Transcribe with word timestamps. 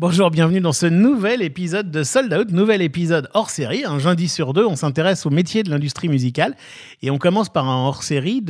Bonjour, 0.00 0.30
bienvenue 0.30 0.62
dans 0.62 0.72
ce 0.72 0.86
nouvel 0.86 1.42
épisode 1.42 1.90
de 1.90 2.04
Sold 2.04 2.32
Out, 2.32 2.52
nouvel 2.52 2.80
épisode 2.80 3.28
hors 3.34 3.50
série. 3.50 3.84
Un 3.84 3.98
jeudi 3.98 4.28
sur 4.28 4.54
deux, 4.54 4.64
on 4.64 4.74
s'intéresse 4.74 5.26
aux 5.26 5.30
métiers 5.30 5.62
de 5.62 5.68
l'industrie 5.68 6.08
musicale 6.08 6.56
et 7.02 7.10
on 7.10 7.18
commence 7.18 7.50
par 7.50 7.68
un 7.68 7.84
hors 7.84 8.02
série 8.02 8.42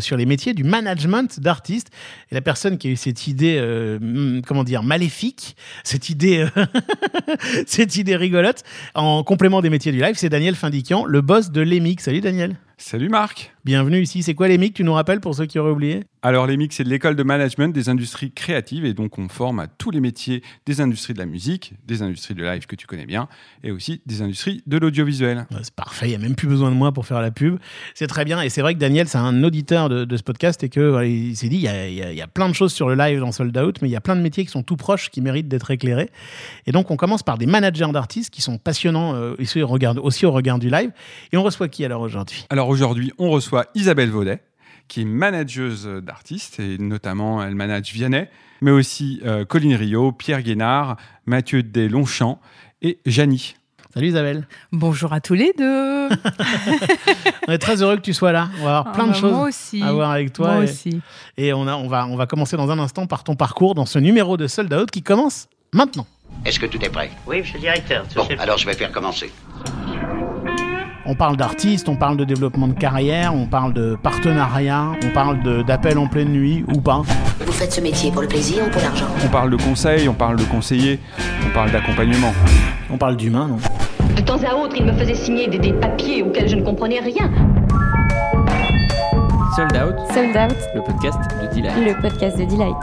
sur 0.00 0.16
les 0.16 0.24
métiers 0.24 0.54
du 0.54 0.64
management 0.64 1.38
d'artistes. 1.38 1.90
Et 2.30 2.34
la 2.34 2.40
personne 2.40 2.78
qui 2.78 2.88
a 2.88 2.90
eu 2.92 2.96
cette 2.96 3.26
idée, 3.26 3.58
euh, 3.58 4.40
comment 4.46 4.64
dire, 4.64 4.82
maléfique, 4.82 5.54
cette 5.84 6.08
idée, 6.08 6.46
euh, 6.56 6.64
cette 7.66 7.96
idée 7.96 8.16
rigolote, 8.16 8.62
en 8.94 9.22
complément 9.22 9.60
des 9.60 9.68
métiers 9.68 9.92
du 9.92 10.00
live, 10.00 10.14
c'est 10.16 10.30
Daniel 10.30 10.54
Findiquian, 10.54 11.04
le 11.04 11.20
boss 11.20 11.50
de 11.50 11.60
l'EMIC. 11.60 12.00
Salut 12.00 12.22
Daniel. 12.22 12.56
Salut 12.78 13.10
Marc. 13.10 13.54
Bienvenue 13.66 14.00
ici. 14.00 14.22
C'est 14.22 14.34
quoi 14.34 14.46
l'EMIC 14.46 14.74
Tu 14.74 14.84
nous 14.84 14.92
rappelles 14.92 15.18
pour 15.18 15.34
ceux 15.34 15.46
qui 15.46 15.58
auraient 15.58 15.72
oublié? 15.72 16.04
Alors 16.22 16.46
l'EMIC, 16.46 16.72
c'est 16.72 16.84
l'école 16.84 17.16
de 17.16 17.24
management 17.24 17.74
des 17.74 17.88
industries 17.88 18.30
créatives 18.30 18.84
et 18.84 18.94
donc 18.94 19.18
on 19.18 19.28
forme 19.28 19.58
à 19.58 19.66
tous 19.66 19.90
les 19.90 19.98
métiers 19.98 20.44
des 20.66 20.80
industries 20.80 21.14
de 21.14 21.18
la 21.18 21.26
musique, 21.26 21.72
des 21.84 22.00
industries 22.00 22.34
de 22.34 22.44
live 22.44 22.66
que 22.66 22.76
tu 22.76 22.86
connais 22.86 23.06
bien 23.06 23.26
et 23.64 23.72
aussi 23.72 24.02
des 24.06 24.22
industries 24.22 24.62
de 24.68 24.78
l'audiovisuel. 24.78 25.46
c'est 25.62 25.74
parfait, 25.74 26.06
il 26.06 26.10
n'y 26.10 26.14
a 26.14 26.18
même 26.18 26.36
plus 26.36 26.46
besoin 26.46 26.70
de 26.70 26.76
moi 26.76 26.92
pour 26.92 27.06
faire 27.06 27.20
la 27.20 27.32
pub. 27.32 27.58
C'est 27.94 28.06
très 28.06 28.24
bien 28.24 28.40
et 28.40 28.50
c'est 28.50 28.60
vrai 28.60 28.74
que 28.74 28.78
Daniel, 28.78 29.08
c'est 29.08 29.18
un 29.18 29.42
auditeur 29.42 29.88
de, 29.88 30.16
ce 30.16 30.22
podcast 30.22 30.62
et 30.62 30.68
qu'il 30.68 31.36
s'est 31.36 31.48
dit 31.48 31.56
il 31.56 31.62
y, 31.62 32.22
a, 32.22 32.26
plein 32.28 32.48
de 32.48 32.54
choses 32.54 32.72
sur 32.72 32.88
le 32.88 32.94
live 32.94 33.18
dans 33.18 33.32
Sold 33.32 33.56
Out, 33.58 33.82
mais 33.82 33.88
il 33.88 33.92
y 33.92 33.96
a 33.96 34.00
plein 34.00 34.14
de 34.14 34.20
métiers 34.20 34.44
qui 34.44 34.50
sont 34.52 34.62
tout 34.62 34.76
proches, 34.76 35.10
qui 35.10 35.20
méritent 35.20 35.48
d'être 35.48 35.72
éclairés. 35.72 36.10
Et 36.66 36.72
donc 36.72 36.92
on 36.92 36.96
commence 36.96 37.24
par 37.24 37.36
des 37.36 37.46
managers 37.46 37.90
d'artistes 37.92 38.32
qui 38.32 38.42
sont 38.42 38.58
passionnants 38.58 39.14
euh, 39.14 39.34
aussi, 39.40 39.60
au 39.60 39.66
regard, 39.66 39.96
aussi 40.04 40.24
au 40.24 40.30
regard 40.30 40.60
du 40.60 40.70
live. 40.70 40.92
Et 41.32 41.36
on 41.36 41.42
reçoit 41.42 41.66
qui 41.66 41.84
alors 41.84 42.02
aujourd'hui? 42.02 42.46
Alors 42.50 42.68
aujourd'hui, 42.68 43.12
on 43.18 43.30
reçoit 43.30 43.55
Isabelle 43.74 44.10
Vaudet, 44.10 44.42
qui 44.88 45.02
est 45.02 45.04
manageuse 45.04 45.86
d'artistes, 46.02 46.60
et 46.60 46.78
notamment 46.78 47.42
elle 47.42 47.54
manage 47.54 47.92
Vianney, 47.92 48.28
mais 48.60 48.70
aussi 48.70 49.20
euh, 49.24 49.44
Colline 49.44 49.74
Rio, 49.74 50.12
Pierre 50.12 50.42
Guénard, 50.42 50.96
Mathieu 51.26 51.62
Deslongchamps 51.62 52.40
et 52.82 52.98
Janie. 53.06 53.56
Salut 53.96 54.08
Isabelle. 54.08 54.46
Bonjour 54.72 55.14
à 55.14 55.22
tous 55.22 55.32
les 55.32 55.54
deux. 55.56 56.08
on 57.48 57.52
est 57.52 57.58
très 57.58 57.82
heureux 57.82 57.96
que 57.96 58.02
tu 58.02 58.12
sois 58.12 58.30
là. 58.30 58.50
On 58.60 58.64
va 58.64 58.78
avoir 58.78 58.92
plein 58.92 59.06
de 59.06 59.12
ah, 59.16 59.20
bah, 59.22 59.50
choses 59.50 59.82
à 59.82 59.92
voir 59.92 60.10
avec 60.10 60.34
toi. 60.34 60.48
Moi 60.48 60.60
et, 60.60 60.64
aussi. 60.64 61.00
Et 61.38 61.52
on, 61.54 61.66
a, 61.66 61.76
on, 61.76 61.88
va, 61.88 62.06
on 62.06 62.14
va 62.14 62.26
commencer 62.26 62.58
dans 62.58 62.70
un 62.70 62.78
instant 62.78 63.06
par 63.06 63.24
ton 63.24 63.36
parcours 63.36 63.74
dans 63.74 63.86
ce 63.86 63.98
numéro 63.98 64.36
de 64.36 64.46
Sold 64.48 64.72
Out 64.74 64.90
qui 64.90 65.02
commence 65.02 65.48
maintenant. 65.72 66.06
Est-ce 66.44 66.60
que 66.60 66.66
tout 66.66 66.84
est 66.84 66.90
prêt? 66.90 67.10
Oui, 67.26 67.38
monsieur 67.38 67.54
le 67.54 67.60
directeur. 67.60 68.04
Bon, 68.14 68.28
alors 68.38 68.58
je 68.58 68.66
vais 68.66 68.74
faire 68.74 68.92
commencer. 68.92 69.32
On 71.08 71.14
parle 71.14 71.36
d'artistes, 71.36 71.88
on 71.88 71.94
parle 71.94 72.16
de 72.16 72.24
développement 72.24 72.66
de 72.66 72.72
carrière, 72.72 73.32
on 73.32 73.46
parle 73.46 73.72
de 73.72 73.96
partenariat, 74.02 74.86
on 75.04 75.10
parle 75.10 75.64
d'appel 75.64 75.98
en 75.98 76.08
pleine 76.08 76.30
nuit 76.30 76.64
ou 76.66 76.80
pas. 76.80 77.02
Vous 77.46 77.52
faites 77.52 77.72
ce 77.72 77.80
métier 77.80 78.10
pour 78.10 78.22
le 78.22 78.28
plaisir 78.28 78.64
ou 78.66 78.70
pour 78.70 78.82
l'argent? 78.82 79.06
On 79.24 79.28
parle 79.28 79.50
de 79.50 79.56
conseil, 79.56 80.08
on 80.08 80.14
parle 80.14 80.36
de 80.36 80.42
conseiller, 80.44 80.98
on 81.46 81.54
parle 81.54 81.70
d'accompagnement. 81.70 82.32
On 82.90 82.98
parle 82.98 83.16
d'humain, 83.16 83.46
non? 83.46 83.58
De 84.16 84.20
temps 84.20 84.42
à 84.42 84.56
autre, 84.56 84.74
il 84.76 84.84
me 84.84 84.92
faisait 84.94 85.14
signer 85.14 85.46
des, 85.46 85.58
des 85.58 85.72
papiers 85.74 86.24
auxquels 86.24 86.48
je 86.48 86.56
ne 86.56 86.62
comprenais 86.62 86.98
rien. 86.98 87.30
Sold 89.54 89.76
Out. 89.76 89.94
Sold 90.12 90.36
Out. 90.36 90.56
Le 90.74 90.82
podcast 90.82 91.18
de 91.40 91.54
Delight. 91.54 91.76
Le 91.86 92.02
podcast 92.02 92.36
de 92.36 92.44
Delight. 92.44 92.76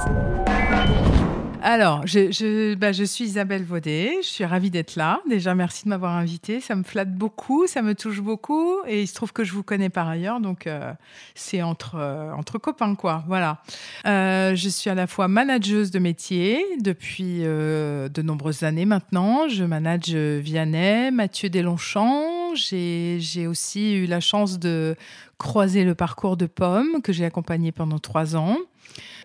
Alors, 1.66 2.06
je, 2.06 2.73
bah, 2.75 2.92
je, 2.92 3.06
suis 3.06 3.23
Isabelle 3.23 3.64
Vaudet, 3.64 4.17
je 4.22 4.28
suis 4.28 4.44
ravie 4.44 4.69
d'être 4.69 4.97
là. 4.97 5.22
Déjà, 5.30 5.56
merci 5.56 5.86
de 5.86 5.89
m'avoir 5.89 6.11
invitée. 6.11 6.59
Ça 6.59 6.75
me 6.75 6.83
flatte 6.83 7.16
beaucoup, 7.16 7.67
ça 7.67 7.81
me 7.81 7.95
touche 7.95 8.20
beaucoup. 8.20 8.80
Et 8.86 9.03
il 9.03 9.08
se 9.08 9.14
trouve 9.14 9.31
que 9.31 9.45
je 9.45 9.53
vous 9.53 9.64
connais 9.64 9.88
par 9.88 10.09
ailleurs, 10.09 10.42
donc 10.42 10.67
euh, 10.67 10.92
c'est 11.36 11.61
entre, 11.61 11.95
euh, 11.95 12.33
entre 12.33 12.58
copains, 12.58 12.95
quoi. 12.95 13.23
Voilà. 13.28 13.61
Euh, 14.05 14.55
je 14.55 14.67
suis 14.67 14.89
à 14.89 14.94
la 14.94 15.08
fois 15.08 15.30
manageuse 15.30 15.89
de 15.89 16.00
métier 16.00 16.61
depuis 16.81 17.44
de 17.44 18.22
nombreuses 18.22 18.64
années 18.64 18.86
maintenant. 18.86 19.48
Je 19.48 19.64
manage 19.64 20.09
Vianney, 20.09 21.11
Mathieu 21.11 21.50
Deslongchamps. 21.50 22.55
J'ai 22.55 23.48
aussi 23.48 23.94
eu 23.94 24.05
la 24.05 24.20
chance 24.20 24.59
de 24.59 24.98
croiser 25.38 25.86
le 25.86 25.95
parcours 25.95 26.36
de 26.36 26.45
Pomme, 26.45 27.02
que 27.02 27.14
j'ai 27.14 27.23
accompagné 27.23 27.71
pendant 27.71 27.99
trois 27.99 28.36
ans. 28.36 28.58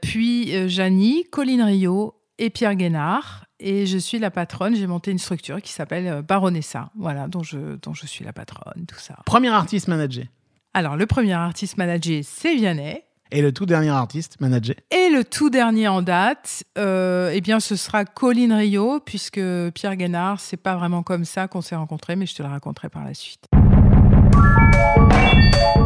Puis 0.03 0.69
Janie, 0.69 1.25
Colline 1.33 1.63
Rio 1.63 2.15
et 2.39 2.51
Pierre 2.51 2.75
Guénard. 2.75 3.45
Et 3.61 3.87
je 3.87 3.99
suis 3.99 4.19
la 4.19 4.31
patronne. 4.31 4.77
J'ai 4.77 4.87
monté 4.87 5.11
une 5.11 5.19
structure 5.19 5.61
qui 5.61 5.73
s'appelle 5.73 6.07
euh, 6.07 6.23
Baronessa, 6.23 6.91
voilà, 6.97 7.27
dont 7.27 7.43
je, 7.43 7.77
dont 7.83 7.93
je 7.93 8.07
suis 8.07 8.25
la 8.25 8.33
patronne, 8.33 8.87
tout 8.87 8.99
ça. 8.99 9.17
Premier 9.27 9.49
artiste 9.49 9.89
managé 9.89 10.29
Alors, 10.75 10.97
le 10.97 11.07
premier 11.07 11.33
artiste 11.33 11.77
managé, 11.77 12.23
c'est 12.23 12.55
Vianney. 12.55 13.03
Et 13.31 13.43
le 13.43 13.53
tout 13.53 13.67
dernier 13.67 13.91
artiste 13.91 14.41
managé 14.41 14.77
Et 14.91 15.11
le 15.11 15.23
tout 15.23 15.51
dernier 15.51 15.89
en 15.89 16.01
date, 16.01 16.65
euh, 16.79 17.31
eh 17.35 17.41
bien, 17.41 17.61
ce 17.61 17.77
sera 17.77 18.05
Colline 18.05 18.53
Rio, 18.55 19.01
puisque 19.01 19.41
Pierre 19.75 19.97
Guénard, 19.97 20.41
c'est 20.41 20.57
pas 20.57 20.77
vraiment 20.77 21.03
comme 21.03 21.25
ça 21.25 21.47
qu'on 21.49 21.61
s'est 21.61 21.77
rencontrés, 21.77 22.17
mais 22.17 22.27
je 22.27 22.35
te 22.35 22.43
le 22.43 22.49
raconterai 22.49 22.89
par 22.89 23.05
la 23.05 23.13
suite. 23.13 23.45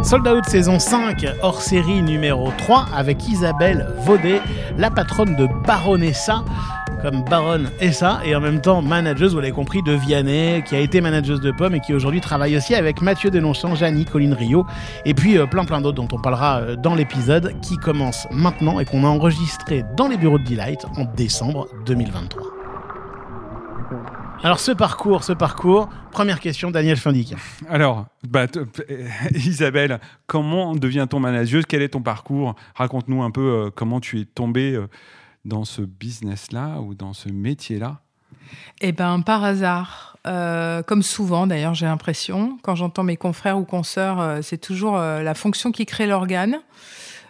Sold 0.02 0.28
Out 0.28 0.44
saison 0.46 0.78
5, 0.78 1.26
hors 1.42 1.62
série 1.62 2.02
numéro 2.02 2.50
3, 2.58 2.86
avec 2.94 3.28
Isabelle 3.28 3.86
Vaudet, 4.00 4.40
la 4.76 4.90
patronne 4.90 5.36
de 5.36 5.48
Baronessa, 5.66 6.44
comme 7.02 7.24
baronne 7.24 7.70
Essa, 7.80 8.20
et 8.24 8.36
en 8.36 8.40
même 8.40 8.60
temps 8.60 8.82
manageuse, 8.82 9.32
vous 9.32 9.40
l'avez 9.40 9.52
compris, 9.52 9.82
de 9.82 9.92
Vianney, 9.92 10.62
qui 10.64 10.76
a 10.76 10.80
été 10.80 11.00
manageuse 11.00 11.40
de 11.40 11.50
Pomme 11.50 11.74
et 11.74 11.80
qui 11.80 11.94
aujourd'hui 11.94 12.20
travaille 12.20 12.56
aussi 12.56 12.74
avec 12.74 13.00
Mathieu 13.00 13.30
Denonchant, 13.30 13.74
Janie, 13.74 14.04
Colline 14.04 14.34
Rio, 14.34 14.66
et 15.04 15.14
puis 15.14 15.38
euh, 15.38 15.46
plein 15.46 15.64
plein 15.64 15.80
d'autres 15.80 15.96
dont 15.96 16.08
on 16.12 16.20
parlera 16.20 16.60
euh, 16.60 16.76
dans 16.76 16.94
l'épisode 16.94 17.58
qui 17.60 17.76
commence 17.76 18.28
maintenant 18.30 18.80
et 18.80 18.84
qu'on 18.84 19.04
a 19.04 19.08
enregistré 19.08 19.84
dans 19.96 20.08
les 20.08 20.16
bureaux 20.16 20.38
de 20.38 20.44
Delight 20.44 20.84
en 20.96 21.04
décembre 21.16 21.68
2023. 21.86 22.42
Alors 24.44 24.58
ce 24.58 24.72
parcours, 24.72 25.22
ce 25.22 25.32
parcours, 25.32 25.88
première 26.10 26.40
question, 26.40 26.72
Daniel 26.72 26.96
Findic. 26.96 27.36
Alors, 27.68 28.06
bah, 28.28 28.46
Isabelle, 29.36 30.00
comment 30.26 30.74
devient-on 30.74 31.20
manageuse? 31.20 31.64
Quel 31.68 31.80
est 31.80 31.90
ton 31.90 32.02
parcours? 32.02 32.56
Raconte-nous 32.74 33.22
un 33.22 33.30
peu 33.30 33.40
euh, 33.40 33.70
comment 33.72 34.00
tu 34.00 34.18
es 34.20 34.24
tombée 34.24 34.72
euh, 34.72 34.88
dans 35.44 35.64
ce 35.64 35.82
business-là 35.82 36.80
ou 36.80 36.94
dans 36.94 37.12
ce 37.12 37.28
métier-là. 37.28 38.00
Eh 38.80 38.90
bien, 38.90 39.20
par 39.20 39.44
hasard. 39.44 40.16
Euh, 40.26 40.82
comme 40.82 41.04
souvent, 41.04 41.46
d'ailleurs, 41.46 41.74
j'ai 41.74 41.86
l'impression, 41.86 42.58
quand 42.62 42.74
j'entends 42.74 43.04
mes 43.04 43.16
confrères 43.16 43.58
ou 43.58 43.64
consoeurs, 43.64 44.42
c'est 44.42 44.58
toujours 44.58 44.96
la 44.96 45.34
fonction 45.34 45.70
qui 45.70 45.86
crée 45.86 46.08
l'organe. 46.08 46.60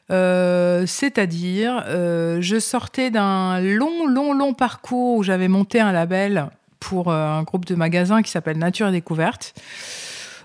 C'est-à-dire, 0.08 1.84
je 1.88 2.58
sortais 2.58 3.10
d'un 3.10 3.60
long, 3.60 4.06
long, 4.06 4.32
long 4.34 4.52
parcours 4.54 5.16
où 5.16 5.22
j'avais 5.22 5.48
monté 5.48 5.80
un 5.80 5.92
label 5.92 6.50
pour 6.82 7.08
euh, 7.08 7.38
un 7.38 7.44
groupe 7.44 7.64
de 7.64 7.76
magasins 7.76 8.22
qui 8.22 8.30
s'appelle 8.30 8.58
Nature 8.58 8.88
et 8.88 8.92
Découverte. 8.92 9.54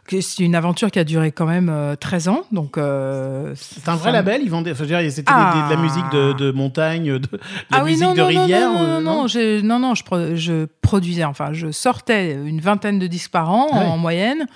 C'est 0.10 0.40
une 0.40 0.56
aventure 0.56 0.90
qui 0.90 1.00
a 1.00 1.04
duré 1.04 1.34
quand 1.34 1.48
même 1.48 1.98
13 2.00 2.28
euh, 2.28 2.32
ans. 2.32 2.44
Donc, 2.54 2.78
euh, 2.78 3.54
c'est 3.56 3.90
un 3.90 3.96
vrai 3.98 4.14
label. 4.14 4.42
Ils 4.42 4.50
vendaient, 4.50 4.74
c'était 4.74 4.94
de 4.94 5.70
la 5.70 5.76
musique 5.76 6.10
de, 6.12 6.52
montagne, 6.52 7.20
de, 7.20 7.28
la 7.70 7.84
musique 7.84 8.14
de 8.14 8.22
rivière. 8.22 8.72
Non, 8.72 9.02
non, 9.02 9.26
non, 9.64 9.80
non, 9.80 9.96
je, 9.96 10.66
produisais. 10.82 11.26
Enfin, 11.26 11.52
je 11.52 11.72
sortais 11.72 12.36
une 12.36 12.62
vingtaine 12.62 13.00
de 13.00 13.08
disques 13.08 13.32
par 13.32 13.52
an 13.52 13.68
en, 13.74 13.98
moyenne, 13.98 14.48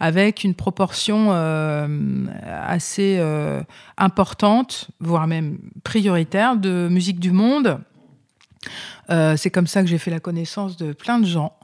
avec 0.00 0.42
une 0.42 0.54
proportion 0.56 1.30
assez 2.66 3.22
importante, 3.96 4.88
voire 4.98 5.28
même 5.28 5.58
prioritaire, 5.84 6.56
de 6.56 6.88
musique 6.88 7.20
du 7.20 7.30
monde 7.30 7.78
euh, 9.10 9.36
c'est 9.36 9.50
comme 9.50 9.66
ça 9.66 9.82
que 9.82 9.88
j'ai 9.88 9.98
fait 9.98 10.10
la 10.10 10.20
connaissance 10.20 10.76
de 10.76 10.92
plein 10.92 11.18
de 11.18 11.26
gens 11.26 11.54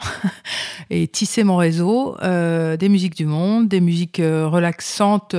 et 0.90 1.06
tissé 1.08 1.44
mon 1.44 1.56
réseau, 1.56 2.16
euh, 2.22 2.76
des 2.76 2.88
musiques 2.88 3.16
du 3.16 3.26
monde, 3.26 3.68
des 3.68 3.80
musiques 3.80 4.20
euh, 4.20 4.48
relaxantes, 4.48 5.36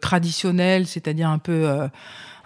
traditionnelles, 0.00 0.86
c'est-à-dire 0.86 1.28
un 1.28 1.38
peu 1.38 1.88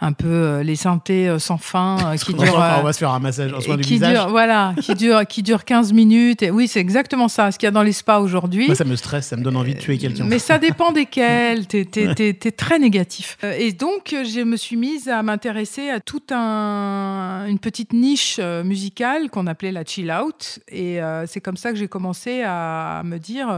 un 0.01 0.13
peu 0.13 0.29
euh, 0.29 0.63
les 0.63 0.77
synthés 0.77 1.29
euh, 1.29 1.39
sans 1.39 1.59
fin 1.59 1.99
euh, 2.05 2.17
qui 2.17 2.33
durent. 2.35 2.55
on 2.79 2.83
va 2.83 2.93
se 2.93 2.99
faire 2.99 3.11
un 3.11 3.19
massage 3.19 3.53
en 3.53 3.61
soin 3.61 3.77
du 3.77 3.83
qui 3.83 3.95
visage. 3.95 4.27
voilà, 4.29 4.75
qui 4.81 4.95
dure, 4.95 5.27
qui 5.27 5.43
dure 5.43 5.65
15 5.65 5.93
minutes. 5.93 6.43
Et 6.43 6.51
oui, 6.51 6.69
c'est 6.69 6.81
exactement 6.81 7.29
ça, 7.29 7.51
ce 7.51 7.59
qu'il 7.59 7.67
y 7.67 7.69
a 7.69 7.73
dans 7.73 7.83
les 7.83 7.93
spas 7.93 8.21
aujourd'hui. 8.21 8.67
Moi, 8.67 8.77
ça 8.77 8.85
me 8.85 8.97
stresse, 8.97 9.27
ça 9.27 9.37
me 9.37 9.43
donne 9.43 9.57
envie 9.57 9.75
de 9.75 9.81
tuer 9.81 9.99
quelqu'un. 9.99 10.25
Mais 10.25 10.39
ça 10.39 10.59
dépend 10.59 10.93
desquels. 10.93 11.67
T'es 11.69 11.89
es, 11.93 12.53
très 12.53 12.79
négatif. 12.79 13.39
Et 13.59 13.73
donc, 13.73 14.11
je 14.11 14.43
me 14.43 14.57
suis 14.57 14.77
mise 14.77 15.09
à 15.09 15.23
m'intéresser 15.23 15.91
à 15.91 16.01
toute 16.01 16.33
un, 16.33 17.47
une 17.47 17.59
petite 17.59 17.93
niche 17.93 18.39
musicale 18.65 19.31
qu'on 19.31 19.47
appelait 19.47 19.73
la 19.73 19.85
chill 19.85 20.11
out. 20.13 20.61
Et 20.69 21.01
c'est 21.27 21.41
comme 21.41 21.57
ça 21.57 21.73
que 21.73 21.77
j'ai 21.77 21.89
commencé 21.89 22.43
à 22.45 23.03
me 23.05 23.19
dire 23.19 23.49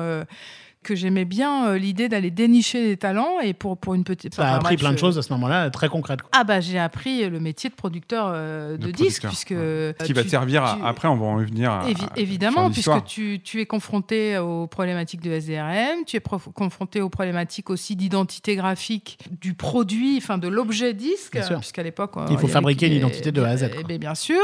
que 0.82 0.94
j'aimais 0.94 1.24
bien 1.26 1.66
euh, 1.68 1.78
l'idée 1.78 2.08
d'aller 2.08 2.30
dénicher 2.30 2.86
des 2.86 2.96
talents 2.96 3.38
et 3.40 3.52
pour, 3.52 3.76
pour 3.76 3.94
une 3.94 4.04
petite. 4.04 4.34
Ça 4.34 4.42
a 4.42 4.46
enfin, 4.48 4.56
appris 4.56 4.74
bref, 4.76 4.80
plein 4.80 4.90
de 4.92 4.96
je- 4.96 5.00
choses 5.00 5.18
à 5.18 5.22
ce 5.22 5.32
moment-là, 5.34 5.68
très 5.70 5.88
concrètes. 5.88 6.20
Ah 6.32 6.42
bah 6.44 6.60
j'ai 6.60 6.78
appris 6.78 7.28
le 7.28 7.38
métier 7.38 7.68
de 7.68 7.74
producteur 7.74 8.30
euh, 8.32 8.76
de, 8.78 8.86
De 8.86 8.90
disques 8.90 9.26
puisque 9.26 9.50
ouais. 9.50 9.56
euh, 9.58 9.92
Qui 10.04 10.12
va 10.14 10.22
tu- 10.22 10.26
te 10.26 10.30
servir 10.30 10.64
à- 10.64 10.78
après, 10.84 11.06
on 11.08 11.16
va 11.16 11.26
en 11.26 11.36
revenir 11.36 11.70
à, 11.70 11.86
Évi- 11.88 12.02
à- 12.04 12.18
évidemment, 12.18 12.70
puisque 12.70 13.04
tu, 13.04 13.40
tu 13.44 13.60
es 13.60 13.66
confronté 13.66 14.38
aux 14.38 14.66
problématiques 14.66 15.20
de 15.20 15.30
SDRM, 15.30 16.04
tu 16.06 16.16
es 16.16 16.20
confronté 16.54 17.00
aux 17.02 17.10
problématiques 17.10 17.68
aussi 17.70 17.94
d'identité 17.96 18.56
graphique 18.56 19.18
du 19.40 19.52
produit, 19.54 20.16
enfin 20.16 20.38
de 20.38 20.48
l'objet 20.48 20.94
disque, 20.94 21.38
puisqu'à 21.58 21.82
l'époque... 21.82 22.12
euh, 22.16 22.26
Il 22.30 22.38
faut 22.38 22.48
fabriquer 22.48 22.86
une 22.86 22.94
eh, 22.94 22.96
identité 22.96 23.32
de 23.32 23.42
A 23.42 23.48
à 23.50 23.56
Z, 23.58 23.64
eh 23.70 23.74
quoi. 23.74 23.82
bien, 23.82 23.98
bien 23.98 24.14
sûr. 24.14 24.40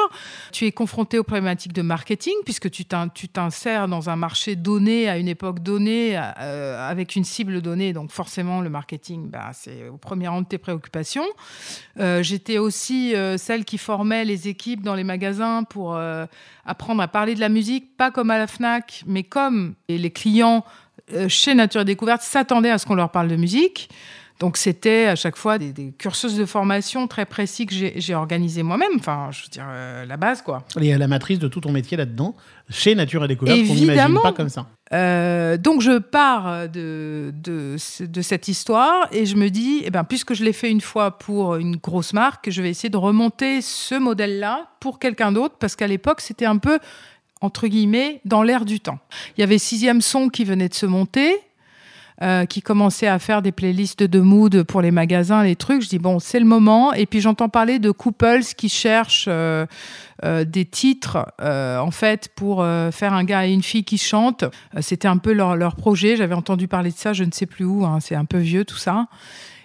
Tu 0.52 0.66
es 0.66 0.72
confronté 0.72 1.18
aux 1.18 1.24
problématiques 1.24 1.72
de 1.72 1.82
marketing, 1.82 2.34
puisque 2.44 2.70
tu 2.70 2.84
t'insères 2.84 3.88
dans 3.88 4.10
un 4.10 4.16
marché 4.16 4.54
donné, 4.56 5.08
à 5.08 5.16
une 5.18 5.28
époque 5.28 5.60
donnée, 5.60 6.16
euh, 6.38 6.90
avec 6.90 7.17
une 7.17 7.25
cible 7.25 7.61
donnée. 7.61 7.93
Donc 7.93 8.11
forcément, 8.11 8.61
le 8.61 8.70
marketing, 8.70 9.28
bah, 9.31 9.50
c'est 9.52 9.88
au 9.88 9.96
premier 9.96 10.28
rang 10.28 10.43
de 10.43 10.46
tes 10.46 10.58
préoccupations. 10.58 11.26
Euh, 11.99 12.23
J'étais 12.23 12.58
aussi 12.58 13.14
euh, 13.14 13.37
celle 13.37 13.64
qui 13.64 13.78
formait 13.78 14.25
les 14.25 14.49
équipes 14.49 14.82
dans 14.82 14.94
les 14.94 15.05
magasins 15.05 15.64
pour 15.64 15.99
apprendre 16.64 17.02
à 17.02 17.08
parler 17.08 17.34
de 17.34 17.40
la 17.40 17.49
musique, 17.49 17.96
pas 17.96 18.11
comme 18.11 18.31
à 18.31 18.38
la 18.38 18.46
FNAC, 18.46 19.05
mais 19.06 19.23
comme 19.23 19.75
et 19.88 19.99
les 19.99 20.11
clients 20.11 20.64
chez 21.28 21.55
Nature 21.55 21.82
et 21.82 21.84
Découverte 21.84 22.23
s'attendaient 22.23 22.70
à 22.70 22.79
ce 22.79 22.87
qu'on 22.87 22.96
leur 22.96 23.11
parle 23.11 23.29
de 23.29 23.37
musique. 23.37 23.88
Donc 24.38 24.56
c'était 24.56 25.06
à 25.06 25.16
chaque 25.16 25.36
fois 25.36 25.58
des, 25.58 25.72
des 25.72 25.92
cursus 25.92 26.34
de 26.34 26.44
formation 26.44 27.06
très 27.06 27.24
précis 27.24 27.64
que 27.64 27.74
j'ai 27.74 27.94
j'ai 28.00 28.14
organisé 28.14 28.62
moi-même. 28.62 28.92
Enfin, 28.98 29.28
je 29.30 29.42
veux 29.42 29.48
dire, 29.48 29.64
euh, 29.66 30.04
la 30.04 30.16
base, 30.16 30.42
quoi. 30.42 30.64
Il 30.76 30.84
y 30.84 30.92
a 30.92 30.98
la 30.98 31.08
matrice 31.08 31.38
de 31.38 31.48
tout 31.48 31.60
ton 31.60 31.72
métier 31.72 31.96
là-dedans, 31.96 32.34
chez 32.68 32.94
Nature 32.94 33.24
et 33.24 33.28
Découverte, 33.28 33.66
qu'on 33.66 33.74
n'imagine 33.74 34.18
pas 34.22 34.32
comme 34.32 34.50
ça. 34.50 34.66
Euh, 34.92 35.56
donc 35.56 35.80
je 35.80 35.98
pars 35.98 36.68
de, 36.68 37.32
de 37.42 38.22
cette 38.22 38.46
histoire 38.46 39.08
et 39.10 39.26
je 39.26 39.36
me 39.36 39.48
dis, 39.48 39.82
eh 39.84 39.90
ben, 39.90 40.04
puisque 40.04 40.34
je 40.34 40.44
l'ai 40.44 40.52
fait 40.52 40.70
une 40.70 40.80
fois 40.80 41.18
pour 41.18 41.56
une 41.56 41.76
grosse 41.76 42.12
marque, 42.12 42.50
je 42.50 42.62
vais 42.62 42.70
essayer 42.70 42.90
de 42.90 42.96
remonter 42.96 43.62
ce 43.62 43.96
modèle-là 43.96 44.68
pour 44.80 44.98
quelqu'un 44.98 45.32
d'autre, 45.32 45.56
parce 45.58 45.74
qu'à 45.74 45.88
l'époque, 45.88 46.20
c'était 46.20 46.44
un 46.44 46.58
peu, 46.58 46.78
entre 47.40 47.66
guillemets, 47.66 48.20
dans 48.24 48.42
l'air 48.42 48.64
du 48.64 48.78
temps. 48.80 48.98
Il 49.36 49.40
y 49.40 49.44
avait 49.44 49.58
Sixième 49.58 50.02
Son 50.02 50.28
qui 50.28 50.44
venait 50.44 50.68
de 50.68 50.74
se 50.74 50.86
monter, 50.86 51.34
euh, 52.22 52.46
qui 52.46 52.62
commençait 52.62 53.06
à 53.06 53.18
faire 53.18 53.42
des 53.42 53.52
playlists 53.52 54.02
de 54.02 54.20
mood 54.20 54.62
pour 54.62 54.80
les 54.80 54.90
magasins, 54.90 55.42
les 55.42 55.56
trucs. 55.56 55.82
Je 55.82 55.88
dis, 55.88 55.98
bon, 55.98 56.18
c'est 56.18 56.40
le 56.40 56.46
moment. 56.46 56.92
Et 56.94 57.06
puis 57.06 57.20
j'entends 57.20 57.48
parler 57.48 57.78
de 57.78 57.90
couples 57.90 58.40
qui 58.56 58.68
cherchent 58.68 59.26
euh, 59.28 59.66
euh, 60.24 60.44
des 60.44 60.64
titres, 60.64 61.26
en 61.40 61.90
fait, 61.90 62.30
pour 62.34 62.64
faire 62.92 63.12
un 63.12 63.24
gars 63.24 63.46
et 63.46 63.52
une 63.52 63.62
fille 63.62 63.84
qui 63.84 63.98
chantent. 63.98 64.44
C'était 64.80 65.08
un 65.08 65.18
peu 65.18 65.32
leur, 65.32 65.56
leur 65.56 65.76
projet. 65.76 66.16
J'avais 66.16 66.34
entendu 66.34 66.68
parler 66.68 66.90
de 66.90 66.96
ça, 66.96 67.12
je 67.12 67.24
ne 67.24 67.32
sais 67.32 67.46
plus 67.46 67.64
où. 67.64 67.84
hein. 67.84 67.98
C'est 68.00 68.14
un 68.14 68.24
peu 68.24 68.38
vieux 68.38 68.64
tout 68.64 68.76
ça. 68.78 69.06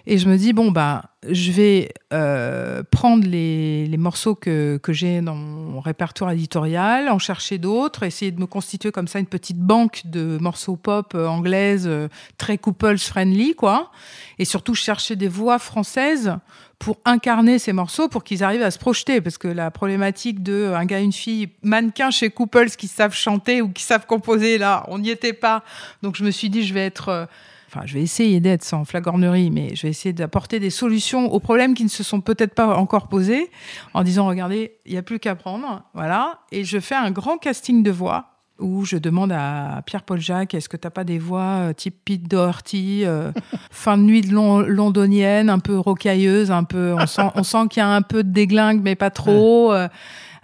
Et 0.06 0.18
je 0.18 0.28
me 0.28 0.36
dis, 0.36 0.52
bon, 0.52 0.72
bah, 0.72 1.04
je 1.28 1.52
vais 1.52 1.92
euh, 2.12 2.82
prendre 2.90 3.24
les, 3.24 3.86
les 3.86 3.96
morceaux 3.96 4.34
que, 4.34 4.76
que 4.82 4.92
j'ai 4.92 5.20
dans 5.20 5.36
mon 5.36 5.78
répertoire 5.78 6.32
éditorial, 6.32 7.08
en 7.08 7.20
chercher 7.20 7.58
d'autres, 7.58 8.02
essayer 8.02 8.32
de 8.32 8.40
me 8.40 8.46
constituer 8.46 8.90
comme 8.90 9.06
ça 9.06 9.20
une 9.20 9.26
petite 9.26 9.60
banque 9.60 10.02
de 10.04 10.38
morceaux 10.40 10.74
pop 10.74 11.12
euh, 11.14 11.28
anglaises, 11.28 11.86
euh, 11.86 12.08
très 12.36 12.58
couples 12.58 12.98
friendly, 12.98 13.54
quoi. 13.54 13.92
Et 14.40 14.44
surtout 14.44 14.74
chercher 14.74 15.14
des 15.14 15.28
voix 15.28 15.60
françaises 15.60 16.36
pour 16.80 16.98
incarner 17.04 17.60
ces 17.60 17.72
morceaux, 17.72 18.08
pour 18.08 18.24
qu'ils 18.24 18.42
arrivent 18.42 18.64
à 18.64 18.72
se 18.72 18.78
projeter. 18.80 19.20
Parce 19.20 19.38
que 19.38 19.46
la 19.46 19.70
problématique 19.70 20.42
de 20.42 20.52
euh, 20.52 20.76
un 20.76 20.84
gars, 20.84 20.98
une 20.98 21.12
fille, 21.12 21.50
mannequin 21.62 22.10
chez 22.10 22.30
Couples 22.30 22.70
qui 22.70 22.88
savent 22.88 23.14
chanter 23.14 23.62
ou 23.62 23.68
qui 23.68 23.84
savent 23.84 24.06
composer, 24.06 24.58
là, 24.58 24.84
on 24.88 24.98
n'y 24.98 25.10
était 25.10 25.32
pas. 25.32 25.62
Donc 26.02 26.16
je 26.16 26.24
me 26.24 26.32
suis 26.32 26.50
dit, 26.50 26.64
je 26.66 26.74
vais 26.74 26.86
être... 26.86 27.08
euh, 27.08 27.26
Enfin, 27.74 27.86
je 27.86 27.94
vais 27.94 28.02
essayer 28.02 28.40
d'être 28.40 28.62
sans 28.64 28.84
flagornerie, 28.84 29.50
mais 29.50 29.74
je 29.74 29.82
vais 29.82 29.88
essayer 29.88 30.12
d'apporter 30.12 30.60
des 30.60 30.68
solutions 30.68 31.32
aux 31.32 31.40
problèmes 31.40 31.72
qui 31.72 31.84
ne 31.84 31.88
se 31.88 32.02
sont 32.02 32.20
peut-être 32.20 32.54
pas 32.54 32.76
encore 32.76 33.08
posés, 33.08 33.50
en 33.94 34.02
disant 34.02 34.26
regardez, 34.26 34.72
il 34.84 34.92
n'y 34.92 34.98
a 34.98 35.02
plus 35.02 35.18
qu'à 35.18 35.34
prendre, 35.34 35.82
voilà. 35.94 36.40
Et 36.50 36.64
je 36.64 36.78
fais 36.80 36.94
un 36.94 37.10
grand 37.10 37.38
casting 37.38 37.82
de 37.82 37.90
voix 37.90 38.26
où 38.58 38.84
je 38.84 38.96
demande 38.98 39.32
à 39.32 39.82
Pierre-Paul 39.86 40.20
Jacques 40.20 40.52
est-ce 40.54 40.68
que 40.68 40.76
tu 40.76 40.86
n'as 40.86 40.90
pas 40.90 41.02
des 41.04 41.18
voix 41.18 41.40
euh, 41.40 41.72
type 41.72 41.96
Pete 42.04 42.28
Doherty, 42.28 43.04
euh, 43.06 43.32
fin 43.70 43.96
de 43.96 44.02
nuit 44.02 44.20
de 44.20 44.32
lon- 44.34 44.58
londonienne, 44.60 45.48
un 45.48 45.58
peu 45.58 45.78
rocailleuse, 45.78 46.50
un 46.50 46.64
peu, 46.64 46.94
on 46.96 47.06
sent, 47.06 47.22
on 47.34 47.42
sent 47.42 47.68
qu'il 47.70 47.80
y 47.80 47.84
a 47.84 47.88
un 47.88 48.02
peu 48.02 48.22
de 48.22 48.30
déglingue, 48.30 48.82
mais 48.82 48.94
pas 48.96 49.10
trop. 49.10 49.72
euh, 49.72 49.88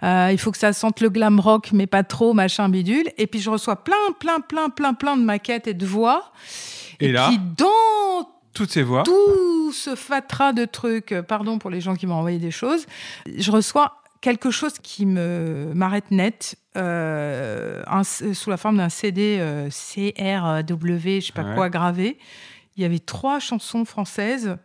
euh, 0.01 0.29
il 0.31 0.37
faut 0.39 0.51
que 0.51 0.57
ça 0.57 0.73
sente 0.73 0.99
le 0.99 1.09
glam 1.09 1.39
rock, 1.39 1.69
mais 1.73 1.85
pas 1.85 2.03
trop, 2.03 2.33
machin 2.33 2.69
bidule. 2.69 3.09
Et 3.17 3.27
puis 3.27 3.39
je 3.39 3.49
reçois 3.51 3.83
plein, 3.83 3.93
plein, 4.19 4.39
plein, 4.39 4.69
plein, 4.69 4.93
plein 4.95 5.15
de 5.15 5.21
maquettes 5.23 5.67
et 5.67 5.73
de 5.75 5.85
voix. 5.85 6.31
Et 6.99 7.11
là 7.11 7.27
puis 7.29 7.39
dans 7.57 8.29
Toutes 8.53 8.71
ces 8.71 8.83
voix. 8.83 9.03
tout 9.03 9.71
ce 9.71 9.95
fatras 9.95 10.53
de 10.53 10.65
trucs, 10.65 11.11
euh, 11.11 11.21
pardon 11.23 11.59
pour 11.59 11.69
les 11.69 11.81
gens 11.81 11.95
qui 11.95 12.05
m'ont 12.07 12.15
envoyé 12.15 12.39
des 12.39 12.51
choses, 12.51 12.85
je 13.37 13.51
reçois 13.51 13.95
quelque 14.21 14.51
chose 14.51 14.73
qui 14.83 15.05
me 15.05 15.71
m'arrête 15.73 16.11
net, 16.11 16.57
euh, 16.75 17.81
un- 17.87 18.03
sous 18.03 18.49
la 18.49 18.57
forme 18.57 18.77
d'un 18.77 18.89
CD 18.89 19.37
euh, 19.39 19.69
CRW, 19.69 21.21
je 21.21 21.27
sais 21.27 21.33
pas 21.33 21.43
Ouais. 21.43 21.55
quoi, 21.55 21.69
gravé. 21.69 22.17
Il 22.75 22.83
y 22.83 22.85
avait 22.85 22.99
trois 22.99 23.39
chansons 23.39 23.85
françaises, 23.85 24.57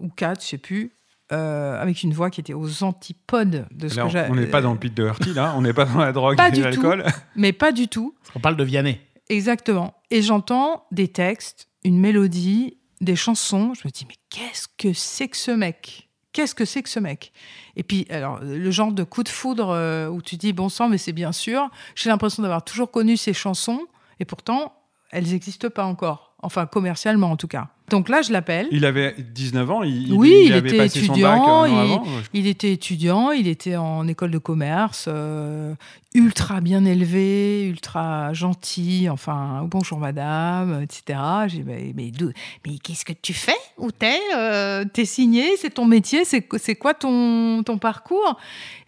ou 0.00 0.08
quatre, 0.08 0.42
je 0.42 0.48
sais 0.48 0.58
plus, 0.58 0.92
euh, 1.32 1.80
avec 1.80 2.02
une 2.02 2.12
voix 2.12 2.28
qui 2.30 2.40
était 2.40 2.54
aux 2.54 2.82
antipodes 2.82 3.66
de 3.70 3.88
ce 3.88 3.94
Alors, 3.94 4.08
que 4.12 4.18
j'ai. 4.18 4.26
on 4.30 4.34
n'est 4.34 4.46
pas 4.46 4.60
dans 4.60 4.72
le 4.72 4.78
pit 4.78 4.92
de 4.94 5.04
Hurty, 5.04 5.32
là. 5.34 5.54
On 5.56 5.62
n'est 5.62 5.72
pas 5.72 5.84
dans 5.86 5.98
la 5.98 6.12
drogue 6.12 6.36
Pas 6.36 6.48
et 6.48 6.60
l'alcool. 6.60 7.04
Mais 7.36 7.52
pas 7.52 7.72
du 7.72 7.88
tout. 7.88 8.14
On 8.34 8.40
parle 8.40 8.56
de 8.56 8.64
Vianney. 8.64 9.00
Exactement. 9.28 9.94
Et 10.10 10.22
j'entends 10.22 10.86
des 10.90 11.08
textes, 11.08 11.68
une 11.84 11.98
mélodie, 11.98 12.78
des 13.00 13.16
chansons. 13.16 13.74
Je 13.74 13.86
me 13.86 13.90
dis, 13.90 14.06
mais 14.08 14.16
qu'est-ce 14.30 14.68
que 14.68 14.92
c'est 14.92 15.28
que 15.28 15.36
ce 15.36 15.50
mec? 15.50 16.08
Qu'est-ce 16.32 16.54
que 16.54 16.64
c'est 16.64 16.82
que 16.82 16.88
ce 16.88 16.98
mec? 16.98 17.32
Et 17.76 17.84
puis, 17.84 18.06
alors, 18.10 18.40
le 18.42 18.70
genre 18.70 18.92
de 18.92 19.04
coup 19.04 19.22
de 19.22 19.28
foudre 19.28 19.70
euh, 19.70 20.08
où 20.08 20.20
tu 20.20 20.36
dis, 20.36 20.52
bon 20.52 20.68
sang, 20.68 20.88
mais 20.88 20.98
c'est 20.98 21.12
bien 21.12 21.32
sûr. 21.32 21.70
J'ai 21.94 22.10
l'impression 22.10 22.42
d'avoir 22.42 22.64
toujours 22.64 22.90
connu 22.90 23.16
ces 23.16 23.32
chansons, 23.32 23.86
et 24.18 24.24
pourtant, 24.24 24.74
elles 25.12 25.28
n'existent 25.28 25.70
pas 25.70 25.84
encore. 25.84 26.34
Enfin, 26.42 26.66
commercialement, 26.66 27.30
en 27.30 27.36
tout 27.36 27.48
cas. 27.48 27.68
Donc 27.90 28.08
là, 28.08 28.22
je 28.22 28.32
l'appelle. 28.32 28.66
Il 28.70 28.86
avait 28.86 29.14
19 29.34 29.70
ans. 29.70 29.82
Il, 29.82 30.12
Oui, 30.14 30.44
il 30.46 30.52
avait 30.54 30.68
était 30.70 30.78
passé 30.78 31.00
son 31.00 31.06
bac 31.12 31.16
étudiant, 31.16 31.30
un 31.30 31.36
an 31.38 31.64
il- 31.66 31.72
avant. 31.92 32.04
Il 32.32 32.46
était 32.46 32.72
étudiant, 32.72 33.30
il 33.30 33.46
était 33.46 33.76
en 33.76 34.08
école 34.08 34.30
de 34.30 34.38
commerce, 34.38 35.04
euh, 35.08 35.74
ultra 36.14 36.60
bien 36.60 36.84
élevé, 36.84 37.64
ultra 37.68 38.32
gentil, 38.32 39.08
enfin, 39.10 39.66
bonjour 39.68 39.98
madame, 39.98 40.80
etc. 40.82 41.18
J'ai 41.48 41.58
dit, 41.58 41.64
mais, 41.66 41.92
mais, 41.94 42.10
d'où- 42.10 42.30
mais 42.66 42.78
qu'est-ce 42.82 43.04
que 43.04 43.12
tu 43.20 43.34
fais? 43.34 43.52
Où 43.76 43.90
t'es? 43.90 44.18
Euh, 44.34 44.84
T'es 44.90 45.04
signé? 45.04 45.44
C'est 45.58 45.74
ton 45.74 45.84
métier? 45.84 46.24
C'est 46.24 46.74
quoi 46.76 46.94
ton, 46.94 47.62
ton 47.64 47.76
parcours? 47.78 48.38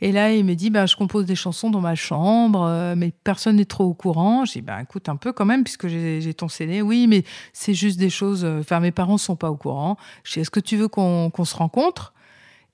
Et 0.00 0.12
là, 0.12 0.32
il 0.32 0.44
me 0.44 0.54
dit, 0.54 0.70
bah, 0.70 0.86
je 0.86 0.94
compose 0.96 1.24
des 1.26 1.34
chansons 1.34 1.70
dans 1.70 1.80
ma 1.80 1.94
chambre, 1.96 2.64
euh, 2.68 2.94
mais 2.96 3.12
personne 3.24 3.56
n'est 3.56 3.64
trop 3.64 3.84
au 3.84 3.94
courant. 3.94 4.44
J'ai 4.44 4.60
dit, 4.60 4.66
bah, 4.66 4.78
écoute, 4.82 5.08
un 5.08 5.16
peu 5.16 5.32
quand 5.32 5.44
même, 5.46 5.64
puisque 5.64 5.88
j'ai 5.88 6.32
ton 6.34 6.48
CD. 6.48 6.80
Oui, 6.82 7.06
mais 7.08 7.24
c'est 7.52 7.74
juste 7.74 7.98
des 7.98 8.10
choses. 8.10 8.44
euh, 8.44 8.60
Enfin, 8.60 8.80
mes 8.86 8.92
parents 8.92 9.18
sont 9.18 9.36
pas 9.36 9.50
au 9.50 9.56
courant. 9.56 9.96
Je 10.24 10.32
dis, 10.34 10.40
est-ce 10.40 10.50
que 10.50 10.60
tu 10.60 10.76
veux 10.76 10.88
qu'on 10.88 11.30
se 11.44 11.56
rencontre? 11.56 12.12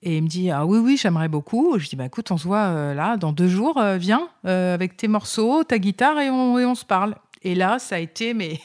Et 0.05 0.17
il 0.17 0.23
me 0.25 0.29
dit 0.29 0.51
ah 0.51 0.67
oui 0.67 0.79
oui 0.79 0.97
j'aimerais 0.97 1.29
beaucoup. 1.29 1.79
Je 1.79 1.89
dis 1.89 1.95
bah 1.95 2.07
écoute 2.07 2.31
on 2.33 2.37
se 2.37 2.45
voit 2.45 2.65
euh, 2.65 2.93
là 2.93 3.17
dans 3.17 3.31
deux 3.33 3.47
jours 3.47 3.79
euh, 3.79 3.99
viens 3.99 4.29
euh, 4.47 4.75
avec 4.75 4.97
tes 4.97 5.07
morceaux 5.07 5.63
ta 5.63 5.79
guitare 5.79 6.19
et 6.19 6.29
on, 6.29 6.59
et 6.59 6.65
on 6.67 6.75
se 6.75 6.85
parle. 6.85 7.15
Et 7.43 7.55
là 7.55 7.79
ça 7.79 7.95
a 7.95 7.99
été 8.01 8.35
mais 8.35 8.59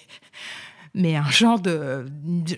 mais 0.95 1.15
un 1.15 1.29
genre 1.29 1.59
de, 1.59 2.07
de- 2.23 2.55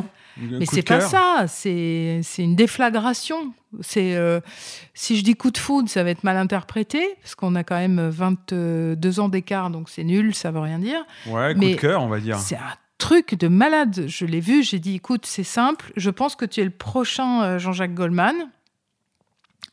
pas, 0.00 0.08
mais 0.36 0.66
c'est 0.66 0.82
pas 0.82 0.98
ça, 1.00 1.44
c'est 1.46 2.20
c'est 2.24 2.42
une 2.42 2.56
déflagration. 2.56 3.52
C'est 3.82 4.16
euh, 4.16 4.40
si 4.94 5.16
je 5.16 5.22
dis 5.22 5.36
coup 5.36 5.52
de 5.52 5.58
foudre, 5.58 5.88
ça 5.88 6.02
va 6.02 6.10
être 6.10 6.24
mal 6.24 6.36
interprété 6.38 7.00
parce 7.22 7.36
qu'on 7.36 7.54
a 7.54 7.62
quand 7.62 7.76
même 7.78 8.08
22 8.08 9.20
ans 9.20 9.28
d'écart, 9.28 9.70
donc 9.70 9.88
c'est 9.88 10.02
nul, 10.04 10.34
ça 10.34 10.50
veut 10.50 10.58
rien 10.58 10.80
dire. 10.80 11.04
Ouais, 11.28 11.54
coup 11.54 11.60
Mais 11.60 11.74
de 11.76 11.80
cœur, 11.80 12.02
on 12.02 12.08
va 12.08 12.18
dire. 12.18 12.36
C'est 12.38 12.56
un 12.56 12.74
truc 13.02 13.34
de 13.34 13.48
malade. 13.48 14.04
Je 14.06 14.24
l'ai 14.24 14.38
vu, 14.38 14.62
j'ai 14.62 14.78
dit 14.78 14.94
écoute, 14.94 15.26
c'est 15.26 15.42
simple, 15.42 15.92
je 15.96 16.08
pense 16.08 16.36
que 16.36 16.44
tu 16.44 16.60
es 16.60 16.64
le 16.64 16.70
prochain 16.70 17.42
euh, 17.42 17.58
Jean-Jacques 17.58 17.94
Goldman. 17.94 18.36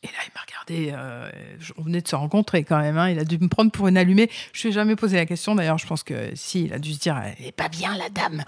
Et 0.02 0.06
là, 0.08 0.12
il 0.26 0.30
m'a 0.34 0.40
regardé. 0.40 0.92
euh, 0.96 1.30
on 1.76 1.82
venait 1.82 2.00
de 2.00 2.08
se 2.08 2.16
rencontrer 2.16 2.64
quand 2.64 2.78
même. 2.80 2.98
hein, 2.98 3.08
il 3.08 3.20
a 3.20 3.24
dû 3.24 3.38
me 3.38 3.46
prendre 3.46 3.70
pour 3.70 3.86
une 3.86 3.96
allumée. 3.96 4.28
Je 4.52 4.62
lui 4.62 4.70
ai 4.70 4.72
jamais 4.72 4.96
posé 4.96 5.16
la 5.16 5.26
question. 5.26 5.54
D'ailleurs, 5.54 5.78
je 5.78 5.86
pense 5.86 6.02
que 6.02 6.30
si, 6.34 6.64
il 6.64 6.72
a 6.72 6.80
dû 6.80 6.92
se 6.92 6.98
dire, 6.98 7.16
elle 7.38 7.46
est 7.46 7.52
pas 7.52 7.68
bien 7.68 7.96
la 7.96 8.08
dame. 8.08 8.42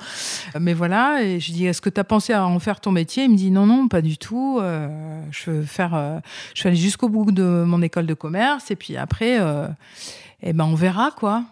Euh, 0.56 0.58
Mais 0.60 0.74
voilà. 0.74 1.22
Et 1.22 1.38
je 1.38 1.52
dis, 1.52 1.66
est-ce 1.66 1.80
que 1.80 1.90
tu 1.90 2.00
as 2.00 2.04
pensé 2.04 2.32
à 2.32 2.44
en 2.44 2.58
faire 2.58 2.80
ton 2.80 2.90
métier? 2.90 3.24
Il 3.24 3.30
me 3.30 3.36
dit, 3.36 3.52
non, 3.52 3.66
non, 3.66 3.86
pas 3.86 4.02
du 4.02 4.18
tout. 4.18 4.60
je 4.60 5.50
veux 5.50 5.62
faire. 5.62 6.20
je 6.54 6.62
vais 6.64 6.70
aller 6.70 6.76
jusqu'au 6.78 7.08
bout 7.08 7.30
de 7.30 7.44
mon 7.64 7.82
école 7.82 8.06
de 8.06 8.14
commerce. 8.14 8.72
Et 8.72 8.76
puis 8.76 8.96
après, 8.96 9.38
eh 10.42 10.52
ben, 10.52 10.64
on 10.64 10.74
verra 10.74 11.12
quoi. 11.16 11.44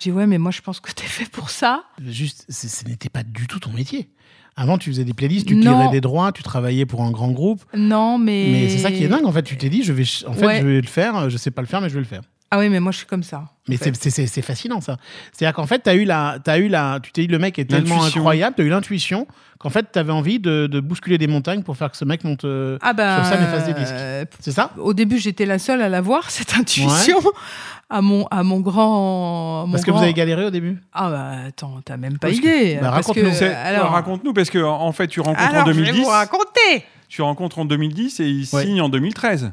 Je 0.00 0.04
dis, 0.04 0.12
ouais, 0.12 0.26
mais 0.26 0.38
moi, 0.38 0.50
je 0.50 0.62
pense 0.62 0.80
que 0.80 0.90
tu 0.92 1.04
es 1.04 1.06
fait 1.06 1.28
pour 1.30 1.50
ça. 1.50 1.84
Juste, 2.02 2.46
ce 2.50 2.88
n'était 2.88 3.10
pas 3.10 3.22
du 3.22 3.46
tout 3.46 3.58
ton 3.60 3.70
métier. 3.70 4.08
Avant, 4.56 4.78
tu 4.78 4.88
faisais 4.90 5.04
des 5.04 5.12
playlists, 5.12 5.46
tu 5.46 5.60
tirais 5.60 5.90
des 5.90 6.00
droits, 6.00 6.32
tu 6.32 6.42
travaillais 6.42 6.86
pour 6.86 7.02
un 7.02 7.10
grand 7.10 7.30
groupe. 7.32 7.62
Non, 7.74 8.16
mais. 8.16 8.48
Mais 8.50 8.68
c'est 8.70 8.78
ça 8.78 8.90
qui 8.90 9.04
est 9.04 9.08
dingue, 9.08 9.26
en 9.26 9.32
fait. 9.32 9.42
Tu 9.42 9.58
t'es 9.58 9.68
dit, 9.68 9.82
je 9.82 9.92
vais, 9.92 10.04
en 10.26 10.32
fait, 10.32 10.46
Ouais. 10.46 10.60
je 10.62 10.66
vais 10.66 10.80
le 10.80 10.86
faire, 10.86 11.28
je 11.28 11.36
sais 11.36 11.50
pas 11.50 11.60
le 11.60 11.66
faire, 11.68 11.82
mais 11.82 11.90
je 11.90 11.94
vais 11.94 12.00
le 12.00 12.06
faire. 12.06 12.22
Ah 12.52 12.58
oui, 12.58 12.68
mais 12.68 12.80
moi 12.80 12.90
je 12.90 12.98
suis 12.98 13.06
comme 13.06 13.22
ça. 13.22 13.44
Mais 13.68 13.76
c'est- 13.76 13.94
c'est 13.94 14.10
c'est- 14.10 14.26
c'est 14.26 14.42
fascinant 14.42 14.80
ça. 14.80 14.96
C'est-à-dire 15.32 15.54
qu'en 15.54 15.66
fait, 15.66 15.84
tu 15.84 15.90
as 15.90 15.94
eu 15.94 16.04
la, 16.04 16.38
as 16.44 16.58
eu 16.58 16.66
la, 16.66 16.98
tu 17.00 17.12
t'es 17.12 17.22
dit 17.22 17.26
le 17.28 17.38
mec 17.38 17.58
est 17.60 17.64
tellement 17.66 18.02
incroyable, 18.02 18.56
tu 18.56 18.62
as 18.62 18.64
eu 18.64 18.68
l'intuition 18.70 19.28
qu'en 19.60 19.70
fait, 19.70 19.86
tu 19.92 19.98
avais 20.00 20.10
envie 20.12 20.40
de, 20.40 20.66
de 20.66 20.80
bousculer 20.80 21.16
des 21.16 21.28
montagnes 21.28 21.62
pour 21.62 21.76
faire 21.76 21.92
que 21.92 21.96
ce 21.96 22.04
mec 22.04 22.24
monte 22.24 22.44
euh, 22.44 22.76
Ah 22.82 22.92
bah, 22.92 23.22
sur 23.24 23.32
scène 23.34 23.44
et 23.44 23.46
fasse 23.46 23.66
des 23.66 23.74
disques. 23.74 23.92
euh, 23.94 24.24
C'est 24.40 24.50
ça? 24.50 24.72
au 24.78 24.92
début, 24.94 25.18
j'étais 25.18 25.46
la 25.46 25.60
seule 25.60 25.80
à 25.80 25.88
l'avoir, 25.88 26.28
cette 26.30 26.54
intuition. 26.54 27.18
À 27.88 28.02
mon, 28.02 28.26
à 28.32 28.42
mon 28.42 28.58
grand. 28.60 29.66
mon 29.66 29.72
Parce 29.72 29.84
que 29.84 29.90
vous 29.92 29.98
avez 30.02 30.14
galéré 30.14 30.44
au 30.44 30.50
début? 30.50 30.80
Ah 30.92 31.10
bah 31.10 31.30
attends, 31.48 31.80
t'as 31.84 31.96
même 31.96 32.18
pas 32.18 32.28
Parce 32.28 32.38
idée. 32.38 32.78
bah, 32.80 32.90
raconte-nous. 32.90 33.30
Alors, 33.64 33.90
Raconte-nous, 33.92 34.32
parce 34.32 34.50
que 34.50 34.58
en 34.62 34.90
fait, 34.92 35.06
tu 35.08 35.20
rencontres 35.20 35.48
alors, 35.50 35.62
en 35.62 35.66
je 35.66 35.78
vais 35.78 35.86
2010. 35.86 36.02
vous 36.02 36.08
raconter. 36.08 36.84
Tu 37.08 37.22
rencontres 37.22 37.58
en 37.60 37.64
2010 37.64 38.18
et 38.20 38.28
il 38.28 38.48
Ouais. 38.52 38.64
signe 38.64 38.80
en 38.80 38.88
2013. 38.88 39.52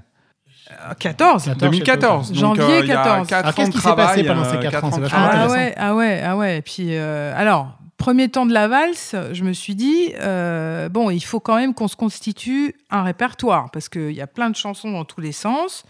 Euh, 0.72 0.94
14. 1.00 1.46
14, 1.46 1.58
2014. 1.58 2.34
Janvier 2.34 2.62
donc, 2.62 2.70
euh, 2.70 2.80
il 2.84 2.88
y 2.88 2.92
a 2.92 2.96
14. 2.96 3.28
4 3.28 3.38
Alors, 3.38 3.50
ans 3.50 3.54
qu'est-ce 3.54 3.72
qui 3.72 3.78
s'est 3.80 3.96
passé 3.96 4.24
pendant 4.24 4.44
ces 4.44 4.56
euh, 4.56 4.60
quatre 4.60 4.72
quatre 4.72 4.84
ans 4.84 4.88
ans 4.88 5.00
C'est. 5.02 5.14
Ah 5.14 5.48
ouais, 5.48 5.74
ah 5.78 5.96
ouais, 5.96 6.22
ah 6.24 6.38
ouais. 6.38 6.62
Puis 6.62 6.88
euh, 6.92 7.34
alors, 7.36 7.78
premier 7.98 8.30
temps 8.30 8.46
de 8.46 8.54
la 8.54 8.68
valse, 8.68 9.16
je 9.32 9.44
me 9.44 9.54
suis 9.54 9.76
dit 9.76 10.14
euh, 10.20 10.90
bon, 10.90 11.10
il 11.10 11.22
faut 11.22 11.40
quand 11.40 11.56
même 11.56 11.74
qu'on 11.74 11.88
se 11.88 11.96
constitue 11.96 12.76
un 12.90 13.04
répertoire 13.04 13.70
parce 13.72 13.90
qu'il 13.90 14.12
y 14.12 14.22
a 14.22 14.28
plein 14.28 14.50
de 14.50 14.56
chansons 14.56 14.92
dans 14.92 15.06
tous 15.06 15.22
les 15.22 15.32
sens. 15.32 15.84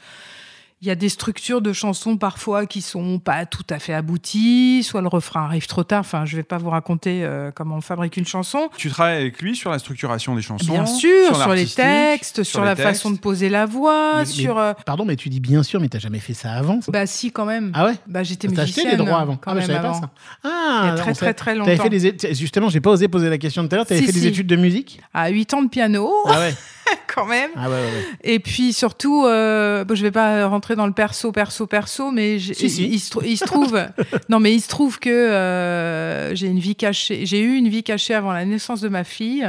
Il 0.79 0.87
y 0.87 0.91
a 0.91 0.95
des 0.95 1.09
structures 1.09 1.59
de 1.63 1.73
chansons 1.73 2.17
parfois 2.17 2.67
qui 2.67 2.81
sont 2.83 3.17
pas 3.17 3.47
tout 3.47 3.63
à 3.71 3.79
fait 3.79 3.93
abouties, 3.95 4.83
soit 4.83 5.01
le 5.01 5.07
refrain 5.07 5.45
arrive 5.45 5.65
trop 5.65 5.83
tard. 5.83 6.01
Enfin, 6.01 6.23
je 6.25 6.35
vais 6.35 6.43
pas 6.43 6.59
vous 6.59 6.69
raconter 6.69 7.21
euh, 7.23 7.49
comment 7.49 7.77
on 7.77 7.81
fabrique 7.81 8.15
une 8.15 8.27
chanson. 8.27 8.69
Tu 8.77 8.91
travailles 8.91 9.17
avec 9.21 9.41
lui 9.41 9.55
sur 9.55 9.71
la 9.71 9.79
structuration 9.79 10.35
des 10.35 10.43
chansons 10.43 10.71
Bien 10.71 10.85
sûr, 10.85 11.35
sur, 11.35 11.53
les 11.55 11.65
textes, 11.65 12.43
sur, 12.43 12.59
les 12.61 12.67
la 12.67 12.75
textes. 12.75 12.89
façon 12.91 13.09
de 13.09 13.17
poser 13.17 13.49
la 13.49 13.65
voix, 13.65 14.19
Mais- 14.19 14.25
sur. 14.25 14.53
mais- 14.57 14.61
euh, 14.61 14.73
Pardon, 14.85 15.03
mais 15.03 15.15
tu 15.15 15.29
dis 15.29 15.39
bien 15.39 15.63
sûr, 15.63 15.81
mais 15.81 15.89
t'as 15.89 15.97
jamais 15.97 16.19
fait 16.19 16.35
ça 16.35 16.51
avant 16.51 16.79
ça? 16.79 16.91
Bah 16.91 17.07
si, 17.07 17.31
quand 17.31 17.45
même. 17.45 17.71
Ah 17.73 17.85
ouais? 17.87 17.95
Bah 18.05 18.21
j'étais 18.21 18.47
T'as 18.47 18.61
acheté 18.61 18.81
musicienne. 18.83 18.99
les 18.99 19.03
droits 19.03 19.19
avant 19.19 19.35
quand 19.35 19.49
Ah, 19.49 19.55
mais 19.55 19.61
je 19.63 19.67
même 19.69 19.77
savais 19.81 19.87
pas 19.87 19.99
ça. 19.99 20.09
Ah, 20.43 20.81
Il 20.83 20.87
y 20.89 20.91
a 20.91 20.95
très 20.95 21.13
très 21.13 21.33
très 21.33 21.55
longtemps. 21.55 21.75
fait 21.83 21.89
des 21.89 22.05
études- 22.05 22.35
justement, 22.35 22.69
j'ai 22.69 22.81
pas 22.81 22.91
osé 22.91 23.07
poser 23.07 23.29
la 23.31 23.39
question 23.39 23.67
tout 23.67 23.73
à 23.73 23.77
l'heure. 23.77 23.87
T'avais 23.87 24.01
Si, 24.01 24.05
fait 24.05 24.11
des 24.13 24.27
études 24.27 24.45
de 24.47 24.55
musique? 24.57 25.01
À 25.11 25.29
8 25.29 25.55
ans 25.55 25.63
de 25.63 25.69
piano, 25.69 26.13
Ah 26.27 26.37
ouais. 26.39 26.53
quand 27.15 27.25
même. 27.25 27.49
Ah 27.55 27.67
ouais, 27.67 27.75
ouais, 27.75 27.81
ouais. 27.81 28.05
Et 28.23 28.37
puis 28.39 28.73
surtout, 28.73 29.25
euh, 29.25 29.83
bon, 29.83 29.95
je 29.95 30.03
vais 30.03 30.11
pas 30.11 30.45
rentrer 30.47 30.66
dans 30.75 30.87
le 30.87 30.93
perso, 30.93 31.31
perso, 31.31 31.65
perso, 31.67 32.11
mais 32.11 32.39
j'ai- 32.39 32.53
Si, 32.53 32.69
si. 32.69 32.87
Il, 32.87 32.99
se, 32.99 33.09
trou- 33.11 33.23
il 33.25 33.37
se 33.37 33.45
trouve, 33.45 33.79
non 34.29 34.39
mais 34.39 34.53
il 34.53 34.59
se 34.61 34.67
trouve 34.67 34.99
que 34.99 35.09
euh, 35.09 36.35
j'ai 36.35 36.47
une 36.47 36.59
vie 36.59 36.75
cachée. 36.75 37.25
J'ai 37.25 37.41
eu 37.41 37.55
une 37.55 37.69
vie 37.69 37.83
cachée 37.83 38.13
avant 38.13 38.31
la 38.31 38.45
naissance 38.45 38.81
de 38.81 38.89
ma 38.89 39.03
fille. 39.03 39.47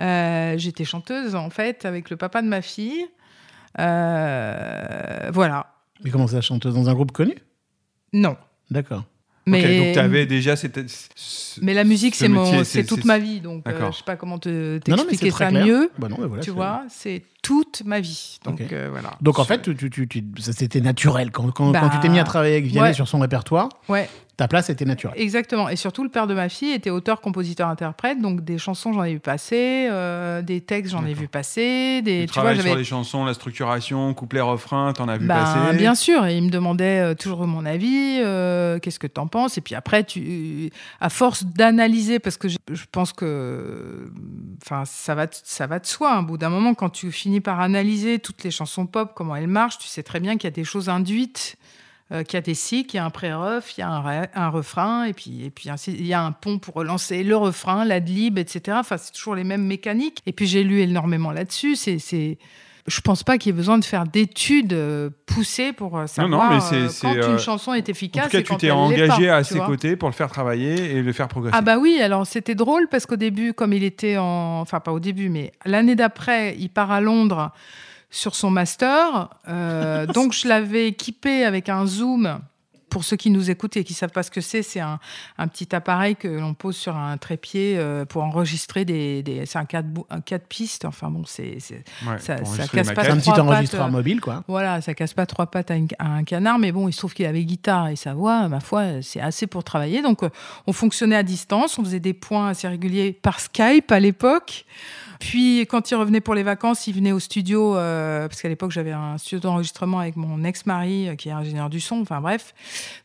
Euh, 0.00 0.54
J'étais 0.58 0.84
chanteuse 0.84 1.34
en 1.34 1.50
fait 1.50 1.84
avec 1.84 2.10
le 2.10 2.16
papa 2.16 2.42
de 2.42 2.48
ma 2.48 2.62
fille. 2.62 3.06
Euh, 3.78 5.30
voilà. 5.32 5.66
Mais 6.04 6.10
comment 6.10 6.26
ça, 6.26 6.40
chanteuse? 6.40 6.74
Dans 6.74 6.88
un 6.88 6.94
groupe 6.94 7.12
connu? 7.12 7.34
Non. 8.12 8.36
D'accord. 8.70 9.04
Mais 9.44 9.78
donc 9.78 9.92
tu 9.94 9.98
avais 9.98 10.24
déjà 10.24 10.54
cette. 10.54 10.78
ce- 11.16 11.58
mais 11.62 11.74
la 11.74 11.82
musique, 11.82 12.14
ce 12.14 12.20
c'est 12.20 12.28
mon, 12.28 12.44
métier, 12.44 12.64
c'est 12.64 12.84
toute 12.84 13.04
ma 13.04 13.18
vie, 13.18 13.40
donc 13.40 13.66
euh, 13.66 13.90
je 13.90 13.96
sais 13.96 14.04
pas 14.04 14.14
comment 14.14 14.38
te 14.38 14.78
t'expliquer 14.78 15.32
ça 15.32 15.48
clair. 15.48 15.66
mieux. 15.66 15.90
Bah 15.98 16.08
non, 16.08 16.16
mais 16.20 16.28
voilà, 16.28 16.42
tu 16.44 16.50
vois, 16.50 16.84
c'est 16.88 17.24
toute 17.42 17.82
ma 17.84 18.00
vie. 18.00 18.38
Donc 18.44 18.60
Ok. 18.60 18.72
euh, 18.72 18.88
voilà. 18.90 19.10
Donc 19.20 19.38
en 19.38 19.42
Je- 19.42 19.48
fait, 19.48 19.62
tu, 19.62 19.74
tu, 19.76 19.90
tu, 19.90 20.06
tu- 20.08 20.24
ça, 20.40 20.52
c'était 20.52 20.80
naturel. 20.80 21.30
Quand, 21.32 21.50
quand, 21.50 21.70
Bah, 21.72 21.80
quand 21.80 21.88
tu 21.90 21.98
t'es 22.00 22.08
mis 22.08 22.18
à 22.20 22.24
travailler 22.24 22.54
avec 22.54 22.66
Vianney 22.66 22.88
ouais. 22.88 22.94
sur 22.94 23.08
son 23.08 23.18
répertoire, 23.18 23.68
ouais. 23.88 24.08
ta 24.36 24.46
place 24.48 24.70
était 24.70 24.84
naturelle. 24.84 25.16
Exactement. 25.20 25.68
Et 25.68 25.74
surtout, 25.76 26.04
le 26.04 26.08
père 26.08 26.26
de 26.28 26.34
ma 26.34 26.48
fille 26.48 26.70
était 26.72 26.90
auteur, 26.90 27.20
compositeur, 27.20 27.68
interprète. 27.68 28.20
Donc, 28.20 28.42
des 28.44 28.58
chansons, 28.58 28.92
j'en 28.92 29.02
ai 29.04 29.12
vu 29.14 29.20
passer. 29.20 29.88
euh, 29.90 30.40
des 30.42 30.60
textes, 30.60 30.92
j'en 30.92 31.04
ai 31.04 31.14
vu 31.14 31.26
passer. 31.28 32.00
Des, 32.02 32.20
Tu 32.22 32.26
tu 32.28 32.32
vois, 32.34 32.42
travailles 32.52 32.60
sur 32.62 32.76
les 32.76 32.84
chansons, 32.84 33.24
la 33.24 33.34
structuration, 33.34 34.14
couplet, 34.14 34.40
refrain, 34.40 34.92
t'en 34.92 35.08
as 35.08 35.18
vu 35.18 35.26
Ben, 35.26 35.34
passer. 35.34 35.76
bien 35.76 35.94
sûr, 35.96 36.24
et 36.26 36.36
il 36.36 36.44
me 36.44 36.50
demandait 36.50 37.00
euh, 37.00 37.14
toujours 37.14 37.44
mon 37.46 37.66
avis, 37.66 38.20
euh, 38.20 38.78
qu'est-ce 38.78 38.98
que 39.00 39.06
tu 39.08 39.20
en 39.20 39.26
penses? 39.26 39.58
Et 39.58 39.60
puis 39.60 39.74
après, 39.74 40.04
tu, 40.04 40.70
à 41.00 41.08
force 41.10 41.44
d'analyser, 41.44 42.18
parce 42.20 42.36
que 42.36 42.48
je, 42.48 42.56
pense 42.90 43.12
que 43.12 44.10
enfin, 44.64 44.84
ça, 44.86 45.14
va, 45.14 45.26
ça 45.30 45.66
va 45.66 45.78
de 45.78 45.86
soi, 45.86 46.12
un 46.14 46.22
bout 46.22 46.38
d'un 46.38 46.48
moment, 46.48 46.74
quand 46.74 46.88
tu 46.90 47.10
finis 47.12 47.31
par 47.40 47.60
analyser 47.60 48.18
toutes 48.18 48.44
les 48.44 48.50
chansons 48.50 48.86
pop, 48.86 49.12
comment 49.14 49.34
elles 49.36 49.46
marchent, 49.46 49.78
tu 49.78 49.88
sais 49.88 50.02
très 50.02 50.20
bien 50.20 50.36
qu'il 50.36 50.44
y 50.44 50.52
a 50.52 50.54
des 50.54 50.64
choses 50.64 50.88
induites, 50.88 51.56
euh, 52.12 52.24
qu'il 52.24 52.34
y 52.34 52.38
a 52.38 52.42
des 52.42 52.54
cycles, 52.54 52.94
il 52.94 52.96
y 52.96 52.98
a 53.00 53.04
un 53.04 53.10
pré-ref, 53.10 53.74
il 53.76 53.80
y 53.80 53.84
a 53.84 53.88
un, 53.88 54.02
re- 54.02 54.28
un 54.34 54.48
refrain, 54.50 55.04
et 55.04 55.12
puis, 55.14 55.44
et 55.44 55.50
puis 55.50 55.70
ainsi- 55.70 55.92
il 55.92 56.06
y 56.06 56.12
a 56.12 56.22
un 56.22 56.32
pont 56.32 56.58
pour 56.58 56.74
relancer 56.74 57.22
le 57.24 57.36
refrain, 57.36 57.84
l'adlib, 57.84 58.38
etc. 58.38 58.76
Enfin, 58.80 58.98
c'est 58.98 59.12
toujours 59.12 59.34
les 59.34 59.44
mêmes 59.44 59.64
mécaniques. 59.66 60.20
Et 60.26 60.32
puis 60.32 60.46
j'ai 60.46 60.62
lu 60.64 60.80
énormément 60.80 61.30
là-dessus. 61.32 61.76
C'est, 61.76 61.98
je 62.86 63.00
pense 63.00 63.22
pas 63.22 63.38
qu'il 63.38 63.50
y 63.50 63.54
ait 63.54 63.56
besoin 63.56 63.78
de 63.78 63.84
faire 63.84 64.04
d'études 64.04 64.72
euh, 64.72 65.10
poussées 65.26 65.72
pour 65.72 65.98
euh, 65.98 66.06
savoir 66.06 66.50
non, 66.50 66.54
mais 66.54 66.60
c'est- 66.60 66.74
euh, 66.76 66.88
c'est, 66.88 67.20
quand 67.20 67.30
une 67.32 67.38
chanson 67.38 67.74
est 67.74 67.88
En 67.88 67.90
efficace. 67.92 68.24
tout 68.24 68.30
cas, 68.30 68.38
et 68.38 68.42
tu 68.42 68.56
t'es 68.56 68.70
engagé 68.70 69.26
pas, 69.28 69.36
à 69.36 69.44
ses 69.44 69.56
vois. 69.56 69.66
côtés 69.66 69.96
pour 69.96 70.08
le 70.08 70.14
faire 70.14 70.28
travailler 70.30 70.96
et 70.96 71.02
le 71.02 71.12
faire 71.12 71.28
progresser. 71.28 71.56
Ah 71.56 71.62
bah 71.62 71.78
oui, 71.78 72.00
alors 72.02 72.26
c'était 72.26 72.54
drôle 72.56 72.88
parce 72.90 73.06
qu'au 73.06 73.16
début, 73.16 73.52
comme 73.52 73.72
il 73.72 73.84
était 73.84 74.16
en... 74.18 74.60
Enfin, 74.60 74.80
pas 74.80 74.92
au 74.92 75.00
début, 75.00 75.28
mais 75.28 75.52
l'année 75.64 75.94
d'après, 75.94 76.56
il 76.58 76.68
part 76.70 76.90
à 76.90 77.00
Londres 77.00 77.52
sur 78.10 78.34
son 78.34 78.50
master. 78.50 79.28
Euh, 79.48 80.06
donc, 80.14 80.32
je 80.32 80.48
l'avais 80.48 80.88
équipé 80.88 81.44
avec 81.44 81.68
un 81.68 81.86
Zoom. 81.86 82.40
Pour 82.92 83.04
ceux 83.04 83.16
qui 83.16 83.30
nous 83.30 83.50
écoutent 83.50 83.76
et 83.78 83.84
qui 83.84 83.94
savent 83.94 84.10
pas 84.10 84.22
ce 84.22 84.30
que 84.30 84.40
c'est, 84.42 84.62
c'est 84.62 84.80
un, 84.80 85.00
un 85.38 85.48
petit 85.48 85.74
appareil 85.74 86.14
que 86.14 86.28
l'on 86.28 86.52
pose 86.52 86.76
sur 86.76 86.94
un 86.96 87.16
trépied 87.16 87.76
euh, 87.78 88.04
pour 88.04 88.22
enregistrer 88.22 88.84
des... 88.84 89.22
des- 89.22 89.46
c'est 89.46 89.58
un 89.58 89.64
4 89.64 89.86
un 90.10 90.20
quatre 90.20 90.46
pistes. 90.46 90.84
Enfin 90.84 91.08
bon, 91.10 91.24
c'est... 91.26 91.56
Ouais, 92.06 92.18
ça- 92.18 92.36
ça 92.44 92.62
casse 92.68 92.88
pas 92.94 93.00
un 93.10 93.16
petit 93.16 93.30
trois 93.30 93.40
enregistreur 93.40 93.80
pattes, 93.86 93.88
euh, 93.94 93.96
mobile, 93.96 94.20
quoi. 94.20 94.44
voilà, 94.46 94.80
ça 94.82 94.92
casse 94.94 95.14
pas 95.14 95.24
trois 95.24 95.46
pattes 95.46 95.70
à, 95.70 95.76
une- 95.76 95.88
à 95.98 96.08
un 96.12 96.24
canard, 96.24 96.58
mais 96.58 96.70
bon, 96.70 96.86
il 96.88 96.92
se 96.92 96.98
trouve 96.98 97.14
qu'il 97.14 97.24
avait 97.26 97.44
guitare 97.44 97.88
et 97.88 97.96
sa 97.96 98.12
voix, 98.14 98.46
ma 98.48 98.60
foi, 98.60 99.00
c'est 99.02 99.20
assez 99.20 99.46
pour 99.46 99.64
travailler. 99.64 100.02
Donc, 100.02 100.22
euh, 100.22 100.28
on 100.66 100.72
fonctionnait 100.74 101.16
à 101.16 101.22
distance, 101.22 101.78
on 101.78 101.84
faisait 101.84 101.98
des 102.00 102.12
points 102.12 102.48
assez 102.48 102.68
réguliers 102.68 103.12
par 103.12 103.40
Skype 103.40 103.90
à 103.90 104.00
l'époque. 104.00 104.66
Puis, 105.22 105.60
quand 105.68 105.88
il 105.88 105.94
revenait 105.94 106.20
pour 106.20 106.34
les 106.34 106.42
vacances, 106.42 106.88
il 106.88 106.96
venait 106.96 107.12
au 107.12 107.20
studio, 107.20 107.76
euh, 107.76 108.26
parce 108.26 108.42
qu'à 108.42 108.48
l'époque, 108.48 108.72
j'avais 108.72 108.90
un 108.90 109.18
studio 109.18 109.38
d'enregistrement 109.38 110.00
avec 110.00 110.16
mon 110.16 110.42
ex-mari, 110.42 111.08
euh, 111.08 111.14
qui 111.14 111.28
est 111.28 111.32
ingénieur 111.32 111.70
du 111.70 111.78
son, 111.78 112.00
enfin 112.00 112.20
bref. 112.20 112.52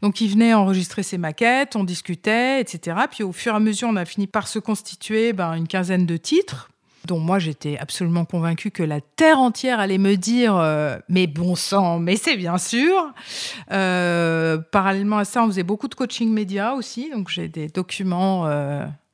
Donc, 0.02 0.20
il 0.20 0.28
venait 0.32 0.56
enregistrer 0.56 1.04
ses 1.04 1.20
maquettes, 1.20 1.76
on 1.76 1.84
discutait, 1.84 2.60
etc. 2.60 2.98
Puis, 3.12 3.24
au 3.24 3.32
fur 3.34 3.54
et 3.54 3.58
à 3.58 3.60
mesure, 3.60 3.90
on 3.92 3.96
a 3.96 4.04
fini 4.04 4.26
par 4.26 4.48
se 4.48 4.58
constituer 4.58 5.32
ben, 5.32 5.54
une 5.54 5.68
quinzaine 5.68 6.08
de 6.08 6.18
titres 6.18 6.72
dont 7.06 7.20
moi 7.20 7.40
j'étais 7.40 7.78
absolument 7.78 8.26
convaincue 8.26 8.70
que 8.70 8.84
la 8.84 9.00
terre 9.00 9.40
entière 9.40 9.80
allait 9.80 10.00
me 10.00 10.16
dire 10.16 10.58
euh, 10.58 10.98
mais 11.08 11.26
bon 11.26 11.56
sang, 11.56 12.00
mais 12.00 12.18
c'est 12.18 12.36
bien 12.36 12.58
sûr. 12.58 13.14
Parallèlement 13.70 15.20
à 15.20 15.24
ça, 15.24 15.44
on 15.44 15.48
faisait 15.48 15.64
beaucoup 15.64 15.88
de 15.88 15.96
coaching 15.96 16.34
média 16.34 16.74
aussi, 16.74 17.12
donc 17.12 17.30
j'ai 17.30 17.48
des 17.48 17.68
documents 17.70 18.46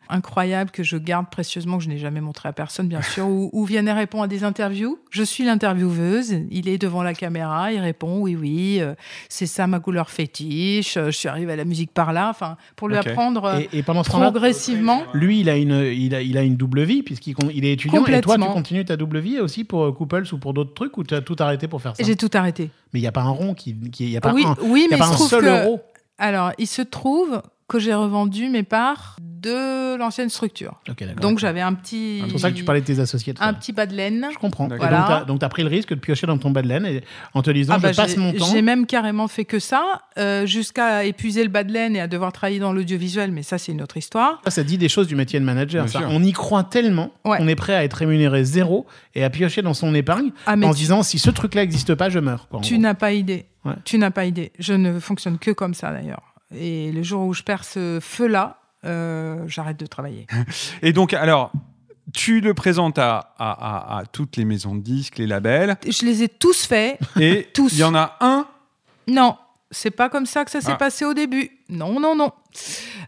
incroyables 0.10 0.72
que 0.72 0.84
je 0.84 0.98
garde 0.98 1.30
précieusement, 1.30 1.78
que 1.78 1.84
je 1.84 1.90
n'ai 1.90 1.98
jamais 1.98 2.22
montré 2.22 2.50
à 2.50 2.54
personne 2.54 2.88
bien 2.88 3.02
sûr, 3.02 3.28
où, 3.28 3.50
où 3.54 3.66
Vianney 3.66 3.92
répond 3.92 4.22
à 4.22 4.28
des 4.28 4.44
interviews. 4.44 5.00
Je 5.10 5.24
suis 5.24 5.46
l'intervieweuse, 5.46 6.36
il 6.52 6.68
est 6.68 6.78
devant 6.78 7.04
la 7.04 7.14
caméra, 7.14 7.72
il 7.72 7.80
répond 7.80 8.20
oui 8.20 8.36
oui, 8.36 8.78
euh, 8.80 8.96
c'est 9.30 9.46
ça 9.46 9.68
ma 9.68 9.80
couleur 9.80 10.10
fétiche, 10.10 10.98
euh, 10.98 11.06
je 11.08 11.18
suis 11.18 11.30
arrivée 11.30 11.54
à 11.54 11.56
la 11.56 11.66
musique 11.66 11.92
par 11.92 12.14
là, 12.14 12.30
enfin 12.30 12.58
pour 12.76 12.90
lui 12.90 12.98
apprendre 12.98 13.46
euh, 13.46 13.60
Et, 13.72 13.80
et 13.80 13.84
pendant 13.84 14.04
ce 14.04 14.12
temps-là, 14.12 14.32
progressivement. 14.32 15.04
lui, 15.14 15.40
il 15.40 15.50
a 15.50 15.58
une, 15.58 15.92
il 15.94 16.14
a, 16.16 16.22
il 16.22 16.38
a 16.38 16.44
une 16.44 16.56
double 16.56 16.84
vie 16.84 17.04
puisqu'il 17.04 17.36
il 17.54 17.66
est 17.66 17.74
étudiant. 17.74 18.06
Et 18.06 18.22
toi, 18.22 18.38
tu 18.38 18.44
continues 18.44 18.86
ta 18.86 18.98
double 18.98 19.20
vie 19.20 19.40
aussi 19.40 19.64
pour 19.64 19.96
Couples 19.96 20.26
ou 20.32 20.38
pour 20.38 20.54
d'autres 20.54 20.74
trucs 20.74 20.98
ou 20.98 21.04
tu 21.04 21.14
as 21.16 21.22
tout 21.22 21.36
arrêté 21.40 21.68
pour 21.68 21.82
faire 21.82 21.96
ça? 21.96 22.04
J'ai 22.04 22.16
tout 22.16 22.30
arrêté. 22.34 22.70
Mais 22.94 23.00
il 23.00 23.04
n'y 23.04 23.08
a 23.08 23.12
pas 23.12 23.22
un 23.22 23.30
rond 23.30 23.54
qui, 23.54 23.76
qui, 23.90 24.06
il 24.06 24.12
y 24.12 24.18
a 24.18 24.22
pas 24.22 24.34
oui, 24.34 24.44
un, 24.46 24.56
oui, 24.64 24.88
mais 24.90 24.96
a 24.96 24.98
il 24.98 25.00
pas 25.00 25.06
se 25.08 25.12
un 25.12 25.16
trouve 25.16 25.30
seul 25.30 25.44
que 25.44 25.64
euro. 25.64 25.82
Alors, 26.18 26.52
il 26.58 26.68
se 26.68 26.82
trouve 26.82 27.42
que 27.68 27.80
j'ai 27.80 27.94
revendu 27.94 28.50
mes 28.50 28.64
parts 28.64 29.18
de 29.44 29.96
l'ancienne 29.98 30.30
structure. 30.30 30.80
Donc, 31.22 31.40
j'avais 31.40 31.62
un 31.62 31.74
petit. 31.74 32.22
C'est 32.24 32.32
pour 32.32 32.40
ça 32.40 32.52
que 32.52 32.56
tu 32.56 32.64
parlais 32.64 32.82
de 32.82 32.86
tes 32.86 33.00
associés. 33.00 33.34
Un 33.40 33.54
petit 33.54 33.72
bas 33.74 33.86
de 33.86 33.94
laine. 33.94 34.28
Je 34.32 34.38
comprends. 34.38 34.68
Voilà. 34.68 35.06
t'as- 35.08 35.26
donc, 35.26 35.40
tu 35.40 35.46
as 35.46 35.50
pris 35.50 35.64
le 35.64 35.70
risque 35.70 35.90
de 35.90 36.00
piocher 36.00 36.26
dans 36.28 36.38
ton 36.38 36.50
bas 36.52 36.62
de 36.62 36.68
laine 36.68 36.86
et, 36.86 37.04
en 37.34 37.42
te 37.42 37.52
disant 37.52 37.74
Ah 37.76 37.80
bah, 37.80 37.92
je 37.92 37.98
passe 37.98 38.12
j'ai- 38.12 38.18
mon 38.18 38.34
temps. 38.34 38.46
J'ai 38.52 38.62
même 38.62 38.86
carrément 38.86 39.28
fait 39.28 39.46
que 39.46 39.60
ça, 39.60 40.02
euh, 40.18 40.46
jusqu'à 40.46 41.04
épuiser 41.04 41.44
le 41.44 41.50
bas 41.50 41.64
de 41.64 41.72
laine 41.72 41.96
et 41.96 42.00
à 42.02 42.08
devoir 42.08 42.32
travailler 42.32 42.60
dans 42.60 42.74
l'audiovisuel, 42.74 43.32
mais 43.32 43.44
ça, 43.44 43.58
c'est 43.58 43.72
une 43.72 43.82
autre 43.82 43.98
histoire. 43.98 44.42
Ça, 44.46 44.52
ça 44.52 44.64
dit 44.64 44.78
des 44.78 44.90
choses 44.90 45.08
du 45.08 45.16
métier 45.16 45.40
de 45.40 45.46
manager. 45.46 45.88
Ça. 45.90 46.02
On 46.10 46.24
y 46.24 46.32
croit 46.32 46.64
tellement 46.64 47.12
Ouais. 47.26 47.38
qu'on 47.38 47.48
est 47.48 47.56
prêt 47.56 47.76
à 47.76 47.84
être 47.84 47.94
rémunéré 47.94 48.44
zéro 48.44 48.86
et 49.16 49.24
à 49.24 49.30
piocher 49.30 49.62
dans 49.62 49.74
son 49.74 49.94
épargne 49.94 50.32
Ah, 50.46 50.56
mais 50.56 50.66
en 50.66 50.72
tu- 50.72 50.78
disant 50.80 51.04
si 51.04 51.20
ce 51.20 51.30
truc-là 51.30 51.62
n'existe 51.62 51.96
pas, 51.96 52.10
je 52.10 52.20
meurs. 52.20 52.48
quoi, 52.48 52.62
Tu 52.62 52.78
n'as 52.80 52.94
pas 52.94 53.12
idée. 53.14 53.46
Ouais. 53.66 53.74
Tu 53.86 53.98
n'as 53.98 54.12
pas 54.12 54.26
idée. 54.26 54.52
Je 54.60 54.74
ne 54.74 55.00
fonctionne 55.00 55.38
que 55.38 55.52
comme 55.52 55.74
ça, 55.74 55.92
d'ailleurs. 55.92 56.34
Et 56.56 56.92
le 56.92 57.02
jour 57.02 57.26
où 57.26 57.34
je 57.34 57.42
perds 57.44 57.64
ce 57.64 58.00
feu-là, 58.02 58.58
euh, 58.86 59.44
j'arrête 59.48 59.78
de 59.80 59.86
travailler. 59.86 60.28
Et 60.82 60.94
donc, 60.94 61.14
alors, 61.14 61.52
tu 62.14 62.42
le 62.42 62.54
présentes 62.54 63.00
à, 63.00 63.34
à, 63.38 63.96
à- 63.98 64.00
à 64.00 64.06
toutes 64.06 64.38
les 64.38 64.46
maisons 64.46 64.76
de 64.76 64.82
disques, 64.82 65.18
les 65.18 65.28
labels, 65.28 65.78
Je 65.88 66.06
les 66.06 66.24
ai 66.24 66.30
tous 66.30 66.66
faits. 66.66 67.00
et 67.20 67.48
Tous. 67.54 67.72
il 67.74 67.80
y 67.80 67.84
en 67.84 67.96
a 67.96 68.18
un. 68.20 68.46
Non, 69.08 69.36
c'est 69.72 69.90
pas 69.92 70.10
comme 70.10 70.26
ça 70.26 70.46
que 70.46 70.52
ça 70.52 70.62
s'est 70.62 70.72
Ah. 70.74 70.76
passé 70.76 71.06
au 71.06 71.14
début. 71.14 71.50
Non, 71.70 72.00
non, 72.00 72.16
non. 72.16 72.32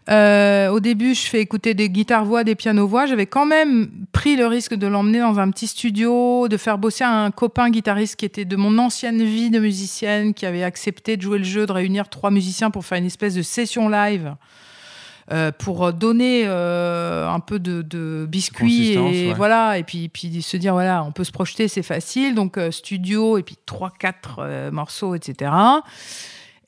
Euh, 0.08 0.68
au 0.70 0.80
début, 0.80 1.14
je 1.14 1.22
fais 1.26 1.40
écouter 1.40 1.74
des 1.74 1.88
guitares-voix, 1.90 2.42
des 2.44 2.54
pianos-voix. 2.54 3.06
J'avais 3.06 3.26
quand 3.26 3.46
même 3.46 3.90
pris 4.12 4.36
le 4.36 4.46
risque 4.46 4.74
de 4.74 4.86
l'emmener 4.86 5.20
dans 5.20 5.38
un 5.38 5.50
petit 5.50 5.66
studio, 5.66 6.48
de 6.48 6.56
faire 6.56 6.78
bosser 6.78 7.04
un 7.04 7.30
copain 7.30 7.70
guitariste 7.70 8.16
qui 8.16 8.24
était 8.24 8.44
de 8.44 8.56
mon 8.56 8.78
ancienne 8.78 9.22
vie 9.22 9.50
de 9.50 9.58
musicienne, 9.60 10.34
qui 10.34 10.46
avait 10.46 10.62
accepté 10.64 11.16
de 11.16 11.22
jouer 11.22 11.38
le 11.38 11.44
jeu, 11.44 11.66
de 11.66 11.72
réunir 11.72 12.08
trois 12.08 12.30
musiciens 12.30 12.70
pour 12.70 12.84
faire 12.84 12.98
une 12.98 13.06
espèce 13.06 13.34
de 13.34 13.42
session 13.42 13.88
live. 13.88 14.34
Euh, 15.32 15.50
pour 15.50 15.92
donner 15.92 16.44
euh, 16.46 17.28
un 17.28 17.40
peu 17.40 17.58
de, 17.58 17.82
de 17.82 18.26
biscuits 18.28 18.92
et 18.92 18.98
ouais. 18.98 19.34
voilà 19.34 19.76
et 19.76 19.82
puis 19.82 20.08
puis 20.08 20.40
se 20.40 20.56
dire 20.56 20.74
voilà 20.74 21.02
on 21.02 21.10
peut 21.10 21.24
se 21.24 21.32
projeter 21.32 21.66
c'est 21.66 21.82
facile 21.82 22.36
donc 22.36 22.56
euh, 22.58 22.70
studio 22.70 23.36
et 23.36 23.42
puis 23.42 23.56
trois 23.66 23.90
quatre 23.90 24.70
morceaux 24.70 25.16
etc 25.16 25.50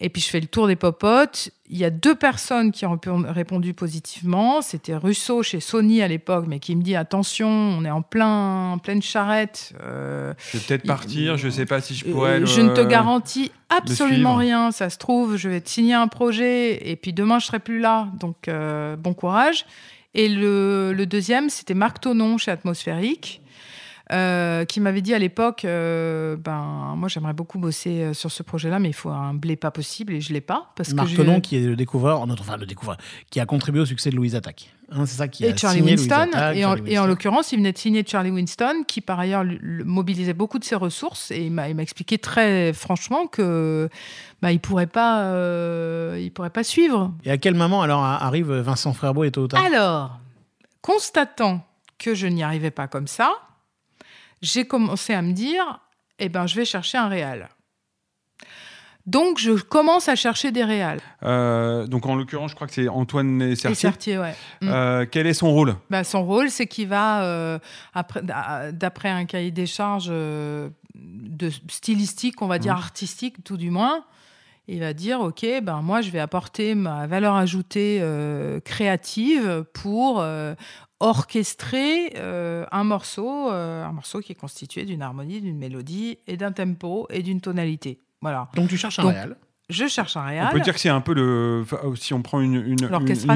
et 0.00 0.09
puis 0.11 0.23
je 0.23 0.28
fais 0.28 0.38
le 0.40 0.47
tour 0.47 0.67
des 0.69 0.76
popotes. 0.76 1.50
Il 1.69 1.76
y 1.76 1.85
a 1.85 1.90
deux 1.90 2.14
personnes 2.14 2.71
qui 2.73 2.87
ont 2.87 2.95
répo- 2.97 3.26
répondu 3.31 3.75
positivement. 3.75 4.62
C'était 4.62 4.95
Russo 4.97 5.43
chez 5.43 5.61
Sony 5.61 6.02
à 6.02 6.09
l'époque, 6.09 6.45
mais 6.49 6.61
qui 6.61 6.75
me 6.76 6.83
dit 6.83 6.95
attention, 6.97 7.49
on 7.49 7.85
est 7.85 7.90
en 7.90 8.02
plein, 8.02 8.71
en 8.73 8.78
pleine 8.78 9.02
charrette. 9.02 9.73
Euh, 9.83 10.33
Je 10.52 10.57
vais 10.59 10.64
peut-être 10.64 10.85
Il- 10.85 10.88
partir, 10.88 11.37
je 11.37 11.49
sais 11.49 11.67
pas 11.67 11.81
si 11.81 11.95
je 11.95 12.07
euh, 12.07 12.12
pourrais. 12.12 12.40
le- 12.40 12.47
je 12.47 12.61
ne 12.61 12.71
te 12.75 12.81
garantis 12.81 13.50
absolument 13.71 14.37
rien. 14.37 14.71
Ça 14.71 14.88
se 14.88 14.99
trouve, 14.99 15.37
je 15.37 15.49
vais 15.49 15.61
te 15.61 15.69
signer 15.69 15.95
un 15.95 16.09
projet 16.09 16.88
et 16.90 16.97
puis 16.97 17.12
demain 17.12 17.38
je 17.40 17.47
serai 17.47 17.59
plus 17.59 17.81
là. 17.81 18.09
Donc 18.21 18.47
euh, 18.49 18.97
bon 18.97 19.14
courage. 19.14 19.67
Et 20.14 20.28
le, 20.28 20.93
le 20.95 21.07
deuxième, 21.07 21.50
c'était 21.50 21.75
Marc 21.75 22.00
Tonon 22.00 22.38
chez 22.38 22.50
Atmosphérique. 22.50 23.43
Euh, 24.11 24.65
qui 24.65 24.81
m'avait 24.81 25.03
dit 25.03 25.12
à 25.12 25.19
l'époque, 25.19 25.65
euh, 25.65 26.37
ben 26.37 26.95
moi 26.97 27.09
j'aimerais 27.09 27.35
beaucoup 27.35 27.59
bosser 27.59 28.03
euh, 28.03 28.15
sur 28.15 28.31
ce 28.31 28.43
projet-là, 28.43 28.79
mais 28.79 28.88
il 28.88 28.95
faut 28.95 29.11
un 29.11 29.35
blé 29.35 29.57
pas 29.57 29.71
possible 29.71 30.15
et 30.15 30.21
je 30.21 30.33
l'ai 30.33 30.41
pas 30.41 30.73
parce 30.77 30.95
Marc 30.95 31.15
que 31.15 31.41
qui 31.41 31.57
est 31.57 31.61
le 31.61 31.77
découvreur, 31.77 32.21
enfin 32.23 32.57
le 32.57 32.65
découvreur, 32.65 32.97
qui 33.31 33.38
a 33.38 33.47
contribué 33.47 33.81
au 33.81 33.87
succès 33.87 34.11
de 34.11 34.17
Louise 34.17 34.35
Attaque. 34.35 34.73
Hein, 34.91 35.05
c'est 35.05 35.17
ça 35.19 35.29
qui 35.29 35.45
a 35.45 35.49
et 35.49 35.57
Charlie 35.57 35.81
signé 35.81 35.97
Louise 35.97 36.09
Winston. 36.09 36.29
Attaque, 36.33 36.57
et, 36.57 36.65
en, 36.65 36.69
Charlie 36.69 36.81
et 36.93 36.99
en 36.99 37.03
Winston. 37.03 37.07
l'occurrence, 37.07 37.53
il 37.53 37.57
venait 37.57 37.73
de 37.73 37.79
signer 37.79 38.05
Charlie 38.07 38.31
Winston, 38.31 38.85
qui 38.87 39.03
par 39.03 39.21
ailleurs 39.21 39.45
mobilisait 39.85 40.33
beaucoup 40.33 40.59
de 40.59 40.65
ses 40.65 40.77
ressources. 40.77 41.31
Et 41.31 41.45
il 41.45 41.53
m'a 41.53 41.69
expliqué 41.69 42.17
très 42.17 42.73
franchement 42.73 43.27
que 43.27 43.91
bah, 44.41 44.53
il 44.53 44.61
pourrait 44.61 44.87
pas, 44.87 45.25
euh, 45.25 46.19
il 46.19 46.31
pourrait 46.33 46.49
pas 46.49 46.65
suivre. 46.65 47.12
Et 47.25 47.31
à 47.31 47.37
quel 47.37 47.55
moment 47.55 47.83
alors 47.83 48.03
a- 48.03 48.25
arrive 48.25 48.50
Vincent 48.53 48.95
Frerbeau 48.95 49.25
et 49.25 49.31
tard 49.31 49.62
Alors, 49.62 50.19
constatant 50.81 51.62
que 51.99 52.15
je 52.15 52.27
n'y 52.27 52.43
arrivais 52.43 52.71
pas 52.71 52.87
comme 52.87 53.09
ça, 53.09 53.33
j'ai 54.42 54.66
commencé 54.66 55.14
à 55.14 55.23
me 55.23 55.33
dire, 55.33 55.80
eh 56.18 56.28
ben, 56.28 56.47
je 56.47 56.54
vais 56.57 56.64
chercher 56.64 56.99
un 56.99 57.09
réal. 57.09 57.49
Donc, 59.07 59.38
je 59.38 59.52
commence 59.52 60.07
à 60.11 60.16
chercher 60.16 60.52
des 60.52 60.64
réals. 60.64 61.00
Euh, 61.23 61.87
donc 61.87 62.04
en 62.04 62.14
l'occurrence, 62.14 62.50
je 62.50 62.57
crois 62.57 62.66
que 62.66 62.75
c'est 62.75 62.88
Antoine 62.88 63.54
Sertier. 63.57 63.75
Sertier, 63.75 64.18
ouais. 64.18 64.35
Mm. 64.61 64.68
Euh, 64.68 65.07
quel 65.11 65.26
est 65.26 65.33
son 65.33 65.50
rôle? 65.50 65.76
Bah, 65.88 66.04
son 66.04 66.26
rôle, 66.26 66.50
c'est 66.50 66.66
qu'il 66.66 66.88
va, 66.88 67.23
euh, 67.25 67.59
après- 67.95 68.21
d'a- 68.21 68.71
d'après 68.71 69.09
un 69.09 69.25
cahier 69.25 69.50
des 69.50 69.64
charges 69.64 70.09
euh, 70.11 70.68
de 70.95 71.49
stylistique, 71.71 72.42
on 72.42 72.49
va 72.49 72.59
dire 72.59 72.75
Mhm. 72.75 72.80
artistique, 72.80 73.42
tout 73.45 73.57
du 73.57 73.71
moins, 73.71 74.04
il 74.66 74.80
va 74.80 74.92
dire, 74.92 75.21
OK, 75.23 75.47
ben, 75.62 75.80
moi, 75.80 76.02
je 76.02 76.11
vais 76.11 76.18
apporter 76.21 76.75
ma 76.75 77.07
valeur 77.07 77.35
ajoutée 77.35 78.02
créative 78.66 79.64
pour 79.73 80.23
orchestrer 81.00 82.12
euh, 82.17 82.67
un 82.73 82.85
morceau, 82.85 83.50
euh, 83.50 83.85
un 83.85 83.93
morceau 83.93 84.21
qui 84.21 84.33
est 84.33 84.37
constitué 84.37 84.85
d'une 84.85 85.02
harmonie, 85.02 85.40
d'une 85.40 85.59
mélodie 85.59 86.19
et 86.26 86.37
d'un 86.37 86.52
tempo 86.52 87.07
et 87.11 87.23
d'une 87.23 87.40
tonalité. 87.40 88.00
Voilà. 88.21 88.49
Donc 88.55 88.69
tu 88.69 88.76
cherches 88.76 88.99
un 88.99 89.09
réel. 89.09 89.37
Je 89.71 89.87
cherche 89.87 90.17
un 90.17 90.23
On 90.23 90.29
réal. 90.29 90.49
peut 90.51 90.61
dire 90.61 90.73
que 90.73 90.81
c'est 90.81 90.89
un 90.89 91.03
peu 91.03 91.13
le. 91.13 91.61
enfin, 91.63 91.79
Si 91.95 92.15
on 92.15 92.23
prend 92.23 92.41
une, 92.41 92.55
une, 92.55 92.79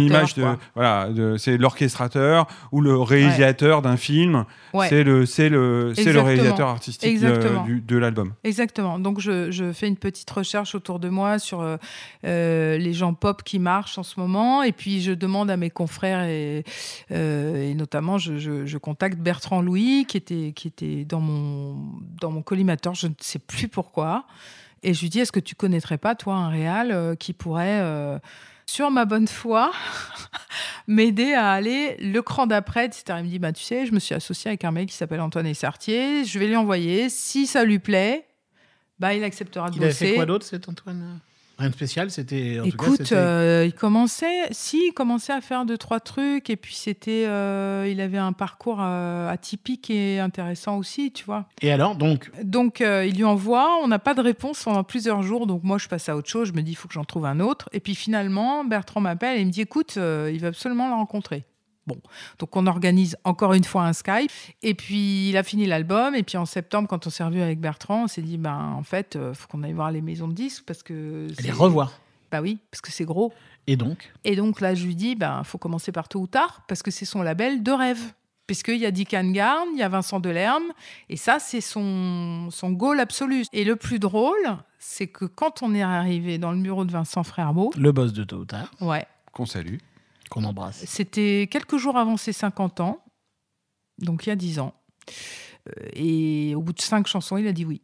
image 0.00 0.34
de. 0.34 0.42
quoi. 0.42 0.58
Voilà, 0.74 1.10
de- 1.10 1.36
c'est 1.36 1.58
l'orchestrateur 1.58 2.46
ou 2.72 2.80
le 2.80 2.96
réalisateur 2.98 3.82
d'un 3.82 3.98
film. 3.98 4.46
Ouais. 4.72 4.88
C'est 4.88 5.04
le, 5.04 5.26
c'est 5.26 5.50
le, 5.50 5.92
c'est 5.94 6.10
le 6.10 6.22
réalisateur 6.22 6.68
artistique 6.68 7.20
de, 7.20 7.26
Exactement. 7.26 7.64
du- 7.64 7.82
de 7.82 7.96
l'album. 7.98 8.32
Exactement. 8.44 8.98
Donc, 8.98 9.20
je, 9.20 9.50
je 9.50 9.72
fais 9.72 9.88
une 9.88 9.98
petite 9.98 10.30
recherche 10.30 10.74
autour 10.74 11.00
de 11.00 11.10
moi 11.10 11.38
sur 11.38 11.60
euh, 11.60 11.76
euh, 12.24 12.78
les 12.78 12.94
gens 12.94 13.12
pop 13.12 13.42
qui 13.42 13.58
marchent 13.58 13.98
en 13.98 14.02
ce 14.02 14.18
moment. 14.18 14.62
Et 14.62 14.72
puis, 14.72 15.02
je 15.02 15.12
demande 15.12 15.50
à 15.50 15.58
mes 15.58 15.68
confrères, 15.68 16.24
et, 16.24 16.64
euh, 17.10 17.70
et 17.70 17.74
notamment, 17.74 18.16
je, 18.16 18.38
je- 18.38 18.64
je 18.64 18.78
contacte 18.78 19.18
Bertrand 19.18 19.60
Louis, 19.60 20.06
qui 20.08 20.16
était, 20.16 20.52
qui 20.56 20.68
était 20.68 21.04
dans, 21.04 21.20
mon, 21.20 21.76
dans 22.22 22.30
mon 22.30 22.40
collimateur, 22.40 22.94
je 22.94 23.08
ne 23.08 23.12
sais 23.20 23.38
plus 23.38 23.68
pourquoi. 23.68 24.24
Et 24.82 24.94
je 24.94 25.00
lui 25.00 25.10
dis, 25.10 25.20
est-ce 25.20 25.32
que 25.32 25.40
tu 25.40 25.54
connaîtrais 25.54 25.98
pas, 25.98 26.14
toi, 26.14 26.34
un 26.34 26.48
réal 26.48 26.90
euh, 26.90 27.14
qui 27.14 27.32
pourrait, 27.32 27.80
euh, 27.80 28.18
sur 28.66 28.90
ma 28.90 29.04
bonne 29.04 29.28
foi, 29.28 29.70
m'aider 30.86 31.32
à 31.34 31.52
aller 31.52 31.96
le 31.98 32.20
cran 32.20 32.46
d'après, 32.46 32.86
etc. 32.86 33.04
Il 33.18 33.24
me 33.24 33.28
dit, 33.28 33.38
bah, 33.38 33.52
tu 33.52 33.62
sais, 33.62 33.86
je 33.86 33.92
me 33.92 34.00
suis 34.00 34.14
associé 34.14 34.48
avec 34.48 34.64
un 34.64 34.72
mec 34.72 34.88
qui 34.88 34.96
s'appelle 34.96 35.20
Antoine 35.20 35.46
Essartier, 35.46 36.24
je 36.24 36.38
vais 36.38 36.46
lui 36.48 36.56
envoyer. 36.56 37.08
Si 37.08 37.46
ça 37.46 37.64
lui 37.64 37.78
plaît, 37.78 38.26
bah, 38.98 39.14
il 39.14 39.22
acceptera 39.24 39.70
de 39.70 39.76
Il 39.76 39.80
bosser. 39.80 40.08
fait 40.08 40.14
quoi 40.14 40.26
d'autre, 40.26 40.46
cet 40.46 40.68
Antoine? 40.68 41.20
Rien 41.58 41.68
de 41.68 41.74
spécial, 41.74 42.10
c'était. 42.10 42.56
cas, 42.60 42.64
Écoute, 42.64 42.96
c'était- 42.98 43.14
euh, 43.14 43.64
il 43.66 43.72
commençait, 43.74 44.48
si, 44.50 44.88
il 44.88 44.92
commençait 44.92 45.32
à 45.32 45.40
faire 45.40 45.64
deux 45.64 45.78
trois 45.78 46.00
trucs, 46.00 46.50
et 46.50 46.56
puis 46.56 46.74
c'était, 46.74 47.24
euh, 47.26 47.86
il 47.90 48.00
avait 48.00 48.18
un 48.18 48.32
parcours 48.32 48.78
euh, 48.80 49.30
atypique 49.30 49.90
et 49.90 50.18
intéressant 50.18 50.76
aussi, 50.78 51.12
tu 51.12 51.24
vois. 51.24 51.46
Et 51.60 51.70
alors, 51.70 51.94
donc, 51.96 52.30
Donc 52.42 52.80
il 52.80 53.14
lui 53.16 53.24
envoie, 53.24 53.78
on 53.82 53.88
n'a 53.88 53.98
pas 53.98 54.14
de 54.14 54.20
réponse 54.20 54.62
pendant 54.64 54.84
plusieurs 54.84 55.22
jours, 55.22 55.46
donc 55.46 55.62
moi 55.62 55.78
je 55.78 55.88
passe 55.88 56.08
à 56.08 56.16
autre 56.16 56.28
chose, 56.28 56.48
je 56.48 56.52
me 56.52 56.62
dis 56.62 56.72
il 56.72 56.74
faut 56.74 56.88
que 56.88 56.94
j'en 56.94 57.04
trouve 57.04 57.26
un 57.26 57.40
autre, 57.40 57.68
et 57.72 57.80
puis 57.80 57.94
finalement 57.94 58.64
Bertrand 58.64 59.00
m'appelle 59.00 59.38
et 59.38 59.40
il 59.42 59.46
me 59.46 59.52
dit 59.52 59.60
écoute, 59.62 59.94
il 59.96 60.38
veut 60.40 60.48
absolument 60.48 60.88
le 60.88 60.94
rencontrer. 60.94 61.44
Bon, 61.86 61.96
donc 62.38 62.54
on 62.56 62.66
organise 62.66 63.16
encore 63.24 63.54
une 63.54 63.64
fois 63.64 63.82
un 63.84 63.92
Skype, 63.92 64.30
et 64.62 64.74
puis 64.74 65.30
il 65.30 65.36
a 65.36 65.42
fini 65.42 65.66
l'album, 65.66 66.14
et 66.14 66.22
puis 66.22 66.36
en 66.38 66.46
septembre 66.46 66.88
quand 66.88 67.06
on 67.06 67.10
s'est 67.10 67.24
revu 67.24 67.40
avec 67.40 67.60
Bertrand, 67.60 68.04
on 68.04 68.06
s'est 68.06 68.22
dit 68.22 68.38
ben 68.38 68.74
en 68.76 68.84
fait 68.84 69.16
euh, 69.16 69.34
faut 69.34 69.48
qu'on 69.48 69.64
aille 69.64 69.72
voir 69.72 69.90
les 69.90 70.00
maisons 70.00 70.28
de 70.28 70.32
disques 70.32 70.64
parce 70.64 70.84
que 70.84 71.26
les 71.42 71.50
revoir. 71.50 71.92
bah 72.30 72.40
oui, 72.40 72.58
parce 72.70 72.80
que 72.80 72.92
c'est 72.92 73.04
gros. 73.04 73.32
Et 73.66 73.76
donc 73.76 74.12
Et 74.24 74.36
donc 74.36 74.60
là, 74.60 74.74
je 74.74 74.84
lui 74.84 74.96
dis, 74.96 75.14
ben, 75.14 75.44
faut 75.44 75.58
commencer 75.58 75.92
par 75.92 76.08
tôt 76.08 76.20
ou 76.20 76.26
tard, 76.26 76.62
parce 76.66 76.82
que 76.82 76.90
c'est 76.90 77.04
son 77.04 77.22
label 77.22 77.62
de 77.62 77.70
rêve. 77.70 78.00
Puisqu'il 78.48 78.78
y 78.78 78.86
a 78.86 78.90
Dick 78.90 79.10
Garn, 79.10 79.68
il 79.72 79.78
y 79.78 79.82
a 79.82 79.88
Vincent 79.88 80.18
Delerme, 80.18 80.72
et 81.08 81.16
ça, 81.16 81.38
c'est 81.38 81.60
son, 81.60 82.48
son 82.50 82.72
goal 82.72 82.98
absolu. 82.98 83.44
Et 83.52 83.64
le 83.64 83.76
plus 83.76 84.00
drôle, 84.00 84.56
c'est 84.78 85.06
que 85.06 85.24
quand 85.24 85.62
on 85.62 85.74
est 85.74 85.82
arrivé 85.82 86.38
dans 86.38 86.50
le 86.50 86.58
bureau 86.58 86.84
de 86.84 86.90
Vincent 86.90 87.22
Frerbeau, 87.22 87.72
le 87.76 87.92
boss 87.92 88.12
de 88.12 88.24
tôt 88.24 88.38
ou 88.38 88.44
tard, 88.44 88.68
ouais, 88.80 89.06
Qu'on 89.32 89.46
salue. 89.46 89.76
Qu'on 90.32 90.44
embrasse. 90.44 90.84
c'était 90.86 91.48
quelques 91.50 91.76
jours 91.76 91.96
avant 91.96 92.16
ses 92.16 92.32
50 92.32 92.80
ans, 92.80 93.02
donc 93.98 94.26
il 94.26 94.30
y 94.30 94.32
a 94.32 94.36
10 94.36 94.58
ans. 94.60 94.74
Euh, 95.68 95.88
Et 95.94 96.54
au 96.56 96.62
bout 96.62 96.72
de 96.72 96.80
cinq 96.80 97.06
chansons, 97.06 97.36
il 97.36 97.46
a 97.46 97.52
dit 97.52 97.64
oui. 97.64 97.82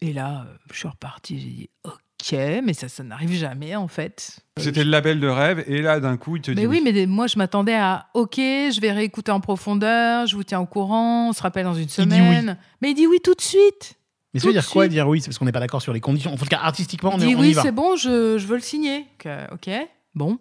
Et 0.00 0.12
là, 0.12 0.46
euh, 0.48 0.56
je 0.72 0.78
suis 0.78 0.88
reparti, 0.88 1.38
j'ai 1.40 1.48
dit 1.48 1.70
ok, 1.84 2.32
mais 2.64 2.72
ça, 2.72 2.88
ça 2.88 3.02
n'arrive 3.02 3.32
jamais 3.32 3.74
en 3.76 3.88
fait. 3.88 4.38
C'était 4.58 4.84
le 4.84 4.90
label 4.90 5.18
de 5.20 5.26
rêve, 5.28 5.64
et 5.66 5.80
là, 5.82 5.98
d'un 6.00 6.16
coup, 6.16 6.36
il 6.36 6.42
te 6.42 6.50
dit. 6.50 6.60
Mais 6.60 6.66
oui, 6.66 6.80
mais 6.84 7.06
moi, 7.06 7.26
je 7.26 7.38
m'attendais 7.38 7.74
à 7.74 8.08
OK, 8.14 8.36
je 8.36 8.80
vais 8.80 8.92
réécouter 8.92 9.32
en 9.32 9.40
profondeur, 9.40 10.26
je 10.26 10.36
vous 10.36 10.44
tiens 10.44 10.60
au 10.60 10.66
courant, 10.66 11.28
on 11.30 11.32
se 11.32 11.42
rappelle 11.42 11.64
dans 11.64 11.74
une 11.74 11.86
dit 11.86 11.94
oui. 12.00 12.04
semaine. 12.06 12.58
Mais 12.80 12.90
il 12.90 12.94
dit 12.94 13.06
oui 13.06 13.18
tout 13.22 13.34
de 13.34 13.40
suite. 13.40 13.94
Mais 14.34 14.40
ça 14.40 14.46
veut 14.48 14.52
dire 14.52 14.68
quoi 14.68 14.84
suite. 14.84 14.92
dire 14.92 15.08
oui? 15.08 15.20
C'est 15.20 15.28
parce 15.28 15.38
qu'on 15.38 15.46
n'est 15.46 15.52
pas 15.52 15.60
d'accord 15.60 15.80
sur 15.82 15.92
les 15.92 16.00
conditions. 16.00 16.32
En 16.32 16.36
tout 16.36 16.44
cas, 16.44 16.58
artistiquement, 16.60 17.10
on, 17.14 17.18
il 17.18 17.24
est- 17.24 17.26
dit 17.28 17.34
on 17.34 17.40
oui, 17.40 17.50
y 17.50 17.52
va. 17.54 17.62
c'est 17.62 17.72
bon, 17.72 17.96
je, 17.96 18.36
je 18.38 18.46
veux 18.46 18.56
le 18.56 18.62
signer. 18.62 19.06
OK, 19.52 19.70
bon. 20.14 20.38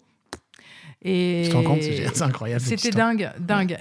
Et 1.09 1.43
Tu 1.45 1.49
te 1.51 1.55
rends 1.55 1.63
compte 1.63 1.81
C'est 1.81 2.21
incroyable. 2.21 2.61
C'était 2.61 2.89
dingue, 2.91 3.31
dingue. 3.39 3.77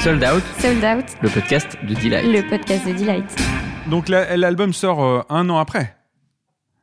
Sold 0.00 0.24
Out, 0.24 0.42
Sold 0.58 0.82
Out, 0.84 1.04
le 1.20 1.28
podcast 1.28 1.76
de 1.86 1.94
Delight. 1.94 2.24
le 2.26 2.48
podcast 2.48 2.86
de 2.86 2.92
Delight. 2.92 3.36
Donc 3.90 4.08
la- 4.08 4.36
l'album 4.36 4.72
sort 4.72 5.02
euh, 5.04 5.20
un 5.28 5.48
an 5.50 5.58
après 5.58 5.94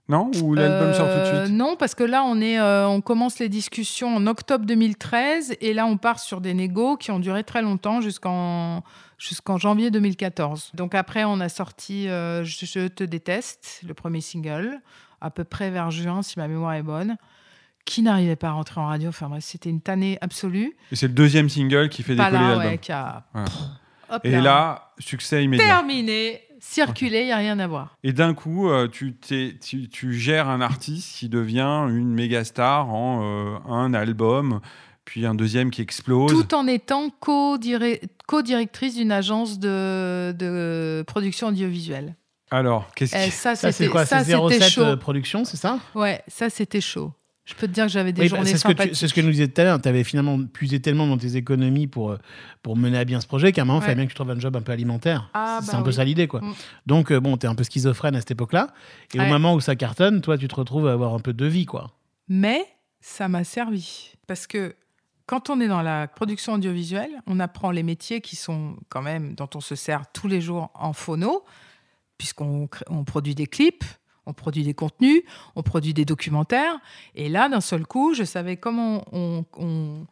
Non? 0.10 0.30
Ou 0.44 0.54
l'album 0.54 0.94
sort 0.94 1.08
tout 1.08 1.14
de 1.14 1.20
Euh, 1.20 1.46
suite? 1.46 1.56
Non, 1.56 1.76
parce 1.78 1.96
que 1.96 2.04
là, 2.04 2.24
on, 2.26 2.40
est, 2.42 2.60
euh, 2.60 2.88
on 2.88 3.02
commence 3.02 3.40
les 3.40 3.50
discussions 3.50 4.16
en 4.16 4.28
octobre 4.28 4.66
2013 4.66 5.56
et 5.62 5.74
là, 5.74 5.86
on 5.86 5.98
part 5.98 6.20
sur 6.20 6.40
des 6.42 6.54
négos 6.54 6.98
qui 6.98 7.10
ont 7.12 7.20
duré 7.20 7.44
très 7.44 7.62
longtemps 7.62 8.02
jusqu'en 8.02 8.84
jusqu'en 9.18 9.58
janvier 9.58 9.90
2014. 9.90 10.72
Donc 10.76 10.94
après, 10.96 11.24
on 11.24 11.40
a 11.40 11.50
sorti 11.50 12.08
euh, 12.10 12.44
Je, 12.44 12.66
Je 12.66 12.88
te 12.88 13.04
déteste, 13.06 13.82
le 13.88 13.94
premier 13.94 14.22
single, 14.22 14.80
à 15.22 15.30
peu 15.32 15.44
près 15.46 15.70
vers 15.72 15.90
juin, 15.92 16.22
si 16.22 16.38
ma 16.38 16.48
mémoire 16.50 16.74
est 16.74 16.84
bonne, 16.84 17.16
qui 17.86 18.02
n'arrivait 18.02 18.36
pas 18.36 18.50
à 18.50 18.52
rentrer 18.54 18.80
en 18.82 18.86
radio. 18.88 19.10
Enfin 19.10 19.28
bref, 19.30 19.44
c'était 19.44 19.70
une 19.70 19.82
tannée 19.82 20.18
absolue. 20.22 20.76
Et 20.92 20.96
c'est 20.96 21.08
le 21.08 21.14
deuxième 21.14 21.50
single 21.50 21.90
qui 21.90 22.04
fait 22.04 22.16
Pas 22.16 22.32
décoller 22.32 22.48
l'album. 22.50 22.66
ouais, 22.66 22.78
qui 22.78 22.92
a... 22.92 23.26
Et 24.24 24.32
là, 24.40 24.92
succès 25.00 25.44
immédiat. 25.44 25.66
terminé, 25.66 26.42
circulé, 26.60 27.22
il 27.22 27.26
n'y 27.26 27.32
a 27.32 27.38
rien 27.38 27.58
à 27.60 27.66
voir. 27.68 27.98
Et 28.04 28.14
d'un 28.14 28.34
coup, 28.36 28.70
euh, 28.70 28.88
tu, 28.88 29.14
t'es- 29.16 29.56
tu, 29.60 29.90
tu 29.90 30.14
gères 30.14 30.50
un 30.50 30.62
artiste 30.62 31.18
qui 31.18 31.30
devient 31.30 31.88
une 31.90 32.14
méga 32.14 32.44
star 32.44 32.90
en 32.94 33.22
euh, 33.24 33.58
un 33.68 33.94
album, 33.96 34.60
puis 35.04 35.26
un 35.26 35.34
deuxième 35.34 35.72
qui 35.72 35.82
explose. 35.82 36.32
Tout 36.32 36.54
en 36.54 36.68
étant 36.68 37.10
co-diré- 37.20 38.02
co-directrice 38.28 38.96
d'une 38.96 39.12
agence 39.12 39.58
de, 39.60 40.32
de 40.38 41.04
production 41.08 41.48
audiovisuelle. 41.48 42.16
Alors, 42.52 42.94
qu'est-ce 42.96 43.16
Eh, 43.18 43.26
qui... 43.26 43.32
ça, 43.32 43.56
Ça, 43.56 43.72
c'est 43.72 43.78
c'était 43.80 43.90
quoi? 43.90 44.06
ça, 44.06 44.20
C'est 44.24 44.32
c'était 44.36 44.60
07 44.60 44.70
chaud. 44.72 44.82
euh, 44.84 44.96
production, 44.96 45.44
c'est 45.44 45.58
ça? 45.58 45.80
Ouais, 45.96 46.22
ça, 46.28 46.52
c'était 46.52 46.82
chaud. 46.82 47.12
Je 47.46 47.54
peux 47.56 47.68
te 47.68 47.74
dire 47.74 47.86
que 47.86 47.92
j'avais 47.92 48.14
des 48.14 48.22
Oui, 48.22 48.30
bah, 48.30 48.38
journées 48.38 48.52
c'est 48.52 48.58
ce, 48.58 48.68
que 48.68 48.72
tu- 48.84 48.96
c'est 48.96 49.08
ce 49.10 49.14
que 49.14 49.20
nous 49.20 49.32
disais 49.32 49.50
tout 49.50 49.60
à 49.60 49.66
l'heure. 49.66 49.82
Tu 49.82 49.90
avais 49.90 50.06
finalement 50.06 50.42
puisé 50.46 50.80
tellement 50.80 51.08
dans 51.08 51.18
tes 51.18 51.36
économies 51.36 51.88
pour, 51.88 52.12
euh, 52.12 52.18
pour 52.62 52.78
mener 52.78 52.98
à 52.98 53.04
bien 53.04 53.20
ce 53.20 53.28
projet 53.28 53.52
qu'à 53.52 53.64
un 53.64 53.66
moment, 53.66 53.80
il 53.80 53.82
Ouais. 53.82 53.86
fallait 53.88 53.96
bien 53.96 54.06
que 54.06 54.12
tu 54.12 54.16
trouves 54.16 54.32
un 54.32 54.40
job 54.40 54.56
un 54.56 54.62
peu 54.62 54.72
alimentaire. 54.72 55.30
Ah, 55.34 55.60
c'est 55.62 55.74
bah 55.74 55.78
un 55.80 55.82
peu 55.82 55.92
ça 55.92 56.06
l'idée, 56.06 56.28
quoi. 56.28 56.40
Mm. 56.40 56.54
Donc, 56.86 57.12
euh, 57.12 57.20
bon, 57.20 57.36
tu 57.36 57.46
es 57.46 57.50
un 57.50 57.56
peu 57.56 57.66
schizophrène 57.66 58.16
à 58.16 58.20
cette 58.20 58.32
époque-là. 58.32 58.70
Et 59.14 59.20
au 59.20 59.26
moment 59.26 59.56
où 59.56 59.60
ça 59.60 59.76
cartonne, 59.76 60.22
toi, 60.22 60.38
tu 60.38 60.48
te 60.48 60.56
retrouves 60.56 60.88
à 60.88 60.94
avoir 60.94 61.14
un 61.14 61.20
peu 61.20 61.34
de 61.34 61.46
vie, 61.46 61.66
quoi. 61.66 61.92
Mais 62.30 62.66
ça 63.02 63.28
m'a 63.28 63.44
servi. 63.44 64.14
Parce 64.26 64.48
que 64.48 64.76
quand 65.26 65.50
on 65.50 65.60
est 65.60 65.68
dans 65.68 65.82
la 65.82 66.08
production 66.08 66.54
audiovisuelle, 66.54 67.12
on 67.28 67.42
apprend 67.42 67.72
les 67.72 67.84
métiers 67.84 68.22
qui 68.22 68.38
sont 68.38 68.78
quand 68.88 69.02
même, 69.02 69.36
dont 69.36 69.50
on 69.56 69.60
se 69.60 69.76
sert 69.76 70.04
tous 70.14 70.30
les 70.30 70.40
jours 70.40 70.72
en 70.76 70.94
phono, 70.94 71.44
puisqu'on 72.18 72.70
on 72.90 73.04
produit 73.04 73.36
des 73.36 73.48
clips, 73.48 73.84
on 74.26 74.34
produit 74.34 74.64
des 74.64 74.74
contenus, 74.74 75.22
on 75.56 75.64
produit 75.64 75.94
des 75.94 76.06
documentaires. 76.06 76.80
Et 77.16 77.30
là, 77.30 77.50
d'un 77.50 77.62
seul 77.62 77.86
coup, 77.86 78.14
je 78.14 78.24
savais 78.24 78.58
comment 78.58 79.04
on. 79.12 79.46
on- 79.58 80.06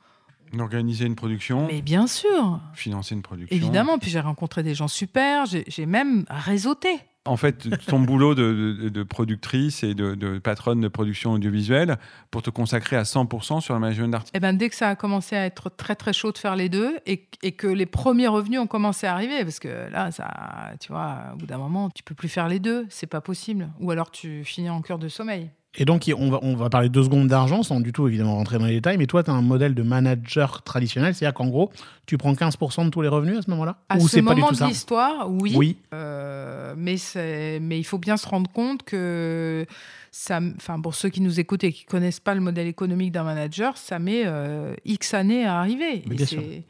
Organiser 0.59 1.05
une 1.05 1.15
production, 1.15 1.67
Mais 1.67 1.81
bien 1.81 2.07
sûr, 2.07 2.59
financer 2.73 3.15
une 3.15 3.21
production. 3.21 3.55
évidemment. 3.55 3.97
Puis 3.99 4.09
j'ai 4.11 4.19
rencontré 4.19 4.63
des 4.63 4.75
gens 4.75 4.89
super, 4.89 5.45
j'ai 5.45 5.63
j'ai 5.67 5.85
même 5.85 6.25
réseauté. 6.29 6.89
En 7.25 7.37
fait, 7.37 7.67
ton 7.85 7.99
boulot 7.99 8.33
de, 8.33 9.03
productrice 9.03 9.83
et 9.83 9.93
de, 9.93 10.39
patronne 10.39 10.81
de 10.81 10.87
production 10.87 11.33
audiovisuelle 11.33 11.97
pour 12.31 12.41
te 12.41 12.49
consacrer 12.49 12.95
à 12.95 13.03
100% 13.03 13.61
sur 13.61 13.73
le 13.75 13.79
management 13.79 14.09
d'artiste. 14.09 14.35
Et 14.35 14.39
ben, 14.39 14.57
dès 14.57 14.69
que 14.69 14.75
ça 14.75 14.89
a 14.89 14.95
commencé 14.95 15.35
à 15.35 15.45
être 15.45 15.69
très 15.69 15.95
très 15.95 16.13
chaud 16.13 16.31
de 16.31 16.39
faire 16.39 16.55
les 16.55 16.67
deux 16.67 16.97
et, 17.05 17.27
et 17.43 17.51
que 17.51 17.67
les 17.67 17.85
premiers 17.85 18.27
revenus 18.27 18.59
ont 18.59 18.67
commencé 18.67 19.05
à 19.05 19.13
arriver, 19.13 19.43
parce 19.43 19.59
que 19.59 19.89
là, 19.91 20.11
ça, 20.11 20.73
tu 20.79 20.91
vois, 20.91 21.19
au 21.33 21.37
bout 21.37 21.45
d'un 21.45 21.59
moment, 21.59 21.91
tu 21.91 22.01
peux 22.01 22.15
plus 22.15 22.29
faire 22.29 22.47
les 22.47 22.59
deux, 22.59 22.87
c'est 22.89 23.07
pas 23.07 23.21
possible. 23.21 23.69
Ou 23.79 23.91
alors 23.91 24.09
tu 24.09 24.43
finis 24.43 24.69
en 24.69 24.81
cœur 24.81 24.97
de 24.97 25.07
sommeil. 25.07 25.51
Et 25.75 25.85
donc, 25.85 26.11
on 26.17 26.29
va, 26.29 26.39
on 26.41 26.55
va 26.55 26.69
parler 26.69 26.89
deux 26.89 27.03
secondes 27.03 27.29
d'argent, 27.29 27.63
sans 27.63 27.79
du 27.79 27.93
tout 27.93 28.05
évidemment 28.07 28.35
rentrer 28.35 28.57
dans 28.57 28.65
les 28.65 28.73
détails. 28.73 28.97
Mais 28.97 29.07
toi, 29.07 29.23
tu 29.23 29.31
as 29.31 29.33
un 29.33 29.41
modèle 29.41 29.73
de 29.73 29.83
manager 29.83 30.63
traditionnel, 30.63 31.15
c'est-à-dire 31.15 31.33
qu'en 31.33 31.47
gros, 31.47 31.71
tu 32.05 32.17
prends 32.17 32.33
15% 32.33 32.85
de 32.85 32.89
tous 32.89 33.01
les 33.01 33.07
revenus 33.07 33.37
à 33.37 33.41
ce 33.41 33.49
moment-là 33.51 33.77
À 33.87 33.97
Ou 33.97 34.01
ce 34.01 34.07
c'est 34.09 34.21
pas 34.21 34.35
du 34.35 34.41
moment 34.41 34.51
tout 34.53 34.63
de 34.63 34.67
l'histoire, 34.67 35.29
oui. 35.29 35.53
Oui. 35.55 35.77
Euh, 35.93 36.73
mais 36.75 37.79
il 37.79 37.85
faut 37.85 37.99
bien 37.99 38.17
se 38.17 38.27
rendre 38.27 38.51
compte 38.51 38.83
que, 38.83 39.65
ça, 40.13 40.41
enfin, 40.57 40.81
pour 40.81 40.93
ceux 40.93 41.07
qui 41.07 41.21
nous 41.21 41.39
écoutent 41.39 41.63
et 41.63 41.71
qui 41.71 41.85
connaissent 41.85 42.19
pas 42.19 42.35
le 42.35 42.41
modèle 42.41 42.67
économique 42.67 43.13
d'un 43.13 43.23
manager, 43.23 43.77
ça 43.77 43.97
met 43.97 44.23
euh, 44.25 44.75
X 44.83 45.13
années 45.13 45.45
à 45.45 45.59
arriver. 45.59 46.03
Eh 46.05 46.09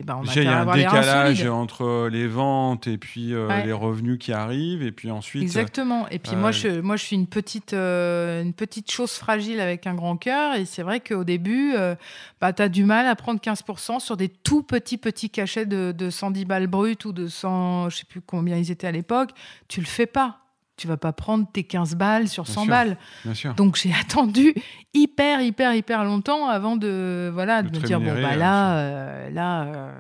ben, 0.04 0.21
il 0.36 0.43
y 0.43 0.47
a 0.47 0.62
un 0.62 0.65
décalage 0.75 1.43
entre 1.47 2.08
les 2.12 2.27
ventes 2.27 2.86
et 2.86 2.99
puis 2.99 3.34
euh, 3.34 3.47
Ouais. 3.47 3.65
les 3.65 3.73
revenus 3.73 4.19
qui 4.19 4.32
arrivent. 4.32 4.84
Et 4.84 4.91
puis 4.91 5.10
ensuite, 5.10 5.41
Exactement. 5.41 6.08
Et 6.10 6.19
puis 6.19 6.34
euh, 6.36 6.38
moi, 6.38 6.51
je, 6.51 6.82
moi, 6.82 6.97
je 6.97 7.04
suis 7.04 7.15
une 7.15 7.25
petite, 7.25 7.73
euh, 7.73 8.43
une 8.43 8.54
petite 8.54 8.91
chose 8.91 9.13
fragile 9.13 9.60
avec 9.60 9.88
un 9.88 9.95
grand 9.95 10.17
cœur. 10.17 10.54
Et 10.54 10.65
c'est 10.65 10.84
vrai 10.84 10.99
qu'au 10.99 11.23
début, 11.23 11.73
euh, 11.75 11.95
bah, 12.41 12.54
tu 12.54 12.62
as 12.62 12.69
du 12.69 12.84
mal 12.84 13.08
à 13.08 13.15
prendre 13.15 13.39
15% 13.41 13.99
sur 13.99 14.17
des 14.17 14.30
tout 14.30 14.62
petits, 14.62 14.97
petits 14.99 15.32
cachets 15.32 15.65
de, 15.65 15.91
de 15.91 16.10
110 16.12 16.45
balles 16.45 16.67
brutes 16.67 17.06
ou 17.06 17.12
de 17.12 17.25
100, 17.27 17.89
je 17.89 17.97
sais 17.97 18.06
plus 18.06 18.21
combien 18.21 18.56
ils 18.58 18.69
étaient 18.69 18.86
à 18.86 18.91
l'époque. 18.91 19.32
Tu 19.67 19.80
le 19.80 19.88
fais 19.88 20.06
pas. 20.06 20.40
Tu 20.82 20.88
vas 20.88 20.98
pas 20.98 21.13
prendre 21.13 21.46
tes 21.54 21.63
15 21.63 21.94
balles 21.96 22.28
sur 22.28 22.44
Bien 22.46 22.54
100 22.56 22.62
sûr. 22.63 22.70
balles. 22.72 22.98
bien 23.24 23.34
sûr. 23.36 23.54
Donc 23.54 23.76
j'ai 23.76 23.94
attendu 24.02 24.56
hyper, 24.96 25.39
hyper, 25.41 25.76
hyper 25.76 26.04
longtemps 26.04 26.48
avant 26.48 26.76
de, 26.76 27.30
voilà, 27.32 27.62
de 27.62 27.70
De 27.70 27.78
me 27.80 27.84
dire, 27.86 28.00
bon, 28.00 28.20
bah 28.20 28.36
là, 28.36 28.78
euh, 28.78 29.30
là... 29.30 29.62
euh, 29.65 29.91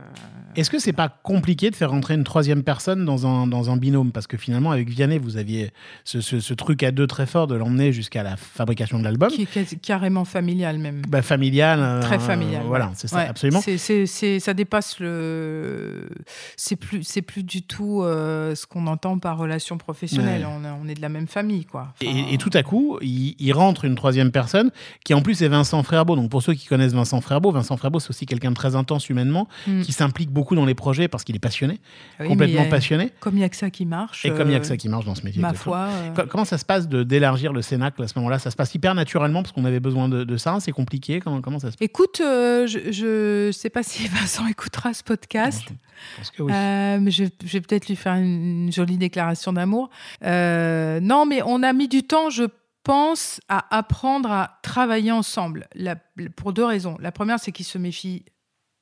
Est-ce 0.55 0.71
que 0.71 0.79
c'est 0.79 0.91
pas 0.91 1.07
compliqué 1.07 1.69
de 1.69 1.75
faire 1.75 1.91
rentrer 1.91 2.15
une 2.15 2.23
troisième 2.23 2.63
personne 2.63 3.05
dans 3.05 3.27
un, 3.27 3.45
dans 3.45 3.69
un 3.69 3.77
binôme? 3.77 4.11
Parce 4.11 4.25
que 4.25 4.37
finalement, 4.37 4.71
avec 4.71 4.89
Vianney, 4.89 5.19
vous 5.19 5.37
aviez 5.37 5.71
ce, 6.03 6.19
ce- 6.19 6.39
ce 6.39 6.53
truc 6.55 6.81
à 6.81 6.89
deux 6.91 7.05
très 7.05 7.27
fort 7.27 7.45
de 7.45 7.53
l'emmener 7.55 7.93
jusqu'à 7.93 8.23
la 8.23 8.35
fabrication 8.37 8.97
de 8.97 9.03
l'album. 9.03 9.29
qui 9.29 9.43
est 9.43 9.79
carrément 9.81 10.25
familial 10.25 10.79
même. 10.79 11.03
Bah, 11.07 11.21
familial. 11.21 11.79
euh, 11.79 12.01
Très 12.01 12.17
familial. 12.19 12.63
voilà, 12.65 12.87
ouais. 12.87 12.91
c'est 12.95 13.07
ça, 13.07 13.17
Ouais, 13.17 13.27
absolument. 13.27 13.61
c'est- 13.61 13.77
c'est- 13.77 14.07
c'est- 14.07 14.39
ça 14.39 14.55
dépasse 14.55 14.99
le. 14.99 16.09
C'est 16.57 16.75
plus, 16.75 17.03
c'est 17.03 17.21
plus 17.21 17.43
du 17.43 17.61
tout 17.61 18.01
euh, 18.01 18.55
ce 18.55 18.65
qu'on 18.65 18.87
entend 18.87 19.19
par 19.19 19.37
relation 19.37 19.77
professionnelle. 19.77 20.41
Ouais. 20.41 20.51
On, 20.61 20.65
a- 20.65 20.70
on 20.81 20.87
est 20.87 20.93
de 20.95 21.01
la 21.01 21.09
même 21.09 21.27
famille, 21.27 21.65
quoi. 21.65 21.93
Enfin, 22.01 22.11
Et, 22.11 22.33
et 22.33 22.37
tout 22.37 22.49
à 22.53 22.63
coup, 22.63 22.97
il, 23.01 23.35
il 23.39 23.53
rentre 23.53 23.85
une 23.85 23.95
troisième 23.95 24.31
personne 24.31 24.71
qui 25.03 25.13
en 25.13 25.21
plus 25.21 25.41
est 25.41 25.47
Vincent 25.47 25.81
Frerbeau. 25.83 26.15
Donc 26.15 26.29
pour 26.29 26.41
ceux 26.43 26.53
qui 26.53 26.67
connaissent 26.67 26.93
Vincent 26.93 27.19
Frerbeau, 27.21 27.51
Vincent 27.51 27.77
Frerbeau 27.77 27.99
c'est 27.99 28.09
aussi 28.09 28.25
quelqu'un 28.25 28.49
de 28.51 28.55
très 28.55 28.75
intense 28.75 29.09
humainement, 29.09 29.47
Mm. 29.67 29.81
qui 29.81 29.91
s'implique 29.91 30.29
beaucoup 30.31 30.55
dans 30.55 30.65
les 30.65 30.73
projets 30.75 31.07
parce 31.07 31.23
qu'il 31.23 31.35
est 31.35 31.39
passionné, 31.39 31.73
oui, 31.73 31.79
mais 32.19 32.27
complètement 32.27 32.63
y 32.63 32.65
a- 32.67 32.69
passionné. 32.69 33.11
Comme 33.19 33.33
il 33.35 33.39
n'y 33.39 33.43
a 33.43 33.49
que 33.49 33.55
ça 33.55 33.69
qui 33.69 33.85
marche. 33.85 34.25
Et 34.25 34.29
comme 34.29 34.47
il 34.47 34.49
n'y 34.49 34.53
a 34.53 34.57
euh, 34.57 34.61
que 34.61 34.67
ça 34.67 34.77
qui 34.77 34.89
marche 34.89 35.05
dans 35.05 35.15
ce 35.15 35.23
métier. 35.23 35.41
Ma 35.41 35.53
foi. 35.53 35.87
euh, 35.89 36.11
Co- 36.15 36.27
Comment 36.29 36.45
ça 36.45 36.57
se 36.57 36.65
passe 36.65 36.87
d'élargir 36.87 37.53
le 37.53 37.61
Cénacle 37.61 38.01
à 38.03 38.07
ce 38.07 38.13
moment-là? 38.19 38.39
Ça 38.39 38.51
se 38.51 38.55
passe 38.55 38.73
hyper 38.75 38.95
naturellement 38.95 39.41
parce 39.43 39.51
qu'on 39.53 39.65
avait 39.65 39.79
besoin 39.79 40.09
de, 40.09 40.23
de 40.23 40.37
ça. 40.37 40.57
C'est 40.59 40.71
compliqué. 40.71 41.19
Comment, 41.19 41.41
comment 41.41 41.59
ça 41.59 41.71
se 41.71 41.77
passe? 41.77 41.85
Écoute, 41.85 42.21
euh, 42.21 42.67
je 42.67 43.47
ne 43.47 43.51
sais 43.51 43.69
pas 43.69 43.83
si 43.83 44.07
Vincent 44.07 44.47
écoutera 44.47 44.93
ce 44.93 45.03
podcast. 45.03 45.63
Je 45.69 46.17
pense 46.17 46.31
que 46.31 46.41
oui. 46.43 46.51
Euh, 46.51 46.97
mais 46.99 47.11
je, 47.11 47.25
je 47.45 47.51
vais 47.53 47.61
peut-être 47.61 47.87
lui 47.87 47.95
faire 47.95 48.15
une, 48.15 48.65
une 48.65 48.71
jolie 48.71 48.97
déclaration 48.97 49.53
d'amour. 49.53 49.89
Euh, 50.23 50.60
non, 51.01 51.25
mais 51.25 51.41
on 51.45 51.63
a 51.63 51.73
mis 51.73 51.87
du 51.87 52.03
temps, 52.03 52.29
je 52.29 52.43
pense, 52.83 53.39
à 53.47 53.75
apprendre 53.77 54.31
à 54.31 54.59
travailler 54.63 55.11
ensemble. 55.11 55.67
La- 55.75 55.95
pour 56.35 56.53
deux 56.53 56.65
raisons. 56.65 56.97
La 56.99 57.11
première, 57.11 57.39
c'est 57.39 57.51
qu'il 57.51 57.65
se 57.65 57.77
méfie 57.77 58.25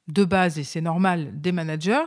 de 0.07 0.23
base, 0.25 0.57
et 0.57 0.63
c'est 0.63 0.81
normal, 0.81 1.29
des 1.39 1.51
managers. 1.51 2.05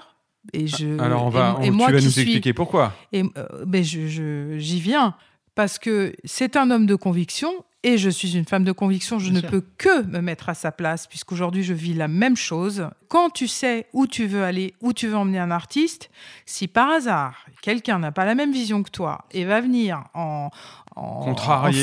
Et 0.53 0.67
je, 0.67 0.99
Alors, 0.99 1.25
on 1.27 1.29
va, 1.29 1.59
et, 1.63 1.71
moi 1.71 1.87
tu 1.89 1.93
vas 1.95 2.01
nous 2.01 2.11
suis- 2.11 2.23
expliquer 2.23 2.53
pourquoi. 2.53 2.93
et 3.13 3.23
euh, 3.37 3.47
je, 3.83 4.09
je- 4.09 4.59
j'y 4.59 4.81
viens 4.81 5.15
parce 5.55 5.79
que 5.79 6.15
c'est 6.25 6.57
un 6.57 6.71
homme 6.73 6.87
de 6.87 6.97
conviction 6.97 7.53
et 7.85 7.99
je 7.99 8.09
suis 8.11 8.37
une 8.37 8.45
femme 8.45 8.65
de 8.65 8.73
conviction. 8.73 9.19
Je 9.19 9.25
Bien 9.31 9.35
ne 9.35 9.41
sûr. 9.41 9.51
peux 9.51 9.65
que 9.79 10.03
me 10.07 10.21
mettre 10.21 10.49
à 10.49 10.55
sa 10.55 10.71
place 10.73 11.07
puisqu'aujourd'hui 11.07 11.63
je 11.63 11.75
vis 11.75 11.95
la 11.95 12.09
même 12.09 12.37
chose. 12.37 12.89
Quand 13.09 13.29
tu 13.31 13.47
sais 13.49 13.87
où 13.93 14.07
tu 14.07 14.27
veux 14.27 14.43
aller, 14.45 14.75
où 14.81 14.93
tu 14.93 15.07
veux 15.09 15.17
emmener 15.17 15.39
un 15.39 15.51
artiste, 15.51 16.11
si 16.47 16.67
par 16.69 16.89
hasard 16.91 17.45
quelqu'un 17.61 17.99
n'a 17.99 18.13
pas 18.13 18.25
la 18.25 18.35
même 18.35 18.53
vision 18.53 18.83
que 18.83 18.91
toi 18.91 19.25
et 19.33 19.45
va 19.45 19.61
venir 19.61 20.05
en, 20.15 20.49
en, 20.97 21.21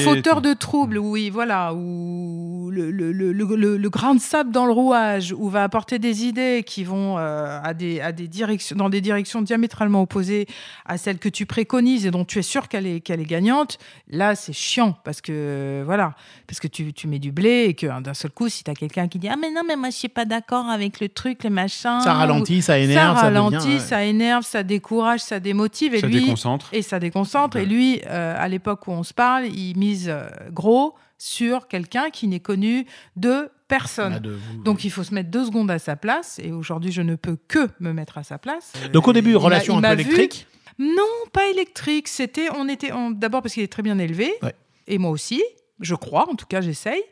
fauteur 0.03 0.41
de 0.41 0.53
trouble, 0.53 0.97
oui, 0.97 1.29
voilà, 1.29 1.73
ou 1.73 2.69
le, 2.71 2.91
le, 2.91 3.11
le, 3.11 3.31
le- 3.31 3.55
le- 3.55 3.77
le 3.77 3.89
grain 3.89 4.13
de 4.15 4.19
sable 4.19 4.51
dans 4.51 4.65
le 4.65 4.71
rouage, 4.71 5.33
ou 5.37 5.49
va 5.49 5.63
apporter 5.63 5.99
des 5.99 6.25
idées 6.25 6.63
qui 6.65 6.83
vont 6.83 7.17
euh, 7.17 7.59
à 7.63 7.73
des, 7.73 8.01
à 8.01 8.11
des 8.11 8.27
directions, 8.27 8.75
dans 8.75 8.89
des 8.89 9.01
directions 9.01 9.41
diamétralement 9.41 10.01
opposées 10.01 10.47
à 10.85 10.97
celles 10.97 11.17
que 11.19 11.29
tu 11.29 11.45
préconises 11.45 12.05
et 12.05 12.11
dont 12.11 12.25
tu 12.25 12.39
es 12.39 12.43
sûr 12.43 12.67
qu'elle 12.67 12.85
est, 12.87 12.99
qu'elle 13.01 13.19
est 13.21 13.25
gagnante, 13.25 13.77
là, 14.09 14.35
c'est 14.35 14.53
chiant 14.53 14.95
parce 15.03 15.21
que, 15.21 15.83
voilà, 15.89 16.13
parce 16.45 16.59
que 16.59 16.67
tu, 16.67 16.93
tu 16.93 17.07
mets 17.07 17.17
du 17.17 17.31
blé 17.31 17.65
et 17.67 17.73
que 17.73 17.87
hein, 17.87 17.99
d'un 17.99 18.13
seul 18.13 18.29
coup, 18.29 18.47
si 18.47 18.63
tu 18.63 18.69
as 18.69 18.75
quelqu'un 18.75 19.07
qui 19.07 19.17
dit 19.17 19.27
Ah, 19.27 19.35
mais 19.41 19.49
non, 19.49 19.61
mais 19.67 19.75
moi, 19.75 19.89
je 19.89 19.95
suis 19.95 20.07
pas 20.07 20.25
d'accord 20.25 20.67
avec 20.69 20.99
le 20.99 21.09
truc, 21.09 21.43
les 21.43 21.49
machins. 21.49 21.99
ça 22.01 22.13
ralentit, 22.13 22.61
ça 22.61 22.77
énerve. 22.77 23.17
ça 23.17 23.29
devient, 23.31 23.37
ralentit, 23.39 23.67
ouais. 23.73 23.79
ça 23.79 24.03
énerve, 24.05 24.43
ça 24.45 24.61
décourage, 24.61 25.21
ça 25.21 25.39
démotive. 25.39 25.95
Et 25.95 26.01
Ça 26.01 26.07
lui, 26.07 26.21
déconcentre. 26.21 26.69
et 26.71 26.83
ça 26.83 26.99
déconcentre. 26.99 27.57
Et 27.57 27.65
lui, 27.65 28.01
euh, 28.05 28.35
à 28.37 28.47
l'époque 28.47 28.87
où 28.87 28.91
on 28.91 29.01
se 29.03 29.13
parle, 29.15 29.47
il 29.47 29.75
mise 29.77 30.09
euh, 30.09 30.27
gros 30.51 30.93
sur 31.17 31.67
quelqu'un 31.67 32.11
qui 32.11 32.27
n'est 32.27 32.39
connu 32.39 32.85
de 33.15 33.49
personne. 33.67 34.19
De 34.19 34.31
vous. 34.31 34.63
Donc 34.63 34.83
il 34.85 34.91
faut 34.91 35.03
se 35.03 35.13
mettre 35.13 35.29
deux 35.31 35.45
secondes 35.45 35.71
à 35.71 35.79
sa 35.79 35.95
place. 35.95 36.39
Et 36.43 36.51
aujourd'hui, 36.51 36.91
je 36.91 37.01
ne 37.01 37.15
peux 37.15 37.37
que 37.47 37.67
me 37.79 37.93
mettre 37.93 38.17
à 38.19 38.23
sa 38.23 38.37
place. 38.37 38.73
Donc 38.93 39.07
au 39.07 39.13
début, 39.13 39.31
Il 39.31 39.37
relation 39.37 39.79
il 39.79 39.85
un 39.85 39.95
peu 39.95 40.01
vu- 40.03 40.13
électrique? 40.13 40.45
Non, 40.77 41.03
pas 41.33 41.47
électrique. 41.49 42.07
C'était, 42.07 42.47
on 42.55 42.69
était, 42.69 42.93
on- 42.93 43.11
d'abord 43.11 43.41
parce 43.41 43.53
qu'il 43.53 43.63
est 43.63 43.67
très 43.71 43.83
bien 43.83 43.99
élevé, 43.99 44.31
Ouais. 44.41 44.55
et 44.87 44.97
moi 44.97 45.11
aussi, 45.11 45.43
je 45.79 45.95
crois. 45.95 46.29
En 46.29 46.35
tout 46.35 46.45
cas, 46.45 46.61
j'essaye. 46.61 47.03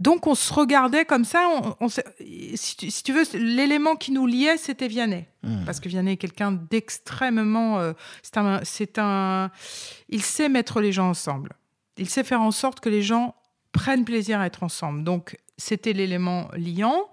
Donc 0.00 0.26
on 0.26 0.34
se 0.34 0.52
regardait 0.52 1.04
comme 1.04 1.24
ça. 1.24 1.48
On, 1.80 1.88
si, 1.88 2.76
tu, 2.76 2.90
si 2.90 3.02
tu 3.02 3.12
veux, 3.12 3.24
l'élément 3.34 3.94
qui 3.94 4.10
nous 4.10 4.26
liait, 4.26 4.56
c'était 4.56 4.88
Vianney. 4.88 5.26
Hmm. 5.42 5.64
Parce 5.64 5.78
que 5.78 5.88
Vianney 5.88 6.12
est 6.12 6.16
quelqu'un 6.16 6.52
d'extrêmement. 6.52 7.78
euh, 7.78 7.92
c'est 8.22 8.36
un, 8.36 8.60
c'est 8.64 8.98
un. 8.98 9.50
Il 10.08 10.22
sait 10.22 10.48
mettre 10.48 10.80
les 10.80 10.92
gens 10.92 11.10
ensemble. 11.10 11.52
Il 11.98 12.08
sait 12.08 12.24
faire 12.24 12.40
en 12.40 12.50
sorte 12.50 12.80
que 12.80 12.88
les 12.88 13.02
gens 13.02 13.36
prennent 13.70 14.04
plaisir 14.04 14.40
à 14.40 14.46
être 14.46 14.62
ensemble. 14.62 15.04
Donc 15.04 15.38
c'était 15.56 15.92
l'élément 15.92 16.48
liant, 16.56 17.08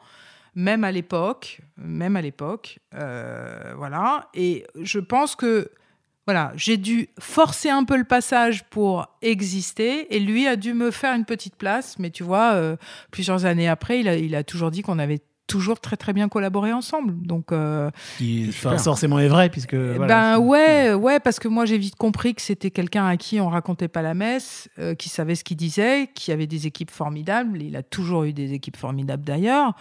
même 0.55 0.83
à 0.83 0.91
l'époque, 0.91 1.61
même 1.77 2.15
à 2.15 2.21
l'époque, 2.21 2.79
euh, 2.95 3.73
voilà. 3.77 4.29
Et 4.33 4.65
je 4.75 4.99
pense 4.99 5.35
que 5.35 5.69
voilà, 6.29 6.51
j'ai 6.55 6.77
dû 6.77 7.09
forcer 7.17 7.71
un 7.71 7.83
peu 7.83 7.97
le 7.97 8.03
passage 8.03 8.63
pour 8.65 9.07
exister, 9.23 10.15
et 10.15 10.19
lui 10.19 10.45
a 10.45 10.57
dû 10.57 10.75
me 10.75 10.91
faire 10.91 11.15
une 11.15 11.25
petite 11.25 11.55
place. 11.55 11.97
Mais 11.97 12.11
tu 12.11 12.21
vois, 12.21 12.53
euh, 12.53 12.75
plusieurs 13.09 13.45
années 13.45 13.67
après, 13.67 13.99
il 13.99 14.07
a, 14.07 14.15
il 14.15 14.35
a 14.35 14.43
toujours 14.43 14.69
dit 14.69 14.83
qu'on 14.83 14.99
avait 14.99 15.21
toujours 15.47 15.79
très 15.79 15.97
très 15.97 16.13
bien 16.13 16.29
collaboré 16.29 16.71
ensemble. 16.71 17.19
Donc 17.25 17.51
euh, 17.51 17.89
Qui 18.19 18.51
forcément 18.51 19.17
est 19.17 19.27
vrai 19.27 19.49
puisque. 19.49 19.73
voilà, 19.73 20.37
ben 20.37 20.37
ouais, 20.37 20.93
ouais, 20.93 21.19
parce 21.19 21.39
que 21.39 21.47
moi 21.47 21.65
j'ai 21.65 21.79
vite 21.79 21.95
compris 21.95 22.35
que 22.35 22.43
c'était 22.43 22.69
quelqu'un 22.69 23.07
à 23.07 23.17
qui 23.17 23.41
on 23.41 23.49
racontait 23.49 23.87
pas 23.87 24.03
la 24.03 24.13
messe, 24.13 24.69
euh, 24.77 24.93
qui 24.93 25.09
savait 25.09 25.33
ce 25.33 25.43
qu'il 25.43 25.57
disait, 25.57 26.11
qui 26.13 26.31
avait 26.31 26.45
des 26.45 26.67
équipes 26.67 26.91
formidables. 26.91 27.59
Il 27.63 27.75
a 27.75 27.81
toujours 27.81 28.25
eu 28.25 28.33
des 28.33 28.53
équipes 28.53 28.77
formidables 28.77 29.23
d'ailleurs. 29.25 29.73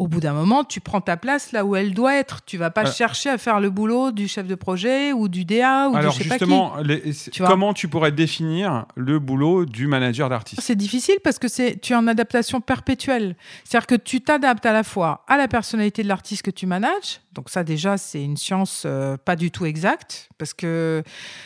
Au 0.00 0.08
bout 0.08 0.20
d'un 0.20 0.32
moment, 0.32 0.64
tu 0.64 0.80
prends 0.80 1.00
ta 1.02 1.16
place 1.18 1.52
là 1.52 1.64
où 1.64 1.76
elle 1.76 1.92
doit 1.92 2.14
être. 2.16 2.42
Tu 2.46 2.56
vas 2.56 2.70
pas 2.70 2.86
Euh. 2.86 2.92
chercher 2.92 3.28
à 3.28 3.36
faire 3.38 3.60
le 3.60 3.68
boulot 3.68 4.12
du 4.12 4.28
chef 4.28 4.46
de 4.46 4.54
projet 4.54 5.12
ou 5.12 5.28
du 5.28 5.44
DA 5.44 5.88
ou 5.90 5.96
Alors 5.96 6.12
du 6.14 6.18
je 6.18 6.22
sais 6.24 6.28
pas 6.30 6.38
qui. 6.38 6.44
justement, 6.46 6.76
les- 6.82 7.12
Tu 7.30 7.42
comment 7.42 7.74
tu 7.74 7.86
pourrais 7.88 8.10
définir 8.10 8.86
le 8.96 9.18
boulot 9.18 9.66
du 9.66 9.86
manager 9.86 10.28
d'artiste? 10.30 10.62
C'est 10.62 10.74
difficile 10.74 11.16
parce 11.22 11.38
que 11.38 11.48
c'est 11.48 11.78
tu 11.80 11.92
es 11.92 11.96
en 11.96 12.06
adaptation 12.06 12.60
perpétuelle. 12.62 13.36
C'est-à-dire 13.64 13.86
que 13.86 13.94
tu 13.94 14.22
t'adaptes 14.22 14.64
à 14.64 14.72
la 14.72 14.82
fois 14.84 15.24
à 15.28 15.36
la 15.36 15.48
personnalité 15.48 16.02
de 16.02 16.08
l'artiste 16.08 16.42
que 16.42 16.50
tu 16.50 16.66
manages. 16.66 17.20
Donc 17.32 17.48
ça 17.48 17.62
déjà 17.62 17.96
c'est 17.96 18.22
une 18.22 18.36
science 18.36 18.82
euh, 18.86 19.16
pas 19.16 19.36
du 19.36 19.52
tout 19.52 19.64
exacte 19.64 20.28
parce 20.36 20.52
que 20.52 21.04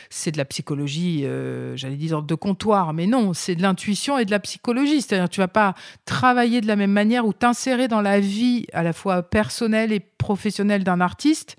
c'est 0.09 0.31
de 0.31 0.39
la 0.39 0.47
psychologie, 0.47 1.27
euh, 1.27 1.77
j'allais 1.77 1.97
dire 1.97 2.23
de 2.23 2.35
comptoir, 2.35 2.95
mais 2.95 3.07
non, 3.07 3.35
c'est 3.35 3.55
de 3.55 3.61
l'intuition 3.61 4.17
et 4.17 4.25
de 4.25 4.31
la 4.31 4.41
psychologie. 4.41 5.03
C'est-à-dire 5.03 5.29
tu 5.29 5.41
vas 5.41 5.49
pas 5.49 5.75
travailler 6.07 6.63
de 6.63 6.67
la 6.67 6.77
même 6.77 6.93
manière 6.93 7.27
ou 7.27 7.35
t'insérer 7.35 7.87
dans 7.87 8.01
la 8.01 8.19
vie 8.19 8.67
à 8.73 8.83
la 8.83 8.95
fois 8.95 9.23
personnelle 9.23 9.93
et 9.93 10.01
professionnelle 10.01 10.85
d'un 10.85 11.01
artiste 11.01 11.57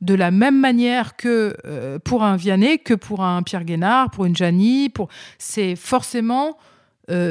de 0.00 0.14
la 0.14 0.30
même 0.30 0.58
manière 0.58 1.16
que 1.16 1.56
euh, 1.64 1.98
pour 1.98 2.24
un 2.24 2.36
Vianney, 2.36 2.78
que 2.78 2.94
pour 2.94 3.22
un 3.24 3.42
Pierre 3.42 3.64
Guénard, 3.64 4.10
pour 4.10 4.24
une 4.24 4.36
Janie. 4.36 4.88
Pour... 4.88 5.08
C'est 5.38 5.76
forcément 5.76 6.58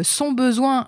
son 0.01 0.31
besoin 0.31 0.88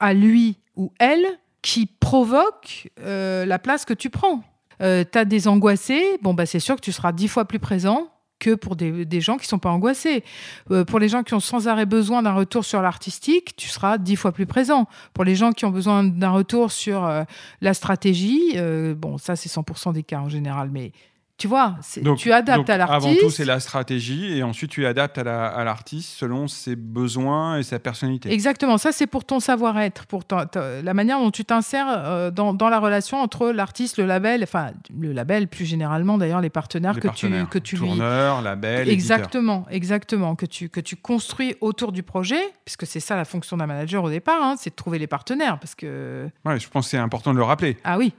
à 0.00 0.12
lui 0.12 0.58
ou 0.76 0.92
elle 0.98 1.24
qui 1.62 1.86
provoque 1.86 2.90
la 2.98 3.58
place 3.58 3.86
que 3.86 3.94
tu 3.94 4.10
prends. 4.10 4.42
Euh, 4.82 5.04
tu 5.10 5.18
as 5.18 5.24
des 5.24 5.48
angoissés, 5.48 6.18
bon, 6.22 6.34
bah, 6.34 6.46
c'est 6.46 6.60
sûr 6.60 6.76
que 6.76 6.80
tu 6.80 6.92
seras 6.92 7.12
dix 7.12 7.28
fois 7.28 7.44
plus 7.44 7.58
présent 7.58 8.08
que 8.38 8.54
pour 8.54 8.76
des, 8.76 9.04
des 9.04 9.20
gens 9.20 9.36
qui 9.36 9.46
sont 9.46 9.58
pas 9.58 9.70
angoissés. 9.70 10.24
Euh, 10.70 10.84
pour 10.84 10.98
les 10.98 11.08
gens 11.08 11.22
qui 11.22 11.34
ont 11.34 11.40
sans 11.40 11.68
arrêt 11.68 11.86
besoin 11.86 12.22
d'un 12.22 12.32
retour 12.32 12.64
sur 12.64 12.82
l'artistique, 12.82 13.56
tu 13.56 13.68
seras 13.68 13.98
dix 13.98 14.16
fois 14.16 14.32
plus 14.32 14.46
présent. 14.46 14.86
Pour 15.12 15.24
les 15.24 15.34
gens 15.34 15.52
qui 15.52 15.64
ont 15.64 15.70
besoin 15.70 16.04
d'un 16.04 16.30
retour 16.30 16.72
sur 16.72 17.04
euh, 17.04 17.24
la 17.60 17.74
stratégie, 17.74 18.52
euh, 18.56 18.94
bon, 18.94 19.18
ça 19.18 19.36
c'est 19.36 19.50
100% 19.50 19.92
des 19.92 20.02
cas 20.02 20.20
en 20.20 20.28
général, 20.28 20.70
mais 20.72 20.92
tu 21.38 21.46
vois, 21.48 21.76
Donc- 22.02 22.18
tu 22.18 22.32
adaptes 22.32 22.58
donc, 22.58 22.70
à 22.70 22.76
l'artiste. 22.76 23.06
Avant 23.06 23.14
tout, 23.20 23.30
c'est 23.30 23.44
la 23.44 23.60
stratégie 23.60 24.36
et 24.36 24.42
ensuite 24.42 24.70
tu 24.72 24.84
adaptes 24.86 25.18
à 25.18 25.24
la- 25.24 25.46
à 25.46 25.62
l'artiste 25.64 26.10
selon 26.18 26.48
ses 26.48 26.74
besoins 26.74 27.58
et 27.58 27.62
sa 27.62 27.78
personnalité. 27.78 28.32
Exactement, 28.32 28.76
ça 28.76 28.90
c'est 28.92 29.06
pour 29.06 29.24
ton 29.24 29.38
savoir-être, 29.40 30.06
pour 30.06 30.24
ta- 30.24 30.46
ta- 30.46 30.82
la 30.82 30.94
manière 30.94 31.18
dont 31.20 31.30
tu 31.30 31.44
t'insères 31.44 31.86
euh, 31.88 32.30
dans, 32.32 32.52
dans 32.54 32.68
la 32.68 32.80
relation 32.80 33.18
entre 33.20 33.50
l'artiste, 33.50 33.98
le 33.98 34.04
label, 34.06 34.42
enfin 34.42 34.72
le 34.98 35.12
label 35.12 35.46
plus 35.48 35.64
généralement 35.64 36.18
d'ailleurs 36.18 36.40
les 36.40 36.50
partenaires 36.50 36.92
Les 36.94 37.00
que 37.00 37.06
partenaires, 37.06 37.44
tu 37.44 37.50
que 37.50 37.58
tu 37.60 37.76
lui 37.76 37.86
tourneur, 37.86 38.42
label, 38.42 38.88
éditeur. 38.88 38.92
exactement, 38.94 39.66
exactement 39.70 40.34
que 40.34 40.44
tu 40.46 40.68
que 40.68 40.80
tu 40.80 40.96
construis 40.96 41.54
autour 41.60 41.92
du 41.92 42.02
projet, 42.02 42.40
puisque 42.64 42.84
c'est 42.86 43.00
ça 43.00 43.14
la 43.14 43.24
fonction 43.24 43.56
d'un 43.56 43.66
manager 43.66 44.02
au 44.02 44.10
départ, 44.10 44.42
hein, 44.42 44.56
c'est 44.58 44.70
de 44.70 44.74
trouver 44.74 44.98
les 44.98 45.06
partenaires, 45.06 45.58
parce 45.60 45.76
que 45.76 46.28
Ouais, 46.44 46.58
je 46.58 46.68
pense 46.68 46.86
que 46.86 46.90
c'est 46.90 46.98
important 46.98 47.32
de 47.32 47.38
le 47.38 47.44
rappeler. 47.44 47.76
ah 47.84 47.96
oui, 47.96 48.12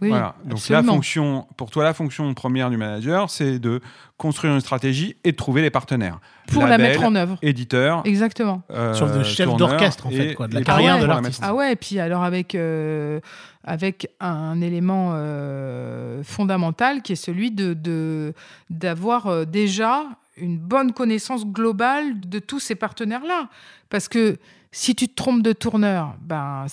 oui, 0.00 0.08
Voilà. 0.08 0.34
Donc 0.44 0.68
la 0.68 0.82
fonction, 0.82 1.46
pour 1.56 1.70
toi, 1.70 1.84
la 1.84 1.94
fonction 1.94 2.32
première 2.34 2.70
du 2.70 2.76
manager, 2.76 3.30
c'est 3.30 3.58
de 3.58 3.80
construire 4.16 4.52
une 4.54 4.60
stratégie 4.60 5.16
et 5.24 5.32
de 5.32 5.36
trouver 5.36 5.62
les 5.62 5.70
partenaires. 5.70 6.18
pour 6.52 6.66
la 6.66 6.78
mettre 6.78 7.02
en 7.04 7.14
œuvre, 7.14 7.38
Éditeur, 7.42 8.02
exactement. 8.04 8.62
euh, 8.70 8.92
de 9.18 9.22
chef 9.24 9.48
d'orchestre, 9.56 10.06
en 10.06 10.10
fait, 10.10 10.34
quoi, 10.34 10.48
de 10.48 10.54
la 10.54 10.60
les 10.60 10.64
carrière 10.64 10.98
de 11.00 11.06
l'artiste. 11.06 11.40
Ah 11.44 11.54
ouais, 11.54 11.72
et 11.72 11.76
puis 11.76 11.98
alors 12.00 12.22
avec, 12.24 12.54
euh, 12.54 13.20
avec 13.64 14.08
un 14.20 14.60
élément 14.60 15.10
euh, 15.14 16.22
fondamental 16.22 17.02
qui 17.02 17.12
est 17.12 17.16
celui 17.16 17.50
de, 17.50 17.74
de- 17.74 18.34
d'avoir 18.70 19.26
euh, 19.26 19.44
déjà 19.44 20.04
une 20.36 20.58
bonne 20.58 20.92
connaissance 20.92 21.46
globale 21.46 22.20
de 22.20 22.38
tous 22.38 22.58
ces 22.60 22.74
partenaires-là. 22.74 23.48
Parce 23.90 24.08
que 24.08 24.38
si 24.70 24.94
tu 24.94 25.06
te 25.08 25.14
trompes 25.14 25.42
de 25.42 25.52
tourneur, 25.52 26.14
ben, 26.20 26.64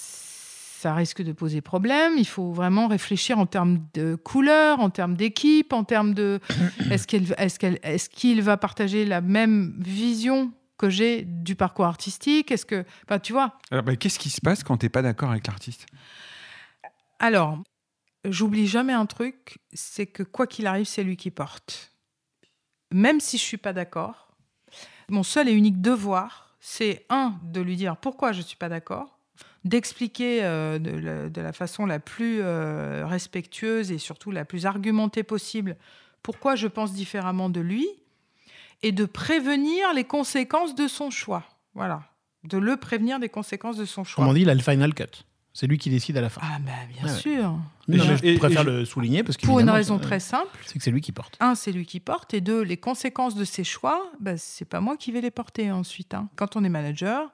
ça 0.80 0.96
risque 0.96 1.22
de 1.22 1.34
poser 1.34 1.60
problème. 1.60 2.14
Il 2.18 2.28
faut 2.28 2.54
vraiment 2.54 2.88
réfléchir 2.88 3.38
en 3.38 3.46
termes 3.46 3.86
de 3.94 4.16
couleur, 4.16 4.80
en 4.80 4.90
termes 4.90 5.16
d'équipe, 5.16 5.74
en 5.74 5.84
termes 5.84 6.14
de 6.14 6.40
est-ce, 6.90 8.10
qu'il 8.10 8.42
va 8.42 8.56
partager 8.56 9.04
la 9.04 9.20
même 9.20 9.76
vision 9.80 10.54
que 10.78 10.90
j'ai 10.90 11.24
du 11.24 11.56
parcours 11.56 11.86
artistique? 11.86 12.50
Est-ce 12.52 12.66
que, 12.66 12.86
enfin, 13.04 13.20
tu 13.20 13.34
vois, 13.34 13.58
bah, 13.72 13.96
qu'est-ce 13.98 14.20
qui 14.20 14.30
se 14.30 14.40
passe 14.40 14.64
quand 14.64 14.78
tu 14.78 14.86
n'es 14.86 14.90
pas 14.90 15.02
d'accord 15.02 15.32
avec 15.32 15.48
l'artiste? 15.48 15.86
Alors, 17.20 17.62
j'oublie 18.24 18.66
jamais 18.66 18.94
un 18.94 19.06
truc, 19.06 19.58
c'est 19.74 20.08
que 20.08 20.24
quoi 20.24 20.48
qu'il 20.48 20.66
arrive, 20.66 20.86
c'est 20.86 21.04
lui 21.04 21.18
qui 21.18 21.30
porte. 21.30 21.92
Même 22.94 23.20
si 23.20 23.38
je 23.38 23.44
suis 23.44 23.58
pas 23.58 23.74
d'accord, 23.74 24.30
mon 25.10 25.24
seul 25.24 25.50
et 25.50 25.52
unique 25.52 25.82
devoir, 25.82 26.56
c'est 26.62 27.06
un 27.10 27.38
de 27.44 27.60
lui 27.60 27.76
dire 27.76 27.98
pourquoi 27.98 28.32
je 28.32 28.42
suis 28.42 28.56
pas 28.56 28.70
d'accord, 28.70 29.19
d'expliquer 29.66 30.44
euh, 30.44 30.80
de, 30.80 30.92
la, 30.92 31.30
de 31.30 31.42
la 31.42 31.54
façon 31.54 31.86
la 31.86 32.00
plus 32.00 32.40
euh, 32.42 33.04
respectueuse 33.06 33.92
et 33.92 33.98
surtout 33.98 34.32
la 34.32 34.46
plus 34.46 34.66
argumentée 34.66 35.24
possible 35.24 35.76
pourquoi 36.24 36.56
je 36.56 36.68
pense 36.68 36.94
différemment 36.94 37.50
de 37.50 37.62
lui 37.62 37.88
et 38.84 38.92
de 38.92 39.06
prévenir 39.06 39.94
les 39.94 40.04
conséquences 40.04 40.76
de 40.76 40.88
son 40.88 41.10
choix. 41.10 41.44
Voilà, 41.76 42.04
de 42.46 42.58
le 42.58 42.78
prévenir 42.78 43.20
des 43.20 43.30
conséquences 43.30 43.78
de 43.78 43.86
son 43.86 44.04
choix. 44.04 44.24
Comme 44.24 44.32
on 44.32 44.34
dit, 44.34 44.42
il 44.42 44.50
a 44.50 44.56
le 44.56 44.62
final 44.62 44.94
cut. 44.94 45.04
C'est 45.54 45.68
lui 45.68 45.78
qui 45.78 45.90
décide 45.90 46.16
à 46.16 46.22
la 46.22 46.30
fin. 46.30 46.42
Ah 46.44 46.58
ben 46.60 46.72
bien 46.94 47.04
Ouais, 47.06 47.12
ouais. 47.12 47.18
sûr. 47.20 47.44
Non, 47.44 47.62
mais 47.88 47.98
je- 48.00 48.26
et- 48.26 48.38
préfère 48.38 48.62
et 48.62 48.66
le 48.66 48.86
souligner 48.86 49.24
parce 49.24 49.36
que 49.36 49.46
Pour 49.46 49.60
une 49.60 49.70
raison 49.70 49.98
très 49.98 50.20
simple. 50.20 50.58
c'est 50.66 50.78
que 50.78 50.84
c'est 50.84 50.92
lui 50.92 51.02
qui 51.02 51.12
porte. 51.12 51.36
un, 51.40 51.56
c'est 51.56 51.72
lui 51.72 51.86
qui 51.86 52.00
porte, 52.00 52.34
et 52.34 52.40
deux, 52.40 52.62
les 52.62 52.78
conséquences 52.78 53.36
de 53.36 53.44
ses 53.44 53.64
choix, 53.64 54.10
bah, 54.20 54.38
c'est 54.38 54.66
pas 54.66 54.80
moi 54.80 54.96
qui 54.96 55.12
vais 55.12 55.22
les 55.22 55.32
porter 55.32 55.72
ensuite. 55.72 56.14
hein. 56.14 56.30
Quand 56.36 56.56
on 56.56 56.64
est 56.64 56.70
manager, 56.70 57.30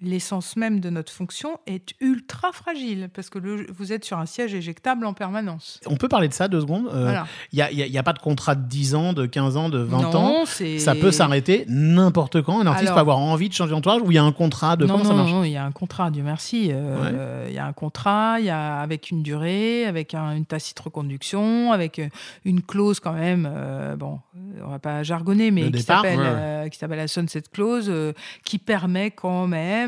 l'essence 0.00 0.56
même 0.56 0.80
de 0.80 0.90
notre 0.90 1.12
fonction 1.12 1.58
est 1.66 1.94
ultra 2.00 2.52
fragile 2.52 3.08
parce 3.14 3.30
que 3.30 3.38
le- 3.38 3.66
vous 3.72 3.92
êtes 3.92 4.04
sur 4.04 4.18
un 4.18 4.26
siège 4.26 4.52
éjectable 4.54 5.06
en 5.06 5.14
permanence. 5.14 5.80
On 5.86 5.96
peut 5.96 6.08
parler 6.08 6.28
de 6.28 6.34
ça 6.34 6.48
deux 6.48 6.60
secondes 6.60 6.88
Il 6.92 6.98
Voilà. 7.00 7.24
n'y 7.52 7.98
a, 7.98 8.02
pas 8.02 8.12
de 8.12 8.18
contrat 8.18 8.54
de 8.54 8.66
10 8.68 8.94
ans, 8.94 9.12
de 9.12 9.24
15 9.26 9.56
ans, 9.56 9.68
de 9.68 9.78
20 9.78 10.14
ans. 10.14 10.22
non, 10.40 10.44
Ça 10.78 10.94
peut 10.94 11.10
s'arrêter 11.12 11.64
n'importe 11.68 12.42
quand. 12.42 12.60
Un 12.60 12.66
artiste 12.66 12.88
Alors- 12.88 12.96
peut 12.96 13.00
avoir 13.00 13.18
envie 13.18 13.48
de 13.48 13.54
changer 13.54 13.70
d'entourage 13.70 14.02
ou 14.02 14.10
il 14.10 14.14
y 14.14 14.18
a 14.18 14.24
un 14.24 14.32
contrat 14.32 14.76
de 14.76 14.84
non, 14.84 14.94
comment 14.94 15.04
ça 15.04 15.10
non, 15.10 15.16
marche 15.16 15.30
non, 15.30 15.44
il 15.44 15.52
y 15.52 15.56
a 15.56 15.64
un 15.64 15.72
contrat, 15.72 16.10
Dieu 16.10 16.22
merci. 16.22 16.70
Euh, 16.72 17.46
Il 17.48 17.54
y 17.54 17.58
a 17.58 17.66
un 17.66 17.72
contrat, 17.72 18.36
il 18.40 18.46
y 18.46 18.50
a 18.50 18.80
avec 18.80 19.10
une 19.10 19.22
durée, 19.22 19.86
avec 19.86 20.14
un- 20.14 20.34
une 20.36 20.44
tacite 20.46 20.78
reconduction, 20.80 21.72
avec 21.72 21.98
euh, 21.98 22.08
une 22.44 22.62
clause 22.62 23.00
quand 23.00 23.12
même. 23.12 23.48
euh, 23.50 23.94
bon, 23.96 24.18
euh, 24.36 24.62
on 24.66 24.70
va 24.70 24.78
pas 24.78 25.02
jargonner, 25.02 25.50
mais 25.50 25.70
De 25.70 25.76
qui 25.76 25.82
s'appelle 25.84 26.18
ouais, 26.18 26.24
euh, 26.26 26.68
la 26.96 27.08
sunset 27.08 27.42
clause, 27.52 27.86
euh, 27.88 28.12
qui 28.44 28.58
permet 28.58 29.10
quand 29.10 29.46
même 29.46 29.83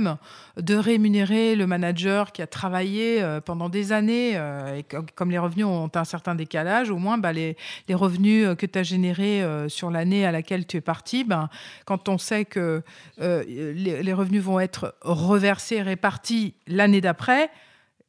de 0.57 0.75
rémunérer 0.75 1.57
le 1.57 1.67
manager 1.67 2.33
qui 2.33 2.43
a 2.43 2.47
travaillé 2.47 3.23
euh, 3.23 3.41
pendant 3.41 3.69
des 3.69 3.93
années 3.93 4.33
et 4.77 4.83
co- 4.83 5.05
comme 5.15 5.31
les 5.31 5.39
revenus 5.39 5.67
ont 5.67 5.91
un 5.95 6.05
certain 6.05 6.35
décalage, 6.35 6.91
au 6.91 6.97
moins 6.99 7.19
bah, 7.19 7.33
les, 7.33 7.57
les 7.89 7.95
revenus 7.95 8.47
euh, 8.47 8.55
que 8.55 8.67
tu 8.67 8.79
as 8.79 8.83
générés 8.83 9.43
euh, 9.43 9.69
sur 9.69 9.91
l'année 9.91 10.25
à 10.27 10.33
laquelle 10.33 10.67
tu 10.67 10.77
es 10.79 10.81
parti, 10.81 11.25
ben, 11.25 11.49
quand 11.85 12.09
on 12.09 12.19
sait 12.19 12.45
que 12.45 12.83
euh, 13.21 13.45
les, 13.47 14.03
les 14.03 14.13
revenus 14.13 14.43
vont 14.43 14.61
être 14.61 14.95
reversés, 15.03 15.83
répartis 15.83 16.55
l'année 16.67 17.01
d'après, 17.01 17.51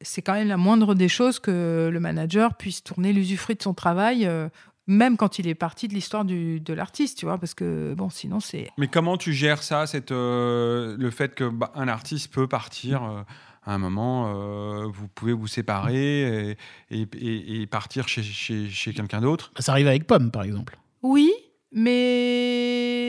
c'est 0.01 0.21
quand 0.21 0.33
même 0.33 0.47
la 0.47 0.57
moindre 0.57 0.93
des 0.93 1.09
choses 1.09 1.39
que 1.39 1.89
le 1.91 1.99
manager 1.99 2.53
puisse 2.53 2.83
tourner 2.83 3.13
l'usufruit 3.13 3.55
de 3.55 3.63
son 3.63 3.73
travail, 3.73 4.27
euh, 4.27 4.47
même 4.87 5.17
quand 5.17 5.37
il 5.39 5.47
est 5.47 5.55
parti 5.55 5.87
de 5.87 5.93
l'histoire 5.93 6.25
de 6.25 6.73
l'artiste, 6.73 7.17
tu 7.19 7.25
vois, 7.25 7.37
parce 7.37 7.53
que 7.53 7.93
bon, 7.95 8.09
sinon 8.09 8.39
c'est 8.39 8.69
Mais 8.77 8.87
comment 8.87 9.17
tu 9.17 9.33
gères 9.33 9.61
ça, 9.63 9.85
cette, 9.85 10.11
euh, 10.11 10.95
le 10.97 11.11
fait 11.11 11.35
que 11.35 11.43
bah, 11.49 11.71
un 11.75 11.87
artiste 11.87 12.33
peut 12.33 12.47
partir 12.47 13.03
euh, 13.03 13.21
à 13.65 13.73
un 13.73 13.77
moment, 13.77 14.33
euh, 14.33 14.85
vous 14.87 15.07
pouvez 15.09 15.33
vous 15.33 15.47
séparer 15.47 16.51
et, 16.51 16.57
et- 16.89 17.07
et- 17.19 17.61
et 17.61 17.67
partir 17.67 18.07
chez, 18.07 18.23
chez- 18.23 18.69
chez 18.69 18.93
quelqu'un 18.93 19.19
d'autre? 19.19 19.51
Ça 19.59 19.73
arrive 19.73 19.87
avec 19.87 20.07
Pomme, 20.07 20.31
par 20.31 20.43
exemple. 20.43 20.77
Oui, 21.03 21.31
mais 21.71 23.07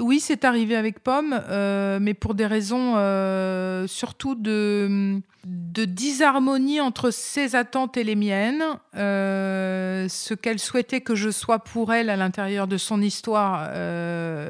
oui, 0.00 0.18
c'est 0.18 0.44
arrivé 0.44 0.76
avec 0.76 1.00
Pomme, 1.00 1.40
euh, 1.48 1.98
mais 2.00 2.14
pour 2.14 2.34
des 2.34 2.46
raisons 2.46 2.94
euh, 2.96 3.86
surtout 3.86 4.34
de, 4.34 5.20
disharmonie 5.44 6.80
entre 6.80 7.10
ses 7.10 7.54
attentes 7.54 7.96
et 7.96 8.04
les 8.04 8.16
miennes, 8.16 8.64
euh, 8.96 10.08
ce 10.08 10.34
qu'elle 10.34 10.58
souhaitait 10.58 11.00
que 11.00 11.14
je 11.14 11.30
sois 11.30 11.58
pour 11.60 11.92
elle 11.92 12.10
à 12.10 12.16
l'intérieur 12.16 12.66
de 12.66 12.76
son 12.76 13.00
histoire 13.00 13.70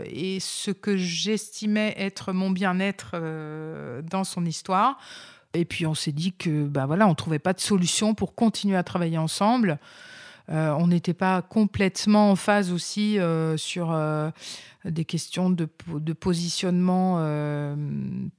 et 0.07 0.39
ce 0.41 0.71
que 0.71 0.97
j'estimais 0.97 1.95
être 1.99 2.33
mon 2.33 2.51
bien-être 2.51 3.17
dans 4.09 4.25
son 4.25 4.47
histoire. 4.47 4.99
Et 5.53 5.65
puis 5.65 5.85
on 5.87 5.95
s'est 5.95 6.13
dit 6.13 6.33
que 6.33 6.65
bah 6.65 6.87
voilà, 6.87 7.09
on 7.09 7.15
trouvait 7.15 7.39
pas 7.41 7.53
de 7.53 7.61
solution 7.61 8.15
pour 8.15 8.35
continuer 8.35 8.77
à 8.77 8.83
travailler 8.83 9.19
ensemble. 9.19 9.79
Euh, 10.51 10.73
on 10.79 10.89
n'était 10.89 11.15
pas 11.15 11.43
complètement 11.43 12.31
en 12.33 12.37
phase 12.37 12.73
aussi 12.73 13.19
euh, 13.19 13.57
sur 13.57 13.93
euh, 13.93 14.31
des 14.85 15.05
questions 15.05 15.49
de, 15.51 15.67
po- 15.67 16.01
de 16.01 16.13
positionnement, 16.13 17.19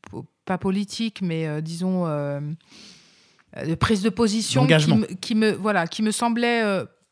po- 0.09 0.25
pas 0.45 0.57
politique, 0.57 1.21
mais 1.21 1.61
disons 1.61 2.05
de 2.05 3.75
prise 3.75 4.01
de 4.01 4.09
position 4.09 4.63
qui 4.79 4.89
me, 4.97 5.05
qui 5.05 5.35
me 5.35 5.51
voilà, 5.51 5.87
qui 5.87 6.01
me 6.03 6.11
semblait, 6.11 6.63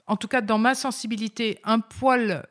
en 0.07 0.15
tout 0.15 0.27
cas 0.27 0.41
dans 0.41 0.57
ma 0.57 0.73
sensibilité, 0.75 1.59
un 1.63 1.79
poil 1.79 2.45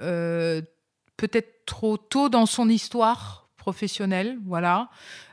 peut-être 1.17 1.67
trop 1.67 1.97
tôt 1.97 2.29
dans 2.29 2.47
son 2.47 2.69
histoire 2.69 3.48
professionnelle, 3.69 4.39
voilà. 4.47 4.89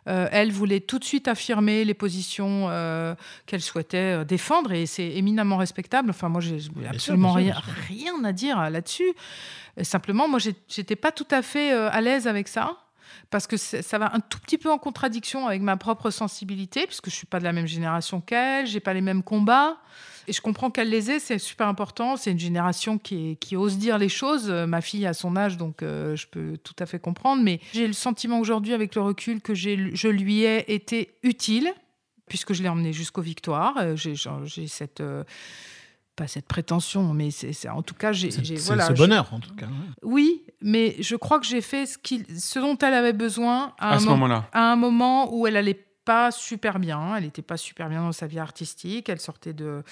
Euh, 0.10 0.28
elle 0.30 0.52
voulait 0.52 0.82
tout 0.82 1.00
de 1.00 1.06
suite 1.06 1.30
affirmer 1.30 1.86
les 1.86 1.93
positions 1.93 2.67
euh, 2.69 3.15
qu'elle 3.45 3.62
souhaitait 3.62 4.19
euh, 4.19 4.24
défendre 4.26 4.74
et 4.74 4.86
c'est 4.86 5.08
éminemment 5.08 5.56
respectable. 5.56 6.10
Enfin, 6.10 6.28
moi, 6.28 6.41
j'ai 6.41 6.60
absolument 6.89 7.30
sûr, 7.30 7.38
rien, 7.38 7.62
rien 7.88 8.24
à 8.26 8.34
dire 8.34 8.69
là-dessus. 8.69 9.13
Simplement, 9.82 10.28
moi, 10.28 10.39
j'étais 10.67 10.98
pas 10.98 11.13
tout 11.13 11.28
à 11.32 11.41
fait 11.41 11.71
à 11.71 12.02
l'aise 12.02 12.28
avec 12.28 12.50
ça. 12.50 12.78
Parce 13.30 13.48
que 13.48 13.58
ça 13.58 13.98
va 13.98 14.13
un 14.13 14.19
tout 14.19 14.39
petit 14.39 14.58
peu 14.58 14.69
en 14.69 14.78
contradiction 14.78 15.48
avec 15.48 15.62
ma 15.62 15.78
propre 15.78 16.10
sensibilité, 16.12 16.86
puisque 16.86 17.10
je 17.10 17.15
suis 17.15 17.26
pas 17.26 17.39
de 17.39 17.45
la 17.45 17.54
même 17.54 17.65
génération 17.65 18.19
qu'elle, 18.21 18.67
j'ai 18.67 18.82
pas 18.82 18.93
les 18.93 19.02
mêmes 19.02 19.24
combats. 19.24 19.78
Et 20.28 20.34
je 20.34 20.42
comprends 20.42 20.72
qu'elle 20.72 20.90
les 20.90 21.12
ait, 21.12 21.20
c'est 21.20 21.38
super 21.40 21.68
important. 21.68 22.16
C'est 22.18 22.32
une 22.32 22.40
génération 22.40 22.98
qui, 22.98 23.32
est- 23.32 23.36
qui 23.36 23.56
ose 23.56 23.78
dire 23.78 23.98
les 23.98 24.10
choses. 24.10 24.50
Euh, 24.50 24.66
Ma 24.66 24.82
fille 24.82 25.06
a 25.06 25.14
son 25.14 25.36
âge, 25.36 25.58
donc 25.58 25.84
euh, 25.84 26.16
je 26.16 26.28
peux 26.28 26.58
tout 26.64 26.76
à 26.80 26.86
fait 26.86 27.00
comprendre. 27.00 27.44
Mais 27.44 27.60
j'ai 27.74 27.88
le 27.88 27.94
sentiment 27.94 28.40
aujourd'hui, 28.40 28.74
avec 28.74 28.96
le 28.96 29.02
recul, 29.02 29.42
que 29.42 29.54
je 29.54 30.08
lui 30.08 30.42
ai 30.44 30.74
été 30.74 31.16
utile, 31.24 31.70
puisque 32.28 32.54
je 32.54 32.64
l'ai 32.64 32.70
emmenée 32.70 32.94
jusqu'aux 32.94 33.22
victoires. 33.22 33.76
Euh, 33.78 33.96
J'ai 33.96 34.68
cette. 34.68 35.02
euh, 35.02 35.24
pas 36.16 36.28
cette 36.28 36.48
prétention, 36.48 37.14
mais 37.14 37.30
c'est 37.30 37.68
en 37.68 37.82
tout 37.82 37.94
cas, 37.94 38.14
j'ai. 38.14 38.30
Voilà, 38.68 38.88
ce 38.88 38.94
bonheur, 38.94 39.28
en 39.34 39.40
tout 39.42 39.54
cas. 39.54 39.68
Oui, 40.02 40.44
mais 40.62 40.96
je 41.02 41.18
crois 41.18 41.42
que 41.42 41.46
j'ai 41.46 41.60
fait 41.60 41.86
ce, 41.86 42.60
dont 42.60 42.78
elle 42.78 42.94
avait 42.94 43.12
besoin 43.12 43.74
à, 43.78 43.92
À 43.92 43.96
un 43.96 44.00
ce 44.00 44.06
mo- 44.06 44.12
moment-là. 44.12 44.48
à 44.54 44.72
un 44.72 44.78
moment 44.78 45.36
où 45.36 45.46
elle 45.46 45.58
allait 45.58 45.85
pas 46.06 46.32
super 46.32 46.80
bien. 46.80 47.15
Elle 47.18 47.24
n'était 47.24 47.41
pas 47.41 47.58
super 47.58 47.89
bien 47.89 48.02
dans 48.02 48.12
sa 48.12 48.28
vie 48.28 48.39
artistique. 48.39 49.10
Elle 49.10 49.20
sortait 49.20 49.54
de, 49.54 49.84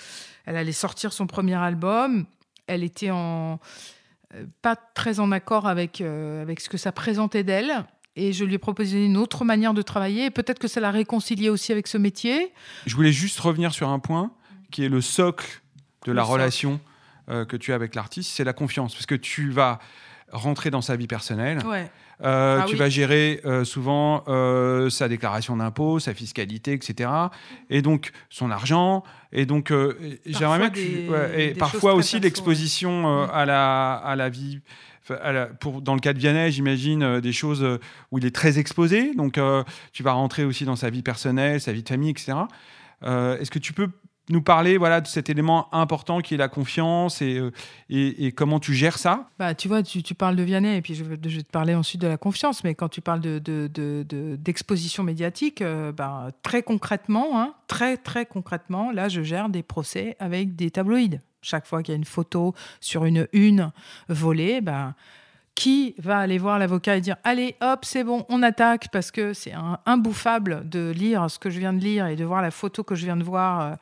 elle 0.45 0.55
allait 0.55 0.71
sortir 0.71 1.11
son 1.11 1.27
premier 1.27 1.55
album. 1.55 2.25
Elle 2.67 2.83
était 2.83 3.11
en 3.11 3.59
euh, 4.35 4.45
pas 4.61 4.75
très 4.75 5.19
en 5.19 5.31
accord 5.31 5.67
avec 5.67 5.99
euh, 6.01 6.41
avec 6.41 6.59
ce 6.61 6.69
que 6.69 6.77
ça 6.77 6.91
présentait 6.91 7.43
d'elle. 7.43 7.83
Et 8.15 8.31
je 8.31 8.45
lui 8.45 8.53
ai 8.53 8.57
proposé 8.59 9.03
une 9.05 9.17
autre 9.17 9.43
manière 9.43 9.73
de 9.73 9.81
travailler. 9.81 10.25
Et 10.25 10.29
Peut-être 10.31 10.59
que 10.59 10.67
ça 10.67 10.79
l'a 10.79 10.91
réconciliée 10.91 11.49
aussi 11.49 11.71
avec 11.71 11.87
ce 11.87 11.97
métier. 11.97 12.53
Je 12.85 12.95
voulais 12.95 13.11
juste 13.11 13.39
revenir 13.39 13.73
sur 13.73 13.89
un 13.89 13.97
point 13.99 14.31
qui 14.71 14.85
est 14.85 14.89
le 14.89 15.01
socle 15.01 15.61
de 16.05 16.11
Le 16.11 16.17
la 16.17 16.21
socle. 16.21 16.33
relation 16.33 16.79
euh, 17.29 17.43
que 17.45 17.57
tu 17.57 17.71
as 17.71 17.75
avec 17.75 17.95
l'artiste, 17.95 18.31
c'est 18.31 18.43
la 18.43 18.53
confiance. 18.53 18.93
Parce 18.93 19.07
que 19.07 19.15
tu 19.15 19.49
vas 19.49 19.79
rentrer 20.31 20.69
dans 20.69 20.81
sa 20.81 20.95
vie 20.95 21.07
personnelle, 21.07 21.65
Ouais. 21.65 21.89
Euh, 22.21 22.59
Ah 22.61 22.65
tu 22.65 22.73
oui. 22.73 22.79
vas 22.79 22.89
gérer 22.89 23.41
euh, 23.45 23.63
souvent 23.65 24.23
euh, 24.27 24.89
sa 24.89 25.07
déclaration 25.07 25.57
d'impôt, 25.57 25.99
sa 25.99 26.13
fiscalité, 26.13 26.73
etc. 26.73 27.09
Et 27.69 27.81
donc 27.81 28.11
son 28.29 28.51
argent. 28.51 29.03
Et 29.31 29.45
donc 29.45 29.73
j'aimerais 30.25 30.59
bien 30.59 30.69
que 30.69 30.75
tu- 30.79 31.09
ouais, 31.09 31.45
et 31.49 31.53
parfois 31.55 31.95
aussi 31.95 32.19
l'exposition 32.19 33.01
Mm. 33.25 33.29
à, 33.33 33.45
la, 33.45 33.93
à 33.95 34.15
la 34.15 34.29
vie. 34.29 34.59
enfin, 35.01 35.15
à 35.23 35.31
la- 35.31 35.45
pour, 35.47 35.81
dans 35.81 35.95
le 35.95 35.99
cas 35.99 36.13
de 36.13 36.19
Vianney, 36.19 36.51
j'imagine 36.51 37.19
des 37.19 37.33
choses 37.33 37.65
où 38.11 38.17
il 38.19 38.25
est 38.25 38.33
très 38.35 38.59
exposé. 38.59 39.13
Donc, 39.15 39.39
tu 39.91 40.03
vas 40.03 40.11
rentrer 40.13 40.45
aussi 40.45 40.65
dans 40.65 40.75
sa 40.77 40.89
vie 40.89 41.01
personnelle, 41.01 41.59
sa 41.59 41.73
vie 41.73 41.83
de 41.83 41.89
famille, 41.89 42.11
etc. 42.11 42.33
Est-ce 43.03 43.51
que 43.51 43.59
tu 43.59 43.73
peux 43.73 43.89
nous 44.29 44.41
parler 44.41 44.77
voilà, 44.77 45.01
de 45.01 45.07
cet 45.07 45.29
élément 45.29 45.73
important 45.73 46.21
qui 46.21 46.33
est 46.35 46.37
la 46.37 46.47
confiance 46.47 47.21
et, 47.21 47.37
euh, 47.37 47.51
et, 47.89 48.27
et 48.27 48.31
comment 48.31 48.59
tu 48.59 48.73
gères 48.73 48.97
ça 48.97 49.29
Bah, 49.37 49.53
tu 49.53 49.67
vois, 49.67 49.83
tu, 49.83 50.01
tu 50.01 50.15
parles 50.15 50.35
de 50.35 50.43
Vianney 50.43 50.77
et 50.77 50.81
puis 50.81 50.95
je 50.95 51.03
vais, 51.03 51.17
te 51.17 51.51
parler 51.51 51.75
ensuite 51.75 52.01
de 52.01 52.07
la 52.07 52.17
confiance. 52.17 52.63
Mais 52.63 52.73
quand 52.73 52.89
tu 52.89 53.01
parles 53.01 53.19
de, 53.19 53.39
de- 53.39 53.69
de- 53.73 54.35
d'exposition 54.37 55.03
médiatique, 55.03 55.61
euh, 55.61 55.91
bah, 55.91 56.29
très 56.41 56.63
concrètement, 56.63 57.39
hein, 57.41 57.53
très 57.67 57.97
très 57.97 58.25
concrètement, 58.25 58.91
là, 58.91 59.09
je 59.09 59.23
gère 59.23 59.49
des 59.49 59.63
procès 59.63 60.15
avec 60.19 60.55
des 60.55 60.71
tabloïds. 60.71 61.19
Chaque 61.41 61.65
fois 61.67 61.83
qu'il 61.83 61.91
y 61.91 61.95
a 61.95 61.97
une 61.97 62.05
photo 62.05 62.53
sur 62.79 63.03
une 63.03 63.27
une 63.33 63.71
volée, 64.07 64.61
bah, 64.61 64.93
qui 65.55 65.93
va 65.99 66.17
aller 66.17 66.39
voir 66.39 66.57
l'avocat 66.57 66.97
et 66.97 67.01
dire 67.01 67.17
allez 67.23 67.55
hop 67.61 67.85
c'est 67.85 68.03
bon 68.03 68.25
on 68.27 68.41
attaque 68.41 68.87
parce 68.91 69.11
que 69.11 69.33
c'est 69.33 69.53
imbouffable 69.85 70.67
de 70.67 70.91
lire 70.95 71.29
ce 71.29 71.37
que 71.37 71.51
je 71.51 71.59
viens 71.59 71.73
de 71.73 71.79
lire 71.79 72.07
et 72.07 72.15
de 72.15 72.25
voir 72.25 72.41
la 72.41 72.49
photo 72.49 72.83
que 72.83 72.95
je 72.95 73.05
viens 73.05 73.17
de 73.17 73.23
voir 73.23 73.61
euh, 73.61 73.75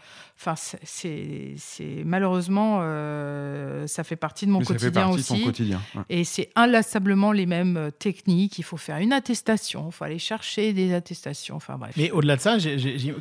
enfin 0.43 0.55
c'est- 0.55 2.03
malheureusement 2.03 2.79
euh, 2.81 3.85
ça 3.87 4.03
fait 4.03 4.15
partie 4.15 4.45
de 4.47 4.51
mon 4.51 4.59
Mais 4.59 4.65
ça 4.65 4.73
fait 4.73 4.79
quotidien 4.79 5.01
partie 5.03 5.15
de 5.17 5.19
aussi 5.21 5.39
ton 5.39 5.45
quotidien. 5.45 5.81
ouais. 5.95 6.01
et 6.09 6.23
c'est 6.23 6.49
inlassablement 6.55 7.31
les 7.31 7.45
mêmes 7.45 7.77
euh, 7.77 7.91
techniques 7.91 8.57
il 8.57 8.63
faut 8.63 8.77
faire 8.77 8.97
une 8.97 9.13
attestation 9.13 9.87
il 9.89 9.91
faut 9.93 10.03
aller 10.03 10.17
chercher 10.19 10.73
des 10.73 10.93
attestations 10.93 11.55
enfin 11.55 11.77
bref 11.77 11.93
Mais 11.95 12.09
au-delà 12.11 12.37
de 12.37 12.41
ça, 12.41 12.57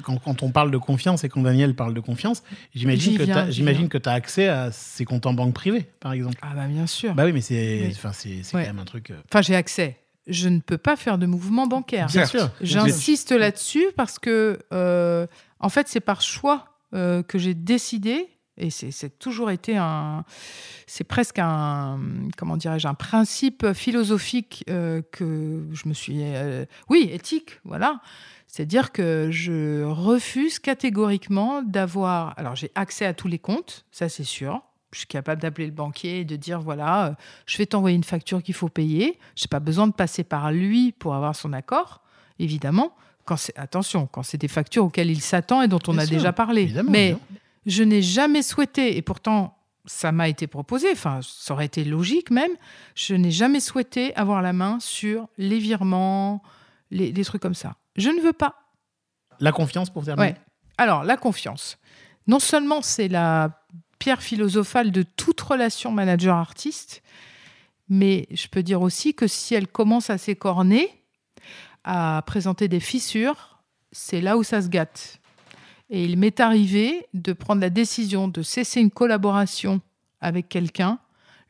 quand, 0.03 0.17
quand 0.19 0.43
on 0.43 0.51
parle 0.51 0.71
de 0.71 0.79
confiance 0.79 1.23
et 1.25 1.29
quand 1.29 1.43
Daniel 1.43 1.75
parle 1.75 1.95
de 1.95 2.01
confiance, 2.01 2.43
j'imagine 2.75 3.19
que 3.89 3.99
tu 3.99 4.09
as 4.09 4.13
accès 4.13 4.49
à 4.49 4.73
ses 4.73 5.05
comptes 5.05 5.27
en 5.27 5.35
banque 5.35 5.55
privée, 5.55 5.87
par 6.01 6.13
exemple. 6.13 6.37
ah 6.43 6.53
bah 6.55 6.67
bien 6.67 6.87
sûr 6.87 7.15
Bah 7.15 7.25
oui, 7.25 7.33
mais 7.33 7.41
c'est 7.41 7.83
Oui. 7.87 7.93
enfin, 7.97 8.13
c'est 8.13 8.43
c'est 8.43 8.57
Ouais. 8.57 8.63
quand 8.65 8.71
même 8.71 8.79
un 8.79 8.85
truc. 8.85 9.11
euh, 9.11 9.21
enfin 9.31 9.43
j'ai 9.43 9.55
accès 9.55 9.99
je 10.27 10.49
ne 10.49 10.61
peux 10.61 10.79
pas 10.79 10.97
faire 10.97 11.19
de 11.19 11.27
mouvement 11.27 11.67
bancaire 11.67 12.07
Bien 12.07 12.25
sûr. 12.27 12.39
bien 12.41 12.49
sûr. 12.49 12.83
J'insiste 12.87 13.33
là-dessus 13.33 13.87
parce 13.97 14.19
que, 14.19 14.59
euh, 14.73 15.27
en 15.59 15.69
fait, 15.71 15.89
c'est 15.89 15.99
par 16.01 16.21
choix 16.21 16.67
euh, 16.95 17.23
que 17.23 17.39
j'ai 17.39 17.55
décidé, 17.55 18.29
et 18.61 18.71
c'est 18.71 19.19
toujours 19.19 19.51
été 19.51 19.77
un. 19.77 20.25
C'est 20.87 21.05
presque 21.05 21.39
un. 21.39 21.99
Comment 22.37 22.57
dirais-je 22.57 22.87
Un 22.87 22.95
principe 22.95 23.73
philosophique 23.73 24.65
euh, 24.69 25.03
que 25.13 25.67
je 25.73 25.89
me 25.89 25.95
suis. 25.95 26.19
euh, 26.21 26.67
oui, 26.89 27.09
éthique, 27.13 27.61
voilà. 27.65 28.01
C'est-à-dire 28.47 28.93
que 28.93 29.29
je 29.31 29.83
refuse 29.85 30.59
catégoriquement 30.59 31.63
d'avoir. 31.63 32.39
Alors, 32.39 32.55
j'ai 32.55 32.71
accès 32.75 33.07
à 33.07 33.15
tous 33.15 33.29
les 33.29 33.39
comptes, 33.39 33.87
ça 33.91 34.09
c'est 34.09 34.25
sûr. 34.25 34.63
Je 34.93 34.99
suis 34.99 35.07
capable 35.07 35.41
d'appeler 35.41 35.67
le 35.67 35.73
banquier 35.73 36.21
et 36.21 36.25
de 36.25 36.35
dire 36.35 36.61
voilà, 36.61 37.17
je 37.47 37.57
vais 37.57 37.67
t'envoyer 37.67 37.97
une 37.97 38.05
facture 38.05 38.43
qu'il 38.43 38.55
faut 38.55 38.69
payer. 38.69 39.19
Je 39.37 39.45
n'ai 39.45 39.49
pas 39.49 39.61
besoin 39.61 39.87
de 39.87 39.93
passer 39.93 40.25
par 40.25 40.51
lui 40.51 40.93
pour 40.93 41.15
avoir 41.15 41.37
son 41.37 41.53
accord, 41.53 42.03
évidemment. 42.41 42.95
Quand 43.25 43.37
c'est 43.37 43.57
attention, 43.59 44.07
quand 44.07 44.23
c'est 44.23 44.39
des 44.39 44.49
factures 44.49 44.85
auxquelles 44.85 45.11
il 45.11 45.21
s'attend 45.21 45.63
et 45.63 45.69
dont 45.69 45.81
on 45.87 45.93
Bien 45.93 46.03
a 46.03 46.07
sûr, 46.07 46.17
déjà 46.17 46.33
parlé. 46.33 46.73
Mais 46.89 47.17
je 47.67 47.83
n'ai 47.83 48.03
jamais 48.03 48.43
souhaité, 48.43 48.97
et 48.97 49.03
pourtant 49.03 49.57
ça 49.87 50.13
m'a 50.13 50.29
été 50.29 50.47
proposé, 50.47 50.89
enfin 50.93 51.21
ça 51.23 51.55
aurait 51.55 51.67
été 51.67 51.85
logique 51.85 52.31
même, 52.31 52.51
je 52.95 53.15
n'ai 53.15 53.31
jamais 53.31 53.61
souhaité 53.61 54.15
avoir 54.15 54.43
la 54.43 54.53
main 54.53 54.79
sur 54.81 55.29
les 55.39 55.59
virements, 55.59 56.43
les, 56.91 57.13
trucs 57.25 57.43
comme 57.43 57.55
ça. 57.55 57.77
Je 57.97 58.11
ne 58.11 58.21
veux 58.21 58.33
pas. 58.33 58.57
La 59.41 59.53
confiance 59.53 59.91
pour 59.91 60.05
terminer. 60.05 60.33
Ouais. 60.33 60.37
Alors, 60.79 61.05
la 61.05 61.17
confiance. 61.17 61.79
Non 62.27 62.39
seulement 62.39 62.83
c'est 62.83 63.09
la 63.09 63.51
pierre 63.99 64.23
philosophale 64.23 64.93
de 64.93 65.03
toute 65.03 65.41
relation 65.41 65.91
manager-artiste, 65.93 67.03
mais 67.89 68.29
je 68.31 68.47
peux 68.49 68.63
dire 68.63 68.83
aussi 68.83 69.15
que 69.15 69.27
si 69.27 69.55
elle 69.55 69.67
commence 69.67 70.11
à 70.11 70.19
s'écorner, 70.19 71.00
à 71.93 72.23
présenter 72.25 72.69
des 72.69 72.79
fissures, 72.79 73.59
c'est 73.91 74.21
là 74.21 74.37
où 74.37 74.45
ça 74.45 74.63
se 74.63 74.69
gâte. 74.69 75.19
Et 75.89 76.05
il 76.05 76.17
m'est 76.17 76.39
arrivé 76.39 77.09
de 77.15 77.33
prendre 77.33 77.61
la 77.61 77.69
décision 77.69 78.29
de 78.29 78.43
cesser 78.43 78.81
une 78.81 78.93
collaboration 78.93 79.81
avec 80.21 80.49
quelqu'un 80.49 81.01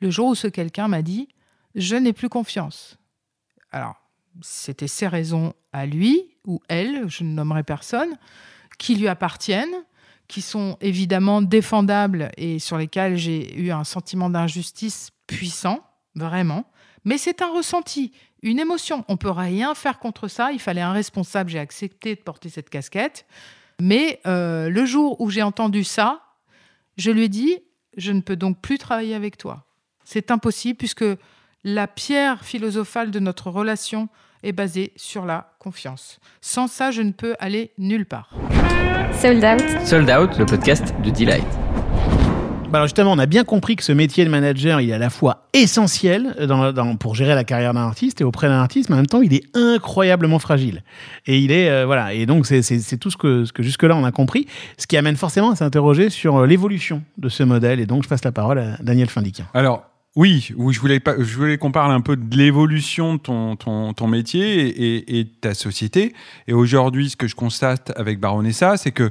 le 0.00 0.08
jour 0.08 0.28
où 0.28 0.34
ce 0.34 0.48
quelqu'un 0.48 0.88
m'a 0.88 1.02
dit 1.02 1.28
Je 1.74 1.94
n'ai 1.94 2.14
plus 2.14 2.30
confiance. 2.30 2.96
Alors, 3.70 3.96
c'était 4.40 4.88
ses 4.88 5.08
raisons 5.08 5.52
à 5.74 5.84
lui 5.84 6.38
ou 6.46 6.62
elle, 6.68 7.06
je 7.10 7.22
ne 7.22 7.34
nommerai 7.34 7.62
personne, 7.62 8.16
qui 8.78 8.94
lui 8.94 9.08
appartiennent, 9.08 9.84
qui 10.26 10.40
sont 10.40 10.78
évidemment 10.80 11.42
défendables 11.42 12.30
et 12.38 12.58
sur 12.58 12.78
lesquels 12.78 13.18
j'ai 13.18 13.60
eu 13.60 13.72
un 13.72 13.84
sentiment 13.84 14.30
d'injustice 14.30 15.10
puissant, 15.26 15.80
vraiment. 16.14 16.64
Mais 17.04 17.18
c'est 17.18 17.42
un 17.42 17.52
ressenti, 17.52 18.12
une 18.42 18.58
émotion. 18.58 19.04
On 19.08 19.16
peut 19.16 19.30
rien 19.30 19.74
faire 19.74 19.98
contre 19.98 20.28
ça. 20.28 20.52
Il 20.52 20.60
fallait 20.60 20.80
un 20.80 20.92
responsable. 20.92 21.50
J'ai 21.50 21.58
accepté 21.58 22.14
de 22.14 22.20
porter 22.20 22.48
cette 22.48 22.70
casquette. 22.70 23.26
Mais 23.80 24.20
euh, 24.26 24.68
le 24.68 24.84
jour 24.84 25.20
où 25.20 25.30
j'ai 25.30 25.42
entendu 25.42 25.84
ça, 25.84 26.20
je 26.96 27.10
lui 27.10 27.24
ai 27.24 27.28
dit 27.28 27.58
je 27.96 28.12
ne 28.12 28.20
peux 28.20 28.36
donc 28.36 28.60
plus 28.60 28.78
travailler 28.78 29.14
avec 29.14 29.36
toi. 29.36 29.64
C'est 30.04 30.30
impossible 30.30 30.76
puisque 30.76 31.04
la 31.64 31.86
pierre 31.86 32.44
philosophale 32.44 33.10
de 33.10 33.18
notre 33.18 33.50
relation 33.50 34.08
est 34.42 34.52
basée 34.52 34.92
sur 34.96 35.26
la 35.26 35.52
confiance. 35.58 36.18
Sans 36.40 36.66
ça, 36.66 36.90
je 36.90 37.02
ne 37.02 37.12
peux 37.12 37.34
aller 37.38 37.72
nulle 37.78 38.06
part. 38.06 38.34
Sold 39.12 39.44
Out, 39.44 39.86
Sold 39.86 40.10
Out, 40.10 40.38
le 40.38 40.46
podcast 40.46 40.94
de 41.02 41.10
Delight. 41.10 41.59
Bah 42.70 42.78
alors 42.78 42.86
justement, 42.86 43.10
on 43.10 43.18
a 43.18 43.26
bien 43.26 43.42
compris 43.42 43.74
que 43.74 43.82
ce 43.82 43.90
métier 43.90 44.24
de 44.24 44.30
manager, 44.30 44.80
il 44.80 44.90
est 44.90 44.92
à 44.92 44.98
la 44.98 45.10
fois 45.10 45.48
essentiel 45.52 46.36
dans- 46.46 46.94
pour 46.96 47.16
gérer 47.16 47.34
la 47.34 47.42
carrière 47.42 47.74
d'un 47.74 47.80
artiste 47.82 48.20
et 48.20 48.24
auprès 48.24 48.46
d'un 48.46 48.60
artiste, 48.60 48.90
mais 48.90 48.94
en 48.94 48.98
même 48.98 49.06
temps, 49.08 49.22
il 49.22 49.34
est 49.34 49.42
incroyablement 49.56 50.38
fragile. 50.38 50.84
Et 51.26 51.40
il 51.40 51.50
est 51.50 51.68
euh, 51.68 51.84
voilà. 51.84 52.14
Et 52.14 52.26
donc 52.26 52.46
c'est 52.46 52.96
tout 52.98 53.10
ce 53.10 53.16
que, 53.16 53.44
jusque 53.58 53.82
là 53.82 53.96
on 53.96 54.04
a 54.04 54.12
compris, 54.12 54.46
ce 54.78 54.86
qui 54.86 54.96
amène 54.96 55.16
forcément 55.16 55.50
à 55.50 55.56
s'interroger 55.56 56.10
sur 56.10 56.36
euh, 56.36 56.46
l'évolution 56.46 57.02
de 57.18 57.28
ce 57.28 57.42
modèle. 57.42 57.80
Et 57.80 57.86
donc 57.86 58.04
je 58.04 58.08
passe 58.08 58.24
la 58.24 58.30
parole 58.30 58.60
à 58.60 58.76
Daniel 58.80 59.08
Findiquian. 59.08 59.46
Alors, 59.52 59.82
oui, 60.14 60.50
oui, 60.56 60.72
je 60.72 60.78
voulais, 60.80 61.00
voulais 61.18 61.58
qu'on 61.58 61.72
parle 61.72 61.90
un 61.90 62.00
peu 62.00 62.14
de 62.16 62.36
l'évolution 62.36 63.14
de 63.14 63.18
ton, 63.20 63.56
ton, 63.56 63.94
ton 63.94 64.06
métier 64.06 64.68
et, 64.68 64.68
et- 64.96 65.18
et 65.20 65.24
de 65.24 65.30
ta 65.40 65.54
société. 65.54 66.12
Et 66.46 66.52
aujourd'hui, 66.52 67.10
ce 67.10 67.16
que 67.16 67.26
je 67.26 67.34
constate 67.34 67.92
avec 67.96 68.20
Baronessa, 68.20 68.76
c'est 68.76 68.92
que 68.92 69.10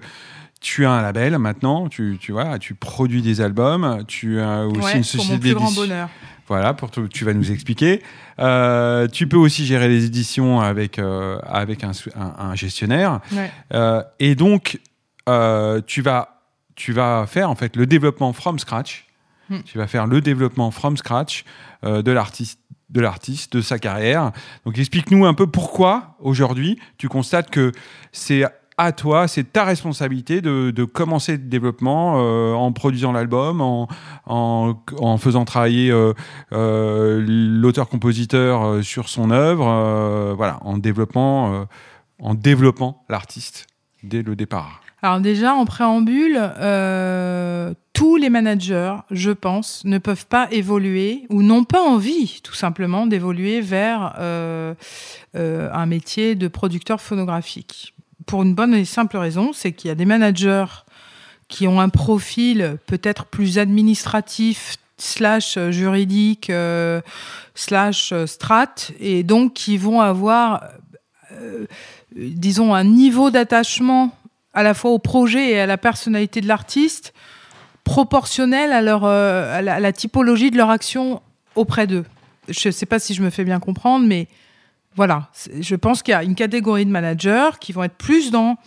tu 0.61 0.85
as 0.85 0.91
un 0.91 1.01
label 1.01 1.37
maintenant, 1.37 1.87
tu, 1.87 2.17
tu, 2.19 2.31
vois, 2.33 2.59
tu 2.59 2.73
produis 2.75 3.21
des 3.21 3.39
albums, 3.41 4.03
tu 4.07 4.39
as 4.41 4.65
aussi 4.67 4.79
Ouais, 4.79 4.81
une 4.81 4.81
pour 4.81 4.95
mon 4.97 5.03
société 5.03 5.39
plus 5.39 5.53
grand 5.53 5.63
d'édition. 5.65 5.81
bonheur. 5.83 6.09
Voilà, 6.47 6.73
pour 6.73 6.89
tout, 6.91 7.07
tu 7.07 7.25
vas 7.25 7.33
nous 7.33 7.51
expliquer. 7.51 8.01
Euh, 8.39 9.07
tu 9.07 9.27
peux 9.27 9.37
aussi 9.37 9.65
gérer 9.67 9.87
les 9.87 10.05
éditions 10.05 10.59
avec, 10.61 10.97
euh, 10.97 11.37
avec 11.45 11.83
un, 11.83 11.93
sou- 11.93 12.09
un- 12.15 12.33
un 12.51 12.55
gestionnaire. 12.55 13.19
Ouais. 13.31 13.51
Euh, 13.73 14.03
et 14.19 14.33
donc, 14.35 14.79
tu, 15.85 16.01
vas, 16.01 16.41
tu 16.75 16.91
vas 16.91 17.25
faire 17.27 17.49
en 17.49 17.55
fait 17.55 17.75
le 17.75 17.85
développement 17.85 18.33
from 18.33 18.57
scratch. 18.59 19.05
Hmm. 19.49 19.59
Tu 19.63 19.77
vas 19.77 19.87
faire 19.87 20.07
le 20.07 20.21
développement 20.21 20.71
from 20.71 20.97
scratch 20.97 21.43
de 21.83 22.11
l'artiste 22.11 22.59
de 22.89 23.01
l'artiste, 23.01 23.53
de 23.55 23.61
sa 23.61 23.77
carrière. 23.77 24.31
Donc 24.65 24.79
explique-nous 24.79 25.23
un 25.27 25.35
peu 25.35 25.45
pourquoi 25.45 26.15
aujourd'hui 26.19 26.79
tu 26.97 27.07
constates 27.07 27.51
que 27.51 27.71
c'est 28.11 28.43
à 28.79 28.93
toi, 28.93 29.27
c'est 29.27 29.51
ta 29.51 29.65
responsabilité 29.65 30.39
de, 30.39 30.85
commencer 30.85 31.33
le 31.33 31.37
développement 31.39 32.15
euh, 32.15 32.53
en 32.53 32.71
produisant 32.71 33.11
l'album, 33.11 33.59
en, 34.25 35.17
faisant 35.17 35.43
travailler 35.43 35.91
euh, 35.91 36.13
euh, 36.53 37.21
l'auteur-compositeur 37.27 38.81
sur 38.81 39.09
son 39.09 39.31
œuvre, 39.31 40.33
voilà, 40.37 40.59
en 40.61 40.77
développement, 40.77 41.53
euh, 41.53 41.65
en 42.19 42.35
développant 42.35 43.03
l'artiste 43.09 43.67
dès 44.03 44.21
le 44.21 44.37
départ. 44.37 44.81
Alors 45.01 45.19
déjà, 45.19 45.53
en 45.53 45.65
préambule, 45.65 46.39
tous 47.91 48.15
les 48.15 48.29
managers, 48.29 48.95
je 49.11 49.31
pense, 49.31 49.83
ne 49.83 49.97
peuvent 49.97 50.25
pas 50.25 50.47
évoluer 50.51 51.25
ou 51.29 51.41
n'ont 51.41 51.65
pas 51.65 51.81
envie, 51.81 52.39
tout 52.43 52.53
simplement, 52.53 53.07
d'évoluer 53.07 53.59
vers 53.59 54.15
un 55.33 55.85
métier 55.85 56.35
de 56.35 56.47
producteur 56.47 57.01
phonographique. 57.01 57.93
Pour 58.29 58.43
une 58.43 58.53
bonne 58.53 58.75
et 58.75 58.85
simple 58.85 59.17
raison, 59.17 59.53
c'est 59.53 59.71
qu'il 59.71 59.87
y 59.87 59.91
a 59.91 59.95
des 59.95 60.05
managers 60.05 60.67
qui 61.47 61.67
ont 61.67 61.81
un 61.81 61.89
profil 61.89 62.77
peut-être 62.85 63.25
plus 63.25 63.57
administratif 63.57 64.75
slash 64.99 65.57
juridique 65.71 66.51
euh, 66.51 67.01
slash 67.55 68.11
euh, 68.11 68.27
strat 68.27 68.75
et 68.99 69.23
donc 69.23 69.53
qui 69.53 69.77
vont 69.77 70.01
avoir 70.01 70.63
euh, 71.31 71.65
disons 72.15 72.75
un 72.75 72.83
niveau 72.83 73.31
d'attachement 73.31 74.15
à 74.53 74.61
la 74.61 74.75
fois 74.75 74.91
au 74.91 74.99
projet 74.99 75.49
et 75.49 75.59
à 75.59 75.65
la 75.65 75.77
personnalité 75.77 76.39
de 76.39 76.47
l'artiste 76.47 77.15
proportionnel 77.83 78.73
à, 78.73 78.83
leur, 78.83 79.05
euh, 79.05 79.57
à 79.57 79.61
la 79.79 79.91
typologie 79.91 80.51
de 80.51 80.57
leur 80.57 80.69
action 80.69 81.23
auprès 81.55 81.87
d'eux. 81.87 82.05
Je 82.47 82.67
ne 82.67 82.71
sais 82.71 82.85
pas 82.85 82.99
si 82.99 83.15
je 83.15 83.23
me 83.23 83.31
fais 83.31 83.43
bien 83.43 83.59
comprendre, 83.59 84.05
mais 84.05 84.27
voilà. 84.99 85.29
Je 85.61 85.75
pense 85.75 86.03
qu'il 86.03 86.11
y 86.11 86.15
a 86.15 86.23
une 86.23 86.35
catégorie 86.35 86.85
de 86.85 86.91
managers 86.91 87.51
qui 87.61 87.71
vont 87.71 87.83
être 87.83 87.95
plus 87.97 88.31
dans 88.31 88.57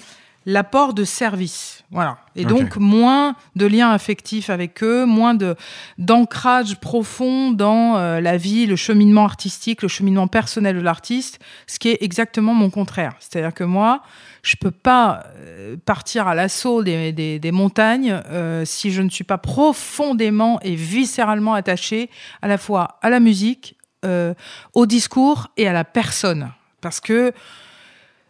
l'apport 0.46 0.92
de 0.94 1.04
service. 1.04 1.84
Voilà. 1.90 2.16
Et 2.34 2.44
donc, 2.44 2.76
moins 2.76 3.36
de 3.54 3.66
liens 3.66 3.90
affectifs 3.90 4.48
avec 4.50 4.82
eux, 4.82 5.04
moins 5.04 5.34
de, 5.34 5.54
d'ancrage 5.98 6.80
profond 6.80 7.52
dans 7.52 7.96
euh, 7.96 8.20
la 8.20 8.36
vie, 8.38 8.66
le 8.66 8.74
cheminement 8.76 9.24
artistique, 9.24 9.82
le 9.82 9.88
cheminement 9.88 10.26
personnel 10.26 10.74
de 10.76 10.80
l'artiste, 10.80 11.38
ce 11.66 11.78
qui 11.78 11.90
est 11.90 11.98
exactement 12.00 12.54
mon 12.54 12.70
contraire. 12.70 13.12
C'est-à-dire 13.20 13.54
que 13.54 13.62
moi, 13.62 14.02
je 14.42 14.56
peux 14.56 14.72
pas 14.72 15.22
euh, 15.36 15.76
partir 15.84 16.26
à 16.26 16.34
l'assaut 16.34 16.82
des, 16.82 17.12
des- 17.12 17.38
des 17.38 17.52
montagnes 17.52 18.20
euh, 18.30 18.64
si 18.64 18.90
je 18.90 19.02
ne 19.02 19.10
suis 19.10 19.24
pas 19.24 19.38
profondément 19.38 20.58
et 20.62 20.74
viscéralement 20.74 21.54
attaché 21.54 22.10
à 22.40 22.48
la 22.48 22.58
fois 22.58 22.98
à 23.02 23.10
la 23.10 23.20
musique, 23.20 23.76
euh, 24.04 24.34
au 24.74 24.86
discours 24.86 25.48
et 25.56 25.68
à 25.68 25.72
la 25.72 25.84
personne. 25.84 26.52
Parce 26.80 27.00
que 27.00 27.32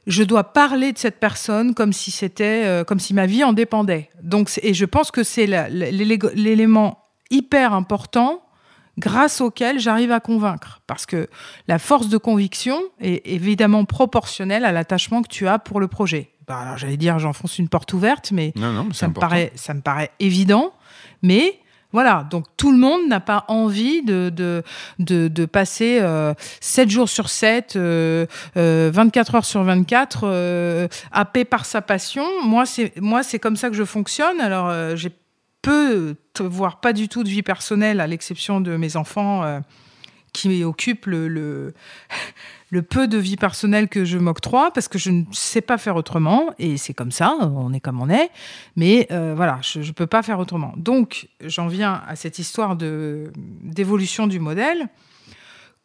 je 0.07 0.23
dois 0.23 0.53
parler 0.53 0.93
de 0.93 0.99
cette 0.99 1.21
personne 1.21 1.75
comme 1.75 1.93
si 1.93 2.11
c'était, 2.11 2.65
euh, 2.65 2.85
comme 2.85 3.01
si 3.01 3.15
ma 3.15 3.27
vie 3.27 3.45
en 3.45 3.53
dépendait. 3.53 4.11
Donc, 4.23 4.51
et 4.63 4.75
je 4.75 4.85
pense 4.85 5.11
que 5.11 5.23
c'est 5.23 5.47
l'élément 5.47 7.05
hyper 7.31 7.73
important 7.73 8.43
grâce 8.99 9.41
auquel 9.41 9.79
j'arrive 9.79 10.13
à 10.13 10.21
convaincre. 10.21 10.81
Parce 10.87 11.07
que 11.07 11.29
la 11.69 11.79
force 11.79 12.09
de 12.09 12.19
conviction 12.19 12.81
est 13.01 13.27
évidemment 13.27 13.85
proportionnelle 13.85 14.65
à 14.65 14.73
l'attachement 14.73 15.23
que 15.23 15.29
tu 15.29 15.49
as 15.49 15.59
pour 15.59 15.81
le 15.81 15.89
projet. 15.89 16.31
Bah, 16.47 16.59
alors, 16.59 16.77
j'allais 16.77 16.97
dire, 16.97 17.19
j'enfonce 17.19 17.59
une 17.59 17.69
porte 17.69 17.93
ouverte, 17.93 18.33
mais 18.33 18.53
Non, 18.57 18.73
non, 18.73 18.89
c'est 18.91 18.99
ça 19.01 19.09
me, 19.09 19.15
paraît, 19.15 19.53
ça 19.55 19.75
me 19.75 19.81
paraît 19.81 20.11
évident. 20.19 20.73
Mais 21.23 21.61
voilà, 21.93 22.27
donc 22.31 22.47
tout 22.57 22.73
le 22.73 22.79
monde 22.79 23.07
n'a 23.09 23.21
pas 23.21 23.45
envie 23.49 24.03
de, 24.03 24.31
de, 24.31 24.63
de, 24.99 25.45
passer 25.45 25.99
euh, 26.01 26.33
7 26.61 26.89
jours 26.89 27.09
sur 27.09 27.29
7, 27.29 27.77
euh, 27.77 28.27
euh, 28.57 28.91
24 28.93 29.35
heures 29.35 29.45
sur 29.45 29.63
24, 29.63 30.23
euh, 30.25 30.89
happé 31.11 31.45
par 31.45 31.67
sa 31.67 31.83
passion. 31.83 32.25
Moi, 32.45 32.65
c'est 32.65 33.39
comme 33.39 33.57
ça 33.57 33.69
que 33.69 33.77
je 33.77 33.85
fonctionne. 33.85 34.41
Alors, 34.41 34.69
euh, 34.69 34.97
j'ai 34.97 35.13
peu, 35.61 36.17
voire 36.41 36.81
pas 36.81 36.93
du 36.93 37.09
tout 37.09 37.23
de 37.23 37.29
vie 37.29 37.43
personnelle, 37.43 38.01
à 38.01 38.07
l'exception 38.07 38.61
de 38.61 38.77
mes 38.77 38.97
enfants 38.97 39.45
euh, 39.45 39.61
qui 40.33 40.65
occupent 40.65 41.07
le, 41.07 41.75
le 42.73 42.81
peu 42.81 43.07
de 43.07 43.19
vie 43.19 43.37
personnelle 43.37 43.87
que 43.87 44.07
je 44.07 44.17
m'octroie, 44.17 44.71
parce 44.73 44.89
que 44.89 44.99
je 44.99 45.11
ne 45.11 45.25
sais 45.31 45.61
pas 45.61 45.77
faire 45.77 45.95
autrement, 45.95 46.55
et 46.59 46.79
c'est 46.79 46.95
comme 46.95 47.13
ça, 47.13 47.37
on 47.39 47.71
est 47.75 47.81
comme 47.81 48.01
on 48.01 48.09
est, 48.09 48.31
mais 48.77 49.07
euh, 49.11 49.35
voilà, 49.37 49.59
je 49.61 49.81
ne 49.81 49.93
peux 49.93 50.07
pas 50.07 50.23
faire 50.23 50.39
autrement. 50.39 50.73
Donc, 50.79 51.29
j'en 51.45 51.69
viens 51.69 52.03
à 52.09 52.17
cette 52.17 52.39
histoire 52.39 52.77
d'évolution 52.77 54.27
du 54.27 54.41
modèle. 54.41 54.89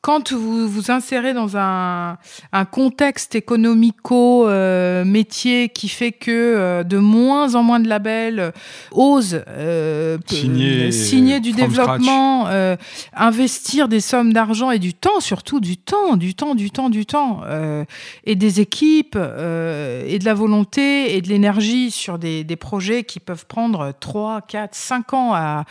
Quand 0.08 0.32
vous 0.32 0.70
vous 0.70 0.90
insérez 0.90 1.34
dans 1.34 1.58
un, 1.58 2.18
un 2.54 2.64
contexte 2.64 3.36
économico-métier 3.36 5.68
qui 5.68 5.90
fait 5.90 6.14
que 6.14 6.32
euh, 6.32 6.86
de 6.86 6.98
moins 6.98 7.56
en 7.56 7.64
moins 7.64 7.82
de 7.82 7.90
labels 7.90 8.40
euh, 8.40 8.52
osent 8.94 9.44
euh, 9.50 10.18
Signer, 10.26 10.94
signer 10.94 11.42
du 11.42 11.52
développement, 11.52 12.48
euh, 12.48 12.78
investir 13.18 13.90
des 13.90 14.00
sommes 14.00 14.32
d'argent 14.32 14.72
et 14.72 14.80
du 14.80 14.94
temps, 14.94 15.20
surtout 15.20 15.60
du 15.60 15.76
temps, 15.76 16.16
du 16.16 16.36
temps, 16.36 16.56
du 16.56 16.72
temps, 16.72 16.90
du 16.90 17.06
temps, 17.06 17.42
euh, 17.44 17.84
et 18.24 18.36
des 18.36 18.62
équipes, 18.62 19.18
euh, 19.18 20.06
et 20.08 20.20
de 20.20 20.26
la 20.26 20.36
volonté 20.36 21.18
et 21.18 21.22
de 21.22 21.28
l'énergie 21.28 21.92
sur 21.92 22.18
des, 22.18 22.46
des 22.46 22.56
projets 22.56 23.04
qui 23.04 23.20
peuvent 23.20 23.46
prendre 23.46 23.92
3, 24.00 24.40
4, 24.48 24.74
5 24.74 25.14
ans 25.14 25.34
à, 25.34 25.66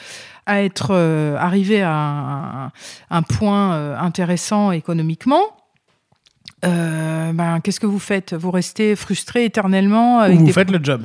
à 0.46 0.62
être 0.62 0.92
euh, 0.92 1.36
arrivés 1.36 1.82
à 1.82 1.90
un, 1.90 2.72
un 3.10 3.22
point 3.22 3.74
euh, 3.74 3.96
intéressant 4.26 4.72
économiquement. 4.72 5.56
Euh, 6.64 7.32
ben, 7.32 7.60
qu'est-ce 7.60 7.78
que 7.78 7.86
vous 7.86 8.00
faites? 8.00 8.34
Vous 8.34 8.50
restez 8.50 8.96
frustré 8.96 9.44
éternellement 9.44 10.18
avec 10.18 10.36
Ou 10.36 10.40
vous 10.40 10.46
des 10.46 10.52
faites 10.52 10.70
le 10.70 10.80
job. 10.82 11.02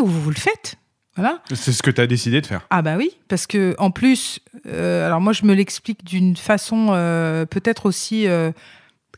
ou 0.00 0.06
vous 0.06 0.30
le 0.30 0.36
faites. 0.36 0.76
Voilà. 1.16 1.42
C'est 1.52 1.72
ce 1.72 1.82
que 1.82 1.90
tu 1.90 2.00
as 2.00 2.06
décidé 2.06 2.40
de 2.40 2.46
faire. 2.46 2.66
Ah 2.70 2.80
bah 2.80 2.96
oui, 2.96 3.10
parce 3.28 3.46
que 3.46 3.74
en 3.76 3.90
plus, 3.90 4.40
euh, 4.66 5.06
alors 5.06 5.20
moi 5.20 5.34
je 5.34 5.44
me 5.44 5.52
l'explique 5.52 6.02
d'une 6.04 6.34
façon 6.34 6.88
euh, 6.92 7.44
peut-être 7.44 7.84
aussi 7.84 8.26
euh, 8.26 8.50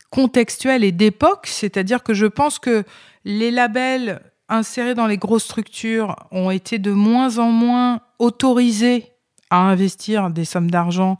contextuelle 0.09 0.83
et 0.83 0.91
d'époque, 0.91 1.47
c'est-à-dire 1.47 2.03
que 2.03 2.13
je 2.13 2.25
pense 2.25 2.59
que 2.59 2.83
les 3.23 3.51
labels 3.51 4.19
insérés 4.49 4.95
dans 4.95 5.07
les 5.07 5.17
grosses 5.17 5.45
structures 5.45 6.17
ont 6.31 6.51
été 6.51 6.77
de 6.77 6.91
moins 6.91 7.37
en 7.37 7.51
moins 7.51 8.01
autorisés 8.19 9.13
à 9.49 9.59
investir 9.59 10.29
des 10.29 10.43
sommes 10.43 10.69
d'argent 10.69 11.17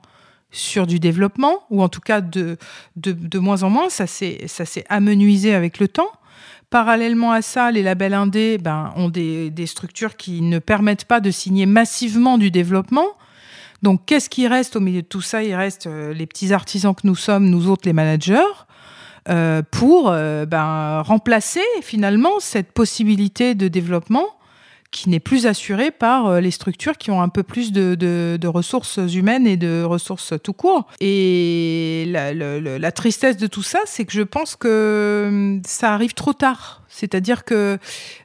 sur 0.51 0.87
du 0.87 0.99
développement, 0.99 1.63
ou 1.69 1.81
en 1.83 1.89
tout 1.89 2.01
cas 2.01 2.21
de, 2.21 2.57
de, 2.95 3.11
de 3.11 3.39
moins 3.39 3.63
en 3.63 3.69
moins, 3.69 3.89
ça 3.89 4.07
s'est 4.07 4.85
amenuisé 4.89 5.53
avec 5.53 5.79
le 5.79 5.87
temps. 5.87 6.11
Parallèlement 6.69 7.31
à 7.31 7.41
ça, 7.41 7.71
les 7.71 7.83
labels 7.83 8.13
indés 8.13 8.57
ben, 8.57 8.91
ont 8.95 9.09
des, 9.09 9.49
des 9.49 9.65
structures 9.65 10.17
qui 10.17 10.41
ne 10.41 10.59
permettent 10.59 11.05
pas 11.05 11.19
de 11.19 11.31
signer 11.31 11.65
massivement 11.65 12.37
du 12.37 12.51
développement. 12.51 13.05
Donc, 13.81 14.01
qu'est-ce 14.05 14.29
qui 14.29 14.47
reste? 14.47 14.75
Au 14.75 14.79
milieu 14.79 15.01
de 15.01 15.07
tout 15.07 15.21
ça 15.21 15.43
Il 15.43 15.53
reste 15.53 15.87
euh, 15.87 16.13
les 16.13 16.25
petits 16.25 16.53
artisans 16.53 16.95
que 16.95 17.05
nous 17.05 17.15
sommes, 17.15 17.49
nous 17.49 17.69
autres 17.69 17.83
les 17.85 17.93
managers, 17.93 18.39
euh, 19.29 19.61
pour 19.71 20.09
euh, 20.09 20.45
ben, 20.45 21.01
remplacer 21.01 21.63
finalement 21.81 22.39
cette 22.39 22.71
possibilité 22.71 23.55
de 23.55 23.67
développement 23.67 24.25
qui 24.95 25.09
n'est 25.09 25.19
plus 25.19 25.45
assurée 25.45 25.91
par 25.91 26.27
euh, 26.27 26.39
les 26.39 26.51
structures 26.51 26.97
qui 26.97 27.11
ont 27.11 27.21
un 27.21 27.27
peu 27.27 27.43
plus 27.43 27.73
de, 27.73 28.47
ressources 28.47 28.97
humaines 29.13 29.45
et 29.45 29.57
de 29.57 29.83
ressources 29.83 30.33
tout 30.41 30.53
court. 30.53 30.87
Et 31.01 32.05
la, 32.07 32.91
tristesse 32.93 33.35
de 33.35 33.47
tout 33.47 33.61
ça, 33.61 33.79
c'est 33.83 34.05
que 34.05 34.13
je 34.13 34.21
pense 34.21 34.55
que 34.55 35.25
hum, 35.27 35.61
ça 35.65 35.93
arrive 35.93 36.13
trop 36.13 36.31
tard. 36.31 36.81
C'est-à-dire 36.87 37.43
que 37.43 37.77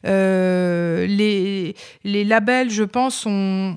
euh, 0.07 1.07
les, 1.09 1.75
les 2.05 2.25
labels, 2.25 2.71
je 2.71 2.85
pense, 2.85 3.27
ont 3.27 3.75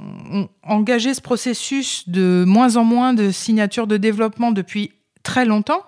engagé 0.62 1.16
ce 1.16 1.22
processus 1.22 2.08
de 2.08 2.44
moins 2.46 2.76
en 2.76 2.84
moins 2.84 3.16
de 3.16 3.32
signatures 3.32 3.88
de 3.88 3.98
développement 3.98 4.52
depuis 4.52 4.92
très 5.24 5.46
longtemps, 5.46 5.82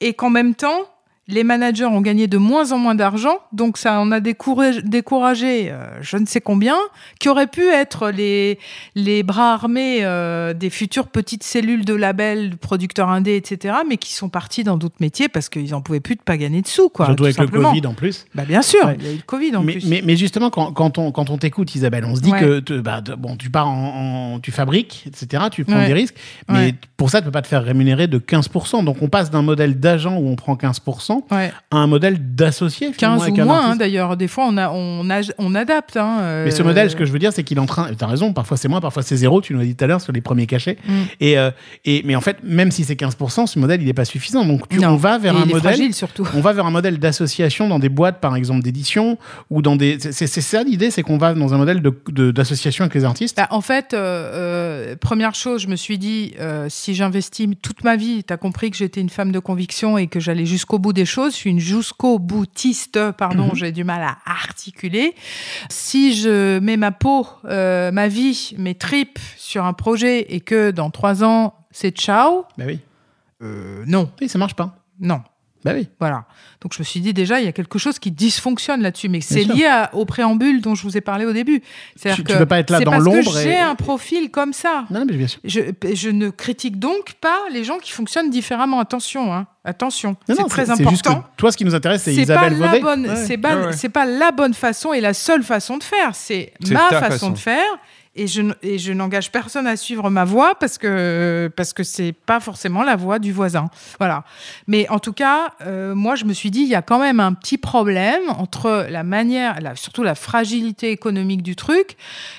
et 0.00 0.14
qu'en 0.14 0.30
même 0.30 0.54
temps, 0.54 0.91
les 1.32 1.44
managers 1.44 1.84
ont 1.86 2.00
gagné 2.00 2.26
de 2.28 2.36
moins 2.38 2.72
en 2.72 2.78
moins 2.78 2.94
d'argent, 2.94 3.38
donc 3.52 3.78
ça 3.78 3.98
en 4.00 4.12
a 4.12 4.20
découragé, 4.20 4.82
découragé 4.82 5.70
euh, 5.72 5.86
je 6.00 6.16
ne 6.16 6.26
sais 6.26 6.40
combien, 6.40 6.76
qui 7.18 7.28
auraient 7.28 7.46
pu 7.46 7.66
être 7.68 8.10
les, 8.10 8.58
les 8.94 9.22
bras 9.22 9.54
armés 9.54 9.98
euh, 10.02 10.52
des 10.54 10.70
futures 10.70 11.08
petites 11.08 11.42
cellules 11.42 11.84
de 11.84 11.94
labels, 11.94 12.56
producteurs 12.56 13.08
indés, 13.08 13.36
etc., 13.36 13.76
mais 13.88 13.96
qui 13.96 14.12
sont 14.12 14.28
partis 14.28 14.62
dans 14.64 14.76
d'autres 14.76 14.96
métiers 15.00 15.28
parce 15.28 15.48
qu'ils 15.48 15.70
n'en 15.70 15.80
pouvaient 15.80 16.00
plus 16.00 16.16
de 16.16 16.20
pas 16.22 16.36
gagner 16.36 16.62
de 16.62 16.66
sous. 16.68 16.88
Quoi, 16.88 17.06
Surtout 17.06 17.18
tout 17.18 17.24
avec 17.24 17.36
simplement. 17.36 17.68
le 17.70 17.74
Covid 17.74 17.86
en 17.86 17.94
plus. 17.94 18.26
Bah, 18.34 18.44
bien 18.44 18.62
sûr, 18.62 18.84
Ouais. 18.84 18.96
il 19.00 19.04
y 19.06 19.08
a 19.08 19.12
eu 19.12 19.16
le 19.16 19.22
Covid 19.22 19.56
en 19.56 19.62
mais, 19.62 19.72
plus. 19.72 19.88
mais, 19.88 20.02
mais 20.04 20.16
justement, 20.16 20.50
quand, 20.50 20.72
quand 20.72 20.98
on, 20.98 21.12
quand 21.12 21.30
on 21.30 21.38
t'écoute, 21.38 21.74
Isabelle, 21.74 22.04
on 22.04 22.14
se 22.14 22.20
dit 22.20 22.30
Ouais. 22.32 22.40
que 22.40 22.60
te- 22.60 22.80
bah, 22.80 23.00
te- 23.02 23.12
bon, 23.12 23.36
tu 23.36 23.50
pars 23.50 23.68
en, 23.68 24.34
en- 24.34 24.40
tu 24.40 24.50
fabriques, 24.52 25.04
etc., 25.06 25.44
tu 25.50 25.64
prends 25.64 25.76
Ouais. 25.76 25.86
des 25.86 25.92
risques, 25.94 26.16
mais 26.48 26.74
pour 26.96 27.10
ça, 27.10 27.20
tu 27.20 27.24
peux 27.24 27.30
pas 27.30 27.42
te 27.42 27.48
faire 27.48 27.64
rémunérer 27.64 28.06
de 28.06 28.18
15%. 28.18 28.84
Donc, 28.84 28.96
on 29.02 29.08
passe 29.08 29.30
d'un 29.30 29.42
modèle 29.42 29.78
d'agent 29.80 30.16
où 30.18 30.28
on 30.28 30.36
prend 30.36 30.54
15% 30.56 31.21
Ouais. 31.30 31.52
à 31.70 31.76
un 31.76 31.86
modèle 31.86 32.34
d'associé. 32.34 32.92
finalement, 32.92 33.18
15 33.18 33.28
avec 33.28 33.42
ou 33.42 33.46
moins, 33.46 33.70
hein, 33.70 33.76
d'ailleurs. 33.76 34.16
Des 34.16 34.28
fois, 34.28 34.46
on, 34.48 34.56
a, 34.56 34.70
on, 34.70 35.08
a- 35.10 35.32
on 35.38 35.54
adapte. 35.54 35.96
hein, 35.96 36.18
euh, 36.20 36.44
Mais 36.44 36.50
ce 36.50 36.62
modèle, 36.62 36.90
ce 36.90 36.96
que 36.96 37.04
je 37.04 37.12
veux 37.12 37.18
dire, 37.18 37.32
c'est 37.32 37.42
qu'il 37.44 37.56
est 37.58 37.60
en 37.60 37.66
train. 37.66 37.88
Tu 37.94 38.02
as 38.04 38.06
raison, 38.06 38.32
parfois 38.32 38.56
c'est 38.56 38.68
moins, 38.68 38.80
parfois 38.80 39.02
c'est 39.02 39.16
zéro, 39.16 39.40
tu 39.40 39.52
nous 39.54 39.60
l'as 39.60 39.64
dit 39.66 39.74
tout 39.76 39.84
à 39.84 39.86
l'heure 39.88 40.00
sur 40.00 40.12
les 40.12 40.20
premiers 40.20 40.46
cachets. 40.46 40.76
Mm. 40.86 40.92
Et, 41.20 41.38
euh, 41.38 41.50
et, 41.84 42.02
mais 42.04 42.16
en 42.16 42.20
fait, 42.20 42.38
même 42.42 42.70
si 42.70 42.84
c'est 42.84 42.94
15%, 42.98 43.46
ce 43.46 43.58
modèle, 43.58 43.80
il 43.80 43.86
n'est 43.86 43.92
pas 43.94 44.04
suffisant. 44.04 44.44
Donc, 44.44 44.68
tu, 44.68 44.78
Non. 44.78 44.90
on 44.90 44.96
va 44.96 45.18
vers 45.18 45.36
un 45.36 45.40
modèle. 45.46 45.58
fragile, 45.60 45.94
surtout. 45.94 46.26
On 46.34 46.40
va 46.40 46.52
vers 46.52 46.66
un 46.66 46.70
modèle 46.70 46.98
d'association 46.98 47.68
dans 47.68 47.78
des 47.78 47.88
boîtes, 47.88 48.20
par 48.20 48.36
exemple, 48.36 48.62
d'édition, 48.62 49.18
ou 49.50 49.62
dans 49.62 49.76
des. 49.76 49.98
C'est 50.00 50.26
ça 50.26 50.62
l'idée, 50.62 50.90
c'est 50.90 51.02
qu'on 51.02 51.18
va 51.18 51.34
dans 51.34 51.54
un 51.54 51.58
modèle 51.58 51.80
de- 51.82 51.94
de- 52.08 52.30
d'association 52.30 52.84
avec 52.84 52.94
les 52.94 53.04
artistes. 53.04 53.36
Bah, 53.36 53.48
en 53.50 53.60
fait, 53.60 53.94
euh, 53.94 54.96
première 54.96 55.34
chose, 55.34 55.62
je 55.62 55.68
me 55.68 55.76
suis 55.76 55.98
dit, 55.98 56.34
si 56.68 56.94
j'investis 56.94 57.48
toute 57.62 57.84
ma 57.84 57.96
vie, 57.96 58.24
tu 58.24 58.32
as 58.32 58.36
compris 58.36 58.70
que 58.70 58.76
j'étais 58.76 59.00
une 59.00 59.08
femme 59.08 59.32
de 59.32 59.38
conviction 59.38 59.98
et 59.98 60.06
que 60.06 60.20
j'allais 60.20 60.46
jusqu'au 60.46 60.78
bout 60.78 60.92
des 60.92 61.01
choses, 61.04 61.32
je 61.32 61.36
suis 61.38 61.50
une 61.50 61.58
jusqu'au 61.58 62.18
boutiste, 62.18 63.12
pardon, 63.12 63.48
Mhm. 63.48 63.54
j'ai 63.54 63.72
du 63.72 63.84
mal 63.84 64.02
à 64.02 64.16
articuler. 64.26 65.14
Si 65.70 66.14
je 66.14 66.58
mets 66.58 66.76
ma 66.76 66.92
peau, 66.92 67.26
euh, 67.44 67.90
ma 67.92 68.08
vie, 68.08 68.54
mes 68.58 68.74
tripes 68.74 69.18
sur 69.36 69.64
un 69.64 69.72
projet 69.72 70.34
et 70.34 70.40
que 70.40 70.70
dans 70.70 70.90
trois 70.90 71.24
ans, 71.24 71.54
c'est 71.70 71.90
ciao, 71.96 72.44
Bah 72.58 72.64
oui. 72.66 72.80
euh, 73.42 73.84
non, 73.86 74.10
Oui, 74.20 74.28
ça 74.28 74.38
marche 74.38 74.54
pas. 74.54 74.76
non. 75.00 75.22
Bah 75.64 75.72
oui. 75.74 75.88
Voilà. 76.00 76.24
Donc 76.60 76.72
je 76.74 76.78
me 76.80 76.84
suis 76.84 77.00
dit 77.00 77.12
déjà, 77.12 77.38
il 77.40 77.44
y 77.44 77.48
a 77.48 77.52
quelque 77.52 77.78
chose 77.78 77.98
qui 77.98 78.10
dysfonctionne 78.10 78.82
là-dessus, 78.82 79.08
mais 79.08 79.20
c'est 79.20 79.44
lié 79.44 79.66
à- 79.66 79.90
au 79.94 80.04
préambule 80.04 80.60
dont 80.60 80.74
je 80.74 80.82
vous 80.82 80.96
ai 80.96 81.00
parlé 81.00 81.24
au 81.24 81.32
début. 81.32 81.62
C'est-à-dire 81.96 82.16
Tu- 82.16 82.22
que 82.24 82.32
tu 82.32 82.38
peux 82.38 82.46
pas 82.46 82.58
être 82.58 82.70
là 82.70 82.78
c'est 82.78 82.84
dans 82.84 82.90
parce 82.92 83.04
que 83.04 83.08
l'ombre 83.10 83.38
et- 83.38 83.42
J'ai 83.42 83.58
un 83.58 83.74
profil 83.74 84.30
comme 84.30 84.52
ça. 84.52 84.84
Non, 84.90 85.00
non, 85.00 85.06
mais 85.08 85.16
bien 85.16 85.26
sûr. 85.28 85.40
Je, 85.44 85.60
je 85.94 86.10
ne 86.10 86.30
critique 86.30 86.78
donc 86.78 87.12
pas 87.20 87.38
les 87.52 87.64
gens 87.64 87.78
qui 87.78 87.92
fonctionnent 87.92 88.30
différemment. 88.30 88.80
Attention, 88.80 89.32
hein. 89.32 89.46
attention. 89.64 90.16
C'est 90.26 90.34
très 90.48 90.66
c'est 90.66 90.88
juste 90.88 91.02
que 91.02 91.08
important. 91.10 91.28
toi, 91.36 91.52
ce 91.52 91.56
qui 91.56 91.64
nous 91.64 91.74
intéresse, 91.74 92.02
c'est 92.02 92.12
C'est 92.12 92.26
pas 92.26 92.48
Isabelle 92.48 92.58
la 92.58 92.66
Vaudet. 92.68 92.80
bonne, 92.80 93.06
Ouais. 93.08 93.16
c'est 93.16 93.38
pas, 93.38 93.56
Ouais, 93.56 93.88
pas 93.92 94.04
la 94.06 94.30
bonne 94.32 94.54
façon 94.54 94.92
et 94.92 95.00
la 95.00 95.14
seule 95.14 95.42
façon 95.42 95.78
de 95.78 95.84
faire. 95.84 96.14
C'est 96.14 96.52
ma 96.70 96.88
façon. 96.90 97.30
de 97.30 97.38
faire. 97.38 97.62
Et 98.14 98.26
je, 98.26 98.92
n'engage 98.92 99.32
personne 99.32 99.66
à 99.66 99.74
suivre 99.74 100.10
ma 100.10 100.24
voie 100.26 100.54
parce 100.54 100.76
que 100.76 101.50
parce 101.56 101.72
que 101.72 101.82
c'est 101.82 102.12
pas 102.12 102.40
forcément 102.40 102.82
la 102.82 102.94
voie 102.94 103.18
du 103.18 103.32
voisin. 103.32 103.70
Voilà. 103.98 104.24
Mais 104.66 104.86
en 104.90 104.98
tout 104.98 105.14
cas, 105.14 105.54
euh, 105.62 105.94
moi, 105.94 106.14
je 106.14 106.26
me 106.26 106.34
suis 106.34 106.50
dit, 106.50 106.60
il 106.60 106.68
y 106.68 106.74
a 106.74 106.82
quand 106.82 106.98
même 106.98 107.20
un 107.20 107.32
petit 107.32 107.56
problème 107.56 108.28
entre 108.28 108.86
la 108.90 109.02
manière, 109.02 109.58
surtout 109.76 110.02
la 110.02 110.14
fragilité 110.14 110.90
économique 110.90 111.42
du 111.42 111.56
truc, 111.56 111.96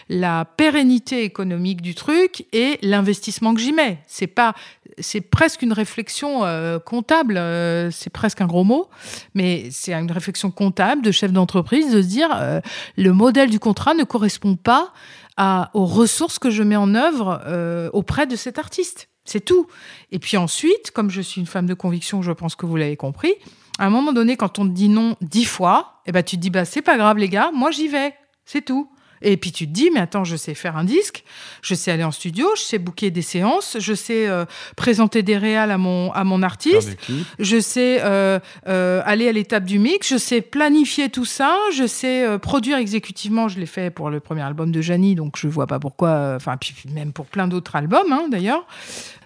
la 0.09 0.45
pérennité 0.45 1.23
économique 1.23 1.81
du 1.81 1.95
truc 1.95 2.45
et 2.53 2.77
l'investissement 2.83 3.55
que 3.55 3.59
j'y 3.59 3.73
mets. 3.73 3.97
C'est 4.05 4.27
pas, 4.27 4.53
c'est 4.99 5.21
presque 5.21 5.63
une 5.63 5.73
réflexion 5.73 6.45
euh, 6.45 6.77
comptable. 6.77 7.35
euh, 7.37 7.89
c'est 7.89 8.11
presque 8.11 8.41
un 8.41 8.47
gros 8.47 8.63
mot, 8.63 8.89
mais 9.33 9.69
c'est 9.71 9.95
une 9.95 10.11
réflexion 10.11 10.51
comptable 10.51 11.01
de 11.01 11.11
chef 11.11 11.31
d'entreprise 11.31 11.91
de 11.91 11.99
se 12.03 12.07
dire 12.07 12.61
le 12.95 13.11
modèle 13.11 13.49
du 13.49 13.59
contrat 13.59 13.95
ne 13.95 14.03
correspond 14.03 14.55
pas 14.55 14.93
à, 15.37 15.71
aux 15.73 15.85
ressources 15.85 16.39
que 16.39 16.49
je 16.49 16.63
mets 16.63 16.75
en 16.75 16.95
œuvre 16.95 17.41
euh, 17.45 17.89
auprès 17.93 18.27
de 18.27 18.35
cet 18.35 18.59
artiste. 18.59 19.09
C'est 19.25 19.43
tout. 19.43 19.67
Et 20.11 20.19
puis 20.19 20.37
ensuite, 20.37 20.91
comme 20.91 21.09
je 21.09 21.21
suis 21.21 21.39
une 21.39 21.47
femme 21.47 21.65
de 21.65 21.73
conviction, 21.73 22.21
je 22.21 22.31
pense 22.31 22.55
que 22.55 22.65
vous 22.65 22.75
l'avez 22.75 22.97
compris, 22.97 23.33
à 23.79 23.85
un 23.85 23.89
moment 23.89 24.13
donné, 24.13 24.37
quand 24.37 24.59
on 24.59 24.67
te 24.67 24.73
dit 24.73 24.89
non 24.89 25.15
dix 25.21 25.45
fois, 25.45 26.01
eh 26.05 26.11
ben, 26.11 26.23
tu 26.23 26.35
te 26.35 26.41
dis, 26.41 26.49
bah, 26.49 26.65
c'est 26.65 26.81
pas 26.81 26.97
grave, 26.97 27.17
les 27.17 27.29
gars, 27.29 27.51
moi 27.53 27.71
j'y 27.71 27.87
vais. 27.87 28.13
C'est 28.45 28.63
tout. 28.63 28.89
Et 29.23 29.37
puis 29.37 29.51
tu 29.51 29.67
te 29.67 29.71
dis, 29.71 29.89
mais 29.91 30.01
attends, 30.01 30.25
je 30.25 30.35
sais 30.35 30.53
faire 30.53 30.77
un 30.77 30.83
disque, 30.83 31.23
je 31.61 31.73
sais 31.73 31.91
aller 31.91 32.03
en 32.03 32.11
studio, 32.11 32.47
je 32.55 32.61
sais 32.61 32.77
booker 32.77 33.09
des 33.09 33.21
séances, 33.21 33.77
je 33.79 33.93
sais 33.93 34.27
euh, 34.27 34.45
présenter 34.75 35.23
des 35.23 35.37
réals 35.37 35.71
à 35.71 35.77
mon, 35.77 36.11
à 36.11 36.23
mon 36.25 36.43
artiste, 36.43 36.97
je 37.39 37.59
sais 37.59 37.99
euh, 38.03 38.39
euh, 38.67 39.01
aller 39.05 39.29
à 39.29 39.31
l'étape 39.31 39.63
du 39.63 39.79
mix, 39.79 40.09
je 40.09 40.17
sais 40.17 40.41
planifier 40.41 41.09
tout 41.09 41.25
ça, 41.25 41.57
je 41.73 41.87
sais 41.87 42.37
produire 42.39 42.77
exécutivement. 42.77 43.47
Je 43.47 43.59
l'ai 43.59 43.65
fait 43.65 43.89
pour 43.89 44.09
le 44.09 44.19
premier 44.19 44.41
album 44.41 44.71
de 44.71 44.81
Janie, 44.81 45.15
donc 45.15 45.37
je 45.37 45.47
vois 45.47 45.67
pas 45.67 45.79
pourquoi. 45.79 46.33
Enfin, 46.35 46.57
puis 46.57 46.75
même 46.93 47.13
pour 47.13 47.25
plein 47.25 47.47
d'autres 47.47 47.75
albums, 47.75 48.11
hein, 48.11 48.27
d'ailleurs. 48.29 48.67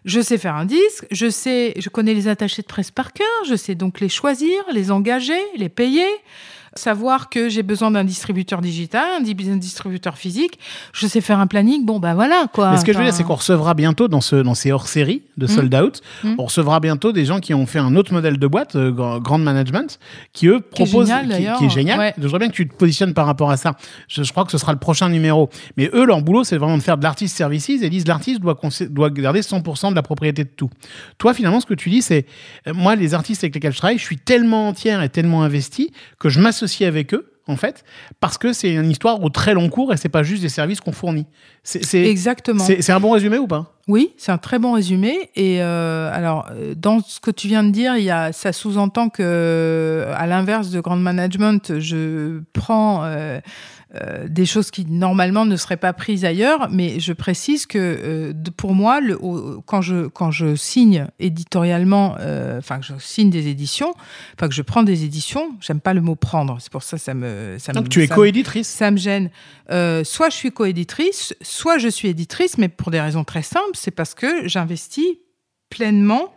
Je 0.06 0.22
sais 0.22 0.38
faire 0.38 0.56
un 0.56 0.64
disque, 0.64 1.06
je 1.12 1.30
sais, 1.30 1.74
je 1.78 1.90
connais 1.90 2.14
les 2.14 2.30
attachés 2.30 2.62
de 2.62 2.68
presse 2.68 2.92
par 2.92 3.12
cœur, 3.12 3.28
je 3.46 3.56
sais 3.56 3.76
donc 3.76 4.00
les 4.00 4.08
choisir, 4.08 4.64
les 4.72 4.90
engager, 4.90 5.42
les 5.58 5.68
payer. 5.68 6.08
Savoir 6.78 7.30
que 7.30 7.50
j'ai 7.50 7.64
besoin 7.64 7.92
d'un 7.92 8.04
distributeur 8.04 8.62
digital, 8.62 9.04
un 9.20 9.22
di- 9.22 9.36
un 9.50 9.56
distributeur 9.58 10.18
physique, 10.18 10.60
je 10.94 11.08
sais 11.08 11.22
faire 11.22 11.40
un 11.40 11.48
planning, 11.48 11.86
bon 11.86 12.00
ben 12.00 12.14
voilà 12.14 12.48
quoi. 12.54 12.72
Mais 12.72 12.78
ce 12.78 12.86
que 12.86 12.94
je 12.94 12.98
veux 12.98 13.04
dire, 13.04 13.14
c'est 13.14 13.24
qu'on 13.24 13.36
recevra 13.36 13.74
bientôt 13.74 14.08
dans, 14.08 14.22
ce, 14.22 14.36
dans 14.38 14.54
ces 14.56 14.72
hors-séries 14.72 15.24
de 15.38 15.46
Mm. 15.46 15.50
Sold 15.50 15.76
Out, 15.76 16.02
Mm. 16.24 16.36
on 16.38 16.46
recevra 16.46 16.80
bientôt 16.80 17.12
des 17.12 17.26
gens 17.26 17.40
qui 17.40 17.54
ont 17.54 17.66
fait 17.66 17.80
un 17.80 17.96
autre 17.96 18.14
modèle 18.14 18.38
de 18.38 18.48
boîte, 18.48 18.76
euh, 18.76 18.92
Grand 19.20 19.38
Management, 19.38 20.00
qui 20.34 20.48
eux 20.48 20.60
Qui 20.74 20.84
est 20.84 20.86
proposent, 20.86 21.08
génial, 21.08 21.58
qui, 21.58 21.66
est 21.66 21.70
génial. 21.70 22.00
Ouais. 22.00 22.14
Je 22.18 22.24
voudrais 22.24 22.40
bien 22.40 22.50
que 22.50 22.54
tu 22.56 22.68
te 22.68 22.74
positionnes 22.76 23.14
par 23.14 23.26
rapport 23.26 23.50
à 23.52 23.58
ça. 23.58 23.76
Je, 24.08 24.24
je 24.24 24.32
crois 24.32 24.46
que 24.46 24.52
ce 24.52 24.58
sera 24.58 24.72
le 24.74 24.80
prochain 24.80 25.10
numéro. 25.10 25.50
Mais 25.78 25.90
eux, 25.94 26.06
leur 26.06 26.22
boulot, 26.22 26.44
c'est 26.44 26.58
vraiment 26.58 26.78
de 26.78 26.84
faire 26.84 26.98
de 26.98 27.04
l'artiste 27.04 27.36
services 27.36 27.70
et 27.70 27.90
disent 27.90 28.08
l'artiste 28.08 28.40
doit 28.42 29.10
garder 29.10 29.42
100% 29.42 29.90
de 29.92 29.96
la 29.96 30.02
propriété 30.04 30.44
de 30.44 30.50
tout. 30.50 30.70
Toi, 31.18 31.34
finalement, 31.34 31.60
ce 31.60 31.66
que 31.66 31.74
tu 31.74 31.90
dis, 31.90 32.02
c'est 32.02 32.26
euh, 32.68 32.74
moi, 32.74 32.96
les 32.96 33.14
artistes 33.14 33.44
avec 33.44 33.56
lesquels 33.56 33.72
je 33.74 33.78
travaille, 33.78 33.98
je 33.98 34.04
suis 34.04 34.18
tellement 34.18 34.68
entière 34.70 35.02
et 35.02 35.10
tellement 35.10 35.44
investi 35.44 35.92
que 36.20 36.30
je 36.30 36.40
m'associe 36.40 36.67
avec 36.86 37.14
eux. 37.14 37.32
En 37.50 37.56
fait, 37.56 37.86
parce 38.20 38.38
que 38.38 38.52
c'est 38.52 38.74
une 38.74 38.92
histoire 38.92 39.24
au 39.24 39.30
très 39.30 39.54
long 39.54 39.70
cours 39.70 39.94
et 39.94 39.98
c'est 39.98 40.10
pas 40.10 40.22
juste 40.22 40.42
des 40.42 40.50
services 40.50 40.82
qu'on 40.82 40.92
fournit. 40.92 41.26
C'est 41.64 42.04
Exactement. 42.04 42.62
c'est- 42.62 42.90
un 42.92 43.00
bon 43.00 43.12
résumé 43.12 43.38
ou 43.38 43.48
pas? 43.48 43.74
Oui, 43.88 44.12
c'est 44.18 44.34
un 44.34 44.38
très 44.38 44.60
bon 44.60 44.74
résumé. 44.74 45.30
Et 45.38 45.62
euh, 45.62 46.12
alors, 46.14 46.48
euh, 46.52 46.74
dans 46.76 47.00
ce 47.00 47.22
que 47.22 47.32
tu 47.32 47.48
viens 47.48 47.64
de 47.64 47.70
dire, 47.72 47.96
il 47.96 48.04
y 48.04 48.10
a, 48.12 48.34
ça 48.34 48.52
sous-entend 48.52 49.08
que, 49.08 50.08
à 50.14 50.28
l'inverse 50.28 50.72
de 50.72 50.82
Grand 50.82 50.98
Management, 50.98 51.80
je 51.80 52.42
prends 52.52 53.06
euh, 53.06 53.40
euh, 53.96 54.28
des 54.28 54.46
choses 54.46 54.70
qui 54.70 54.86
normalement 54.86 55.46
ne 55.46 55.56
seraient 55.56 55.78
pas 55.78 55.94
prises 55.94 56.26
ailleurs. 56.26 56.70
Mais 56.70 57.00
je 57.00 57.14
précise 57.14 57.66
que 57.66 57.78
euh, 57.80 58.34
de- 58.34 58.50
pour 58.50 58.74
moi, 58.76 59.00
le, 59.00 59.18
au- 59.24 59.62
quand, 59.62 59.82
je, 59.82 60.08
quand 60.08 60.30
je 60.32 60.56
signe 60.56 61.08
éditorialement, 61.20 62.16
euh, 62.20 62.60
enfin 62.60 62.80
que 62.80 62.86
je 62.86 62.94
signe 63.00 63.30
des 63.30 63.48
éditions, 63.48 63.94
enfin 64.36 64.48
que 64.50 64.54
je 64.54 64.62
prends 64.62 64.84
des 64.84 65.04
éditions, 65.06 65.56
j'aime 65.62 65.80
pas 65.80 65.94
le 65.94 66.02
mot 66.02 66.16
prendre. 66.16 66.58
C'est 66.60 66.72
pour 66.72 66.84
ça 66.84 66.98
que 66.98 67.04
ça 67.04 67.14
me, 67.14 67.56
ça 67.60 67.72
me 67.72 67.78
Donc 67.78 67.90
tu 67.90 68.04
es 68.04 68.08
coéditrice. 68.08 68.68
ça 68.68 68.92
me 68.92 68.98
gêne. 68.98 69.30
Soit 69.70 70.30
je 70.30 70.36
suis 70.36 70.52
coéditrice, 70.52 71.34
soit 71.42 71.78
je 71.78 71.88
suis 71.88 72.08
éditrice, 72.10 72.58
mais 72.58 72.68
pour 72.70 72.92
des 72.92 73.00
raisons 73.02 73.24
très 73.24 73.42
simples, 73.42 73.72
c'est 73.76 73.92
parce 73.92 74.14
que 74.14 74.48
j'investis 74.48 75.06
pleinement 75.70 76.34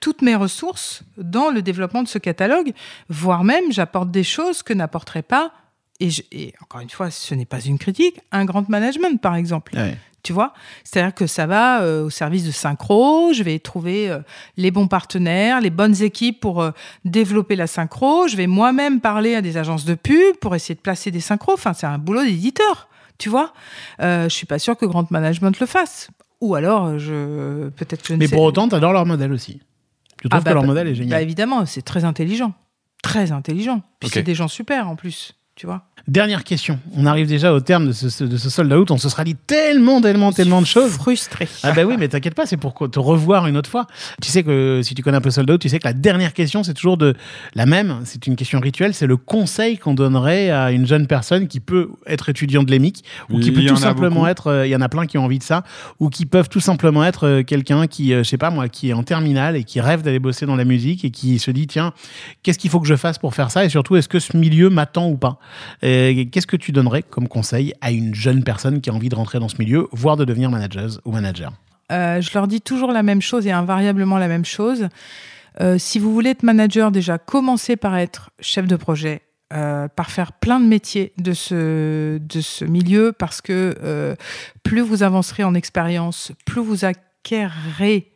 toutes 0.00 0.22
mes 0.22 0.34
ressources 0.34 1.02
dans 1.16 1.50
le 1.50 1.62
développement 1.62 2.02
de 2.02 2.08
ce 2.08 2.18
catalogue, 2.18 2.72
voire 3.08 3.44
même 3.44 3.72
j'apporte 3.72 4.10
des 4.10 4.24
choses 4.24 4.62
que 4.62 4.72
n'apporterait 4.74 5.22
pas, 5.22 5.52
et, 6.00 6.10
je- 6.10 6.22
et 6.32 6.52
encore 6.62 6.80
une 6.80 6.90
fois, 6.90 7.10
ce 7.10 7.34
n'est 7.34 7.44
pas 7.46 7.60
une 7.60 7.78
critique, 7.78 8.20
un 8.32 8.44
grand 8.44 8.68
management 8.68 9.20
par 9.20 9.34
exemple. 9.36 9.76
Tu 10.22 10.32
vois 10.32 10.52
C'est-à-dire 10.82 11.14
que 11.14 11.28
ça 11.28 11.46
va 11.46 11.82
euh, 11.82 12.04
au 12.06 12.10
service 12.10 12.44
de 12.44 12.50
synchro, 12.50 13.32
je 13.32 13.44
vais 13.44 13.60
trouver 13.60 14.10
euh, 14.10 14.18
les 14.56 14.72
bons 14.72 14.88
partenaires, 14.88 15.60
les 15.60 15.70
bonnes 15.70 16.02
équipes 16.02 16.40
pour 16.40 16.60
euh, 16.62 16.72
développer 17.04 17.54
la 17.54 17.68
synchro, 17.68 18.26
je 18.26 18.36
vais 18.36 18.48
moi-même 18.48 19.00
parler 19.00 19.36
à 19.36 19.40
des 19.42 19.56
agences 19.56 19.84
de 19.84 19.94
pub 19.94 20.34
pour 20.40 20.56
essayer 20.56 20.74
de 20.74 20.80
placer 20.80 21.12
des 21.12 21.20
synchros. 21.20 21.52
Enfin, 21.54 21.74
c'est 21.74 21.86
un 21.86 21.98
boulot 21.98 22.24
d'éditeur, 22.24 22.88
tu 23.18 23.28
vois 23.28 23.52
Je 24.00 24.26
suis 24.28 24.46
pas 24.46 24.58
sûre 24.58 24.76
que 24.76 24.84
Grand 24.84 25.08
Management 25.12 25.60
le 25.60 25.66
fasse. 25.66 26.08
Ou 26.40 26.56
alors, 26.56 26.98
je 26.98 27.68
peut-être 27.70 28.02
que 28.02 28.08
je 28.08 28.12
ne 28.14 28.18
Mais 28.18 28.26
sais- 28.26 28.34
pour 28.34 28.42
autant, 28.44 28.68
tu 28.68 28.74
adores 28.74 28.92
leur 28.92 29.06
modèle 29.06 29.32
aussi. 29.32 29.60
Tu 30.20 30.28
trouves 30.28 30.40
Ah 30.40 30.40
bah, 30.40 30.50
que 30.50 30.54
leur 30.54 30.62
bah, 30.64 30.66
modèle 30.68 30.88
est 30.88 30.90
Bah 30.90 30.96
génial. 30.96 31.22
évidemment, 31.22 31.64
c'est 31.66 31.82
très 31.82 32.04
intelligent. 32.04 32.52
Très 33.00 33.30
intelligent. 33.30 33.80
Puis 34.00 34.10
c'est 34.12 34.22
des 34.24 34.34
gens 34.34 34.48
super 34.48 34.88
en 34.88 34.96
plus. 34.96 35.34
Tu 35.56 35.66
vois. 35.66 35.82
Dernière 36.06 36.44
question. 36.44 36.78
On 36.94 37.04
arrive 37.04 37.26
déjà 37.26 37.52
au 37.52 37.58
terme 37.58 37.88
de 37.88 37.92
ce, 37.92 38.22
de 38.22 38.36
ce 38.36 38.48
sold 38.48 38.72
out. 38.72 38.92
On 38.92 38.98
se 38.98 39.08
sera 39.08 39.24
dit 39.24 39.34
tellement, 39.34 40.00
tellement, 40.00 40.30
tellement 40.30 40.60
de 40.60 40.66
choses. 40.66 40.92
Frustré. 40.92 41.48
Ah 41.64 41.72
bah 41.72 41.82
oui, 41.84 41.96
mais 41.98 42.06
t'inquiète 42.06 42.34
pas, 42.36 42.46
c'est 42.46 42.56
pour 42.58 42.74
te 42.74 42.98
revoir 43.00 43.48
une 43.48 43.56
autre 43.56 43.68
fois. 43.68 43.88
Tu 44.22 44.30
sais 44.30 44.44
que 44.44 44.82
si 44.84 44.94
tu 44.94 45.02
connais 45.02 45.16
un 45.16 45.20
peu 45.20 45.30
Sold 45.32 45.50
Out, 45.50 45.60
tu 45.60 45.68
sais 45.68 45.80
que 45.80 45.88
la 45.88 45.94
dernière 45.94 46.32
question, 46.32 46.62
c'est 46.62 46.74
toujours 46.74 46.96
de 46.96 47.16
la 47.56 47.66
même. 47.66 48.02
C'est 48.04 48.28
une 48.28 48.36
question 48.36 48.60
rituelle. 48.60 48.94
C'est 48.94 49.08
le 49.08 49.16
conseil 49.16 49.78
qu'on 49.78 49.94
donnerait 49.94 50.50
à 50.50 50.70
une 50.70 50.86
jeune 50.86 51.08
personne 51.08 51.48
qui 51.48 51.58
peut 51.58 51.88
être 52.06 52.28
étudiant 52.28 52.62
de 52.62 52.70
l'EMIC 52.70 53.02
ou 53.30 53.40
qui 53.40 53.50
peut 53.50 53.64
tout 53.64 53.74
simplement 53.74 54.16
beaucoup. 54.16 54.26
être. 54.28 54.46
euh, 54.48 54.66
Il 54.66 54.70
y 54.70 54.76
en 54.76 54.82
a 54.82 54.88
plein 54.88 55.06
qui 55.06 55.18
ont 55.18 55.24
envie 55.24 55.38
de 55.40 55.44
ça 55.44 55.64
ou 55.98 56.08
qui 56.08 56.24
peuvent 56.26 56.48
tout 56.50 56.60
simplement 56.60 57.02
être 57.02 57.26
euh, 57.26 57.42
quelqu'un 57.42 57.88
qui, 57.88 58.12
euh, 58.12 58.18
je 58.22 58.28
sais 58.28 58.38
pas 58.38 58.50
moi, 58.50 58.68
qui 58.68 58.90
est 58.90 58.92
en 58.92 59.02
terminale 59.02 59.56
et 59.56 59.64
qui 59.64 59.80
rêve 59.80 60.02
d'aller 60.02 60.20
bosser 60.20 60.46
dans 60.46 60.56
la 60.56 60.64
musique 60.64 61.04
et 61.04 61.10
qui 61.10 61.40
se 61.40 61.50
dit 61.50 61.66
tiens, 61.66 61.92
qu'est-ce 62.44 62.58
qu'il 62.60 62.70
faut 62.70 62.78
que 62.78 62.86
je 62.86 62.94
fasse 62.96 63.18
pour 63.18 63.34
faire 63.34 63.50
ça? 63.50 63.64
Et 63.64 63.70
surtout 63.70 63.96
est-ce 63.96 64.08
que 64.08 64.20
ce 64.20 64.36
milieu 64.36 64.70
m'attend 64.70 65.08
ou 65.08 65.16
pas? 65.16 65.38
Qu'est-ce 65.80 66.46
que 66.46 66.56
tu 66.56 66.72
donnerais 66.72 67.02
comme 67.02 67.28
conseil 67.28 67.72
à 67.80 67.90
une 67.90 68.14
jeune 68.14 68.44
personne 68.44 68.80
qui 68.80 68.90
a 68.90 68.92
envie 68.92 69.08
de 69.08 69.14
rentrer 69.14 69.38
dans 69.38 69.48
ce 69.48 69.56
milieu, 69.58 69.88
voire 69.92 70.16
de 70.16 70.24
devenir 70.24 70.50
manager 70.50 70.90
ou 71.04 71.12
manager 71.12 71.52
Euh, 71.92 72.20
je 72.20 72.30
leur 72.34 72.48
dis 72.48 72.60
toujours 72.60 72.92
la 72.92 73.02
même 73.02 73.22
chose 73.22 73.46
et 73.46 73.52
invariablement 73.52 74.18
la 74.18 74.28
même 74.28 74.44
chose. 74.44 74.88
Euh, 75.60 75.78
si 75.78 75.98
vous 75.98 76.12
voulez 76.12 76.30
être 76.30 76.42
manager, 76.42 76.90
déjà, 76.90 77.18
commencez 77.18 77.76
par 77.76 77.96
être 77.96 78.30
chef 78.40 78.66
de 78.66 78.76
projet, 78.76 79.22
euh, 79.52 79.88
par 79.88 80.10
faire 80.10 80.32
plein 80.32 80.60
de 80.60 80.66
métiers 80.66 81.12
de 81.18 81.32
ce, 81.32 82.18
de 82.18 82.40
ce 82.40 82.64
milieu, 82.64 83.12
parce 83.12 83.40
que 83.40 83.74
euh, 83.82 84.14
plus 84.62 84.80
vous 84.80 85.02
avancerez 85.02 85.44
en 85.44 85.54
expérience, 85.54 86.32
plus 86.44 86.60
vous 86.60 86.84
acquérerez 86.84 88.10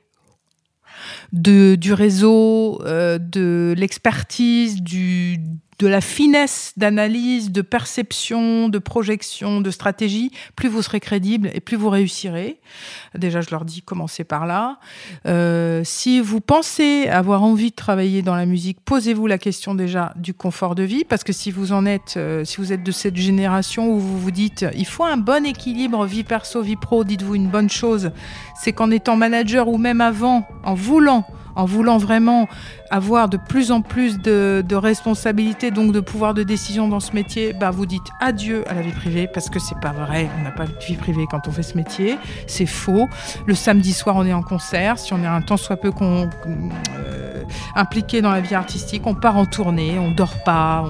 du 1.32 1.92
réseau, 1.92 2.82
euh, 2.84 3.18
de 3.18 3.74
l'expertise, 3.76 4.82
du, 4.82 5.38
de 5.80 5.86
la 5.86 6.02
finesse 6.02 6.74
d'analyse, 6.76 7.50
de 7.50 7.62
perception, 7.62 8.68
de 8.68 8.78
projection, 8.78 9.62
de 9.62 9.70
stratégie, 9.70 10.30
plus 10.54 10.68
vous 10.68 10.82
serez 10.82 11.00
crédible 11.00 11.50
et 11.54 11.60
plus 11.60 11.78
vous 11.78 11.88
réussirez. 11.88 12.60
Déjà, 13.14 13.40
je 13.40 13.50
leur 13.50 13.64
dis, 13.64 13.80
commencez 13.80 14.22
par 14.22 14.46
là. 14.46 14.78
Euh, 15.26 15.80
si 15.82 16.20
vous 16.20 16.42
pensez 16.42 17.08
avoir 17.08 17.42
envie 17.42 17.70
de 17.70 17.76
travailler 17.76 18.20
dans 18.20 18.34
la 18.34 18.44
musique, 18.44 18.78
posez-vous 18.84 19.26
la 19.26 19.38
question 19.38 19.74
déjà 19.74 20.12
du 20.16 20.34
confort 20.34 20.74
de 20.74 20.82
vie, 20.82 21.04
parce 21.04 21.24
que 21.24 21.32
si 21.32 21.50
vous 21.50 21.72
en 21.72 21.86
êtes, 21.86 22.14
euh, 22.18 22.44
si 22.44 22.58
vous 22.58 22.74
êtes 22.74 22.82
de 22.82 22.92
cette 22.92 23.16
génération 23.16 23.90
où 23.90 23.98
vous 23.98 24.18
vous 24.18 24.30
dites, 24.30 24.66
il 24.76 24.86
faut 24.86 25.04
un 25.04 25.16
bon 25.16 25.46
équilibre 25.46 26.04
vie 26.04 26.24
perso, 26.24 26.60
vie 26.60 26.76
pro, 26.76 27.04
dites-vous 27.04 27.36
une 27.36 27.48
bonne 27.48 27.70
chose, 27.70 28.10
c'est 28.54 28.74
qu'en 28.74 28.90
étant 28.90 29.16
manager 29.16 29.66
ou 29.68 29.78
même 29.78 30.02
avant, 30.02 30.46
en 30.62 30.74
voulant 30.74 31.26
en 31.56 31.64
voulant 31.64 31.98
vraiment 31.98 32.48
avoir 32.90 33.28
de 33.28 33.36
plus 33.36 33.70
en 33.72 33.82
plus 33.82 34.18
de, 34.18 34.74
responsabilités, 34.74 35.70
donc 35.70 35.92
de 35.92 36.00
pouvoir 36.00 36.34
de 36.34 36.42
décision 36.42 36.88
dans 36.88 37.00
ce 37.00 37.12
métier, 37.12 37.52
bah 37.52 37.70
vous 37.70 37.86
dites 37.86 38.06
adieu 38.20 38.64
à 38.68 38.74
la 38.74 38.82
vie 38.82 38.92
privée 38.92 39.28
parce 39.32 39.50
que 39.50 39.58
c'est 39.58 39.78
pas 39.80 39.92
vrai. 39.92 40.28
On 40.38 40.42
n'a 40.42 40.50
pas 40.50 40.66
de 40.66 40.72
vie 40.86 40.96
privée 40.96 41.26
quand 41.30 41.48
on 41.48 41.52
fait 41.52 41.62
ce 41.62 41.76
métier. 41.76 42.18
C'est 42.46 42.66
faux. 42.66 43.08
Le 43.46 43.54
samedi 43.54 43.92
soir, 43.92 44.16
on 44.16 44.24
est 44.24 44.32
en 44.32 44.42
concert. 44.42 44.98
Si 44.98 45.12
on 45.12 45.22
est 45.22 45.26
un 45.26 45.42
tant 45.42 45.56
soit 45.56 45.76
peu 45.76 45.92
euh, 46.00 47.42
impliqué 47.74 48.22
dans 48.22 48.32
la 48.32 48.40
vie 48.40 48.54
artistique, 48.54 49.02
on 49.06 49.14
part 49.14 49.36
en 49.36 49.46
tournée, 49.46 49.98
on 49.98 50.10
dort 50.10 50.42
pas, 50.44 50.84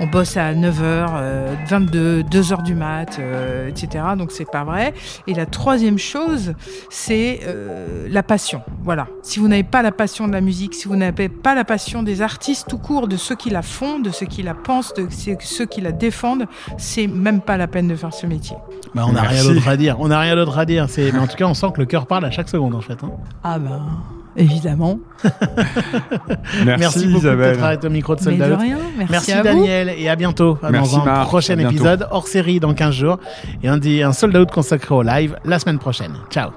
on 0.00 0.06
bosse 0.06 0.36
à 0.36 0.52
9h, 0.54 0.80
euh, 0.82 1.54
22, 1.68 2.22
2h 2.22 2.62
du 2.62 2.74
mat, 2.74 3.18
euh, 3.18 3.68
etc. 3.68 4.04
Donc 4.18 4.32
c'est 4.32 4.50
pas 4.50 4.64
vrai. 4.64 4.92
Et 5.26 5.34
la 5.34 5.46
troisième 5.46 5.98
chose, 5.98 6.54
c'est 6.90 7.40
euh, 7.46 8.06
la 8.10 8.22
passion. 8.22 8.62
Voilà. 8.82 9.06
Si 9.22 9.38
vous 9.38 9.48
n'avez 9.48 9.62
pas 9.64 9.82
la 9.82 9.92
passion 9.92 10.28
de 10.28 10.32
la 10.32 10.40
musique, 10.40 10.74
si 10.74 10.88
vous 10.88 10.96
n'avez 10.96 11.28
pas 11.28 11.54
la 11.54 11.64
passion 11.64 12.02
des 12.02 12.22
artistes 12.22 12.66
tout 12.68 12.78
court, 12.78 13.08
de 13.08 13.16
ceux 13.16 13.34
qui 13.36 13.50
la 13.50 13.62
font, 13.62 13.98
de 13.98 14.10
ceux 14.10 14.26
qui 14.26 14.42
la 14.42 14.54
pensent, 14.54 14.92
de 14.94 15.06
ceux- 15.10 15.66
qui 15.66 15.80
la 15.80 15.92
défendent, 15.92 16.46
c'est 16.78 17.06
même 17.06 17.40
pas 17.40 17.56
la 17.56 17.66
peine 17.66 17.88
de 17.88 17.96
faire 17.96 18.12
ce 18.12 18.26
métier. 18.26 18.56
Bah, 18.94 19.04
on 19.08 19.12
n'a 19.12 19.22
rien 19.22 19.44
d'autre 19.44 19.66
à 19.68 19.76
dire. 19.76 19.96
On 20.00 20.08
n'a 20.08 20.20
rien 20.20 20.36
d'autre 20.36 20.58
à 20.58 20.64
dire. 20.64 20.86
C'est, 20.88 21.10
mais 21.12 21.18
en 21.18 21.26
tout 21.26 21.36
cas, 21.36 21.46
on 21.46 21.54
sent 21.54 21.68
que 21.74 21.80
le 21.80 21.86
cœur 21.86 22.06
parle 22.06 22.24
à 22.24 22.30
chaque 22.30 22.48
seconde, 22.48 22.74
en 22.74 22.80
fait. 22.80 23.02
hein. 23.02 23.10
Ah 23.42 23.58
ben, 23.58 23.82
évidemment. 24.36 24.98
Merci, 26.64 26.64
Merci 26.64 27.06
beaucoup 27.06 27.18
Isabelle. 27.18 27.58
d'être 27.60 27.84
au 27.84 27.90
micro 27.90 28.14
de 28.14 28.20
Mais 28.20 28.24
Sold 28.24 28.38
de 28.38 28.52
Out. 28.54 28.60
rien. 28.60 28.78
Merci, 28.96 29.12
Merci 29.12 29.32
à 29.32 29.36
vous. 29.38 29.44
Daniel 29.44 29.92
et 29.96 30.08
à 30.08 30.16
bientôt 30.16 30.58
Merci, 30.70 30.94
dans 30.96 31.00
un 31.02 31.04
Marc. 31.04 31.28
prochain 31.28 31.52
À 31.54 31.56
bientôt. 31.56 31.74
épisode 31.74 32.08
hors 32.10 32.28
série 32.28 32.60
dans 32.60 32.74
15 32.74 32.94
jours 32.94 33.18
et 33.62 33.68
un, 33.68 33.78
di- 33.78 34.02
un 34.02 34.12
sold 34.12 34.36
out 34.36 34.50
consacré 34.50 34.94
au 34.94 35.02
live 35.02 35.36
la 35.44 35.58
semaine 35.58 35.78
prochaine. 35.78 36.12
Ciao. 36.30 36.50